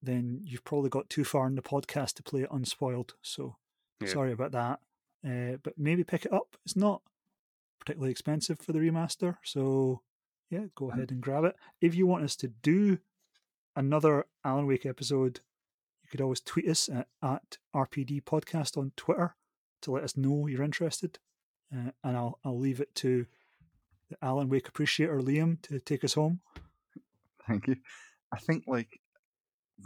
[0.02, 3.14] then you've probably got too far in the podcast to play it unspoiled.
[3.22, 3.56] So
[4.00, 4.08] Yeah.
[4.08, 4.80] sorry about that.
[5.24, 6.56] Uh, but maybe pick it up.
[6.64, 7.02] It's not
[7.78, 9.38] particularly expensive for the remaster.
[9.44, 10.02] So
[10.52, 11.56] yeah, go ahead and grab it.
[11.80, 12.98] If you want us to do
[13.74, 15.40] another Alan Wake episode,
[16.02, 19.34] you could always tweet us at, at RPD Podcast on Twitter
[19.80, 21.18] to let us know you're interested.
[21.74, 23.24] Uh, and I'll I'll leave it to
[24.10, 26.40] the Alan Wake appreciator Liam to take us home.
[27.48, 27.76] Thank you.
[28.30, 29.00] I think like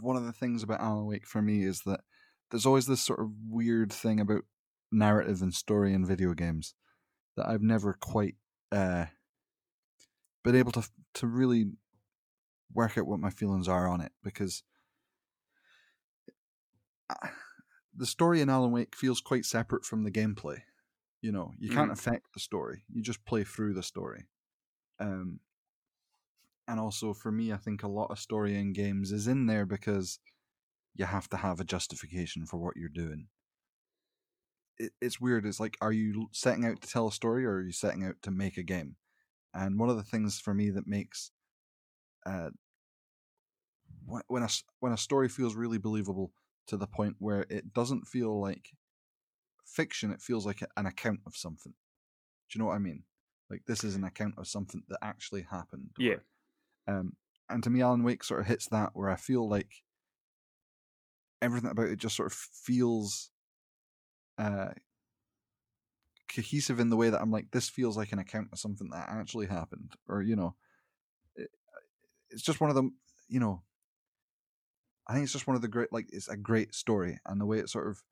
[0.01, 2.01] one of the things about Alan Wake for me is that
[2.51, 4.43] there's always this sort of weird thing about
[4.91, 6.73] narrative and story in video games
[7.37, 8.35] that I've never quite
[8.73, 9.05] uh,
[10.47, 11.65] been able to to really
[12.73, 14.63] work out what my feelings are on it because
[17.95, 20.61] the story in Alan Wake feels quite separate from the gameplay.
[21.21, 21.93] You know, you can't Mm.
[21.93, 24.27] affect the story; you just play through the story.
[24.99, 25.41] Um,
[26.67, 29.65] and also for me, I think a lot of story in games is in there
[29.65, 30.19] because
[30.95, 33.29] you have to have a justification for what you're doing.
[34.77, 35.45] It, it's weird.
[35.45, 38.21] It's like, are you setting out to tell a story or are you setting out
[38.23, 38.97] to make a game?
[39.53, 41.31] And one of the things for me that makes
[42.25, 42.49] uh,
[44.05, 44.49] when when a
[44.79, 46.31] when a story feels really believable
[46.67, 48.71] to the point where it doesn't feel like
[49.65, 51.73] fiction, it feels like an account of something.
[52.49, 53.03] Do you know what I mean?
[53.49, 55.91] Like this is an account of something that actually happened.
[55.99, 56.17] or- Yeah.
[56.87, 57.15] um,
[57.49, 59.83] and to me, Alan Wake sort of hits that where I feel like
[61.41, 63.29] everything about it just sort of feels
[64.37, 64.69] uh,
[66.33, 69.09] cohesive in the way that I'm like, this feels like an account of something that
[69.09, 70.55] actually happened, or you know,
[71.35, 71.49] it,
[72.29, 72.95] it's just one of them.
[73.29, 73.63] You know,
[75.07, 77.45] I think it's just one of the great, like, it's a great story, and the
[77.45, 78.03] way it sort of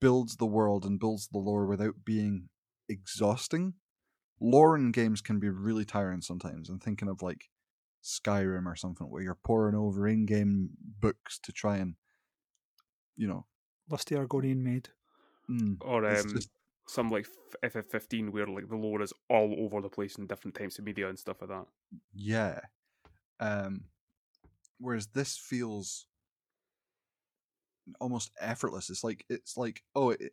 [0.00, 2.48] builds the world and builds the lore without being
[2.88, 3.74] exhausting.
[4.40, 6.70] Lore in games can be really tiring sometimes.
[6.70, 7.50] I'm thinking of like
[8.02, 10.70] Skyrim or something where you're poring over in-game
[11.00, 11.96] books to try and,
[13.16, 13.44] you know,
[13.90, 14.88] Lusty Argonian maid.
[15.50, 16.48] mm, Or um, just
[16.90, 17.26] some like
[17.62, 21.08] FF15 where like the lore is all over the place in different types of media
[21.08, 21.66] and stuff like that.
[22.12, 22.60] yeah.
[23.38, 23.84] Um,
[24.78, 26.06] whereas this feels
[28.00, 28.90] almost effortless.
[28.90, 30.32] It's like it's like oh, it,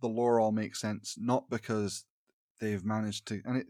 [0.00, 2.04] the lore all makes sense not because
[2.60, 3.66] they've managed to, and it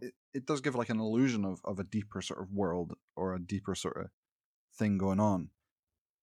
[0.00, 3.34] it, it does give like an illusion of of a deeper sort of world or
[3.34, 4.10] a deeper sort of
[4.74, 5.50] thing going on.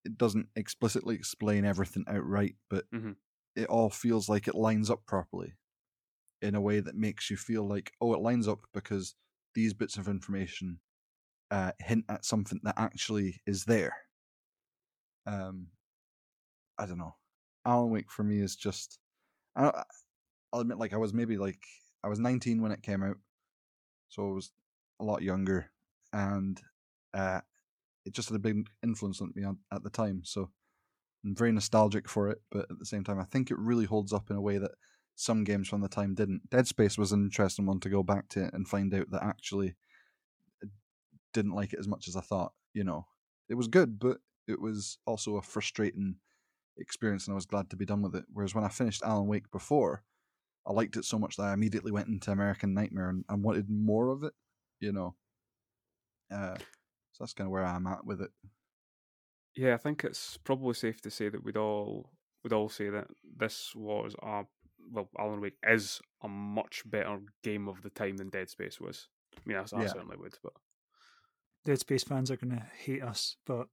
[0.05, 3.15] It doesn't explicitly explain everything outright, but Mhm.
[3.57, 5.53] It all feels like it lines up properly
[6.43, 9.15] in a way that makes you feel like oh, it lines up because
[9.55, 10.79] these bits of information
[11.49, 13.95] uh, hint at something that actually is there.
[15.25, 15.67] Um,
[16.77, 17.15] I don't know.
[17.65, 18.99] Alan Wake for me is just.
[19.55, 19.83] I
[20.53, 21.59] I'll admit, like I was maybe like
[22.03, 23.17] I was 19 when it came out,
[24.09, 24.51] so I was
[24.99, 25.71] a lot younger,
[26.13, 26.61] and
[27.13, 27.41] uh,
[28.05, 30.21] it just had a big influence on me on, at the time.
[30.23, 30.51] So
[31.27, 34.13] I'm very nostalgic for it, but at the same time, I think it really holds
[34.13, 34.71] up in a way that
[35.15, 36.49] some games from the time didn't.
[36.49, 39.75] Dead Space was an interesting one to go back to and find out that actually
[41.33, 42.53] didn't like it as much as I thought.
[42.73, 43.07] You know,
[43.49, 46.15] it was good, but it was also a frustrating
[46.77, 48.23] experience, and I was glad to be done with it.
[48.31, 50.03] Whereas when I finished Alan Wake before,
[50.65, 53.69] I liked it so much that I immediately went into American Nightmare and, and wanted
[53.69, 54.33] more of it.
[54.79, 55.15] You know,
[56.31, 56.55] uh,
[57.11, 58.31] so that's kind of where I'm at with it.
[59.57, 62.09] Yeah, I think it's probably safe to say that we'd all
[62.43, 63.07] would all say that
[63.37, 64.43] this was a
[64.91, 69.07] well, Alan Wake is a much better game of the time than Dead Space was.
[69.35, 69.87] I mean, I, I Yeah.
[69.87, 70.53] certainly would, but
[71.65, 73.67] Dead Space fans are going to hate us, but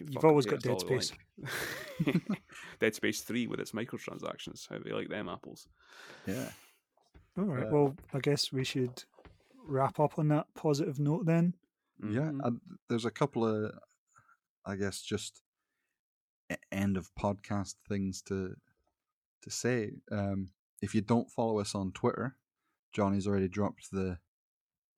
[0.00, 1.12] You've always got Dead Space.
[2.06, 2.22] like.
[2.80, 4.66] Dead Space Three with its microtransactions.
[4.70, 5.68] How do you like them apples?
[6.26, 6.50] Yeah.
[7.36, 7.66] all right.
[7.66, 9.04] Uh, well, I guess we should
[9.66, 11.52] wrap up on that positive note then.
[12.02, 12.40] Yeah, Mhm.
[12.46, 13.72] and there's a couple of,
[14.66, 15.42] I guess, just
[16.72, 18.54] end of podcast things to
[19.42, 19.92] to say.
[20.10, 20.48] Um,
[20.82, 22.36] if you don't follow us on Twitter,
[22.92, 24.18] Johnny's already dropped the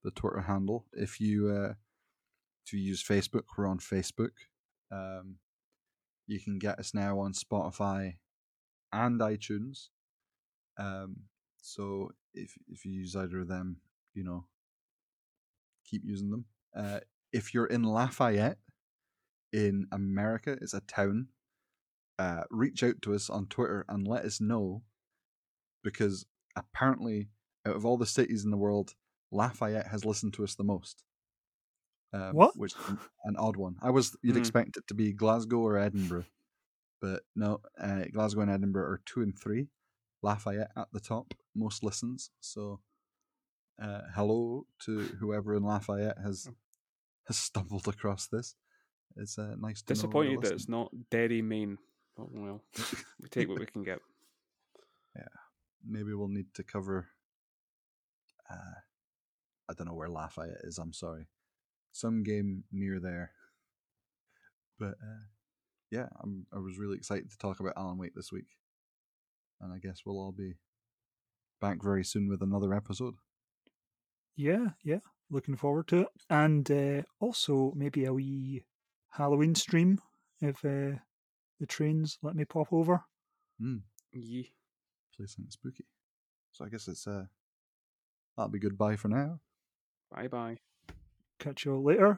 [0.05, 0.87] the Twitter handle.
[0.93, 1.75] If you uh,
[2.73, 4.33] use Facebook, we're on Facebook.
[4.91, 5.37] Um,
[6.27, 8.17] you can get us now on Spotify
[8.93, 9.89] and iTunes.
[10.79, 11.17] Um,
[11.61, 13.79] so if if you use either of them,
[14.15, 14.47] you know,
[15.89, 16.45] keep using them.
[16.75, 17.01] Uh,
[17.33, 18.59] if you're in Lafayette,
[19.53, 21.29] in America, it's a town.
[22.19, 24.83] Uh, reach out to us on Twitter and let us know,
[25.85, 27.29] because apparently,
[27.67, 28.95] out of all the cities in the world,
[29.31, 31.03] Lafayette has listened to us the most.
[32.13, 32.57] Um, What?
[32.57, 32.75] Which
[33.25, 33.77] an odd one.
[33.83, 34.39] I was you'd Hmm.
[34.41, 36.27] expect it to be Glasgow or Edinburgh,
[37.01, 37.61] but no.
[37.79, 39.69] Uh, Glasgow and Edinburgh are two and three.
[40.23, 42.31] Lafayette at the top, most listens.
[42.41, 42.81] So,
[43.81, 46.49] uh, hello to whoever in Lafayette has
[47.27, 48.55] has stumbled across this.
[49.17, 51.79] It's uh, nice to Disappointed that it's not Derry, Maine.
[52.17, 52.63] But well,
[53.21, 54.01] we take what we can get.
[55.17, 55.23] Yeah.
[55.89, 57.07] Maybe we'll need to cover.
[58.51, 58.81] Uh,
[59.67, 60.77] I don't know where Lafayette is.
[60.77, 61.29] I'm sorry.
[61.93, 63.31] Some game near there.
[64.79, 65.25] But uh,
[65.91, 66.45] yeah, I'm.
[66.53, 68.59] I was really excited to talk about Alan Wake this week,
[69.59, 70.57] and I guess we'll all be
[71.63, 73.15] back very soon with another episode.
[74.37, 74.99] Yeah, yeah.
[75.31, 76.09] Looking forward to it.
[76.29, 78.65] And uh, also maybe a wee
[79.17, 80.01] Halloween stream
[80.41, 80.99] if uh,
[81.59, 83.03] the trains let me pop over.
[84.13, 84.53] Yee.
[85.17, 85.87] Play something spooky.
[86.53, 87.25] So I guess it's uh,
[88.37, 89.41] that'll be goodbye for now.
[90.15, 90.59] Bye bye.
[91.39, 92.15] Catch you all later.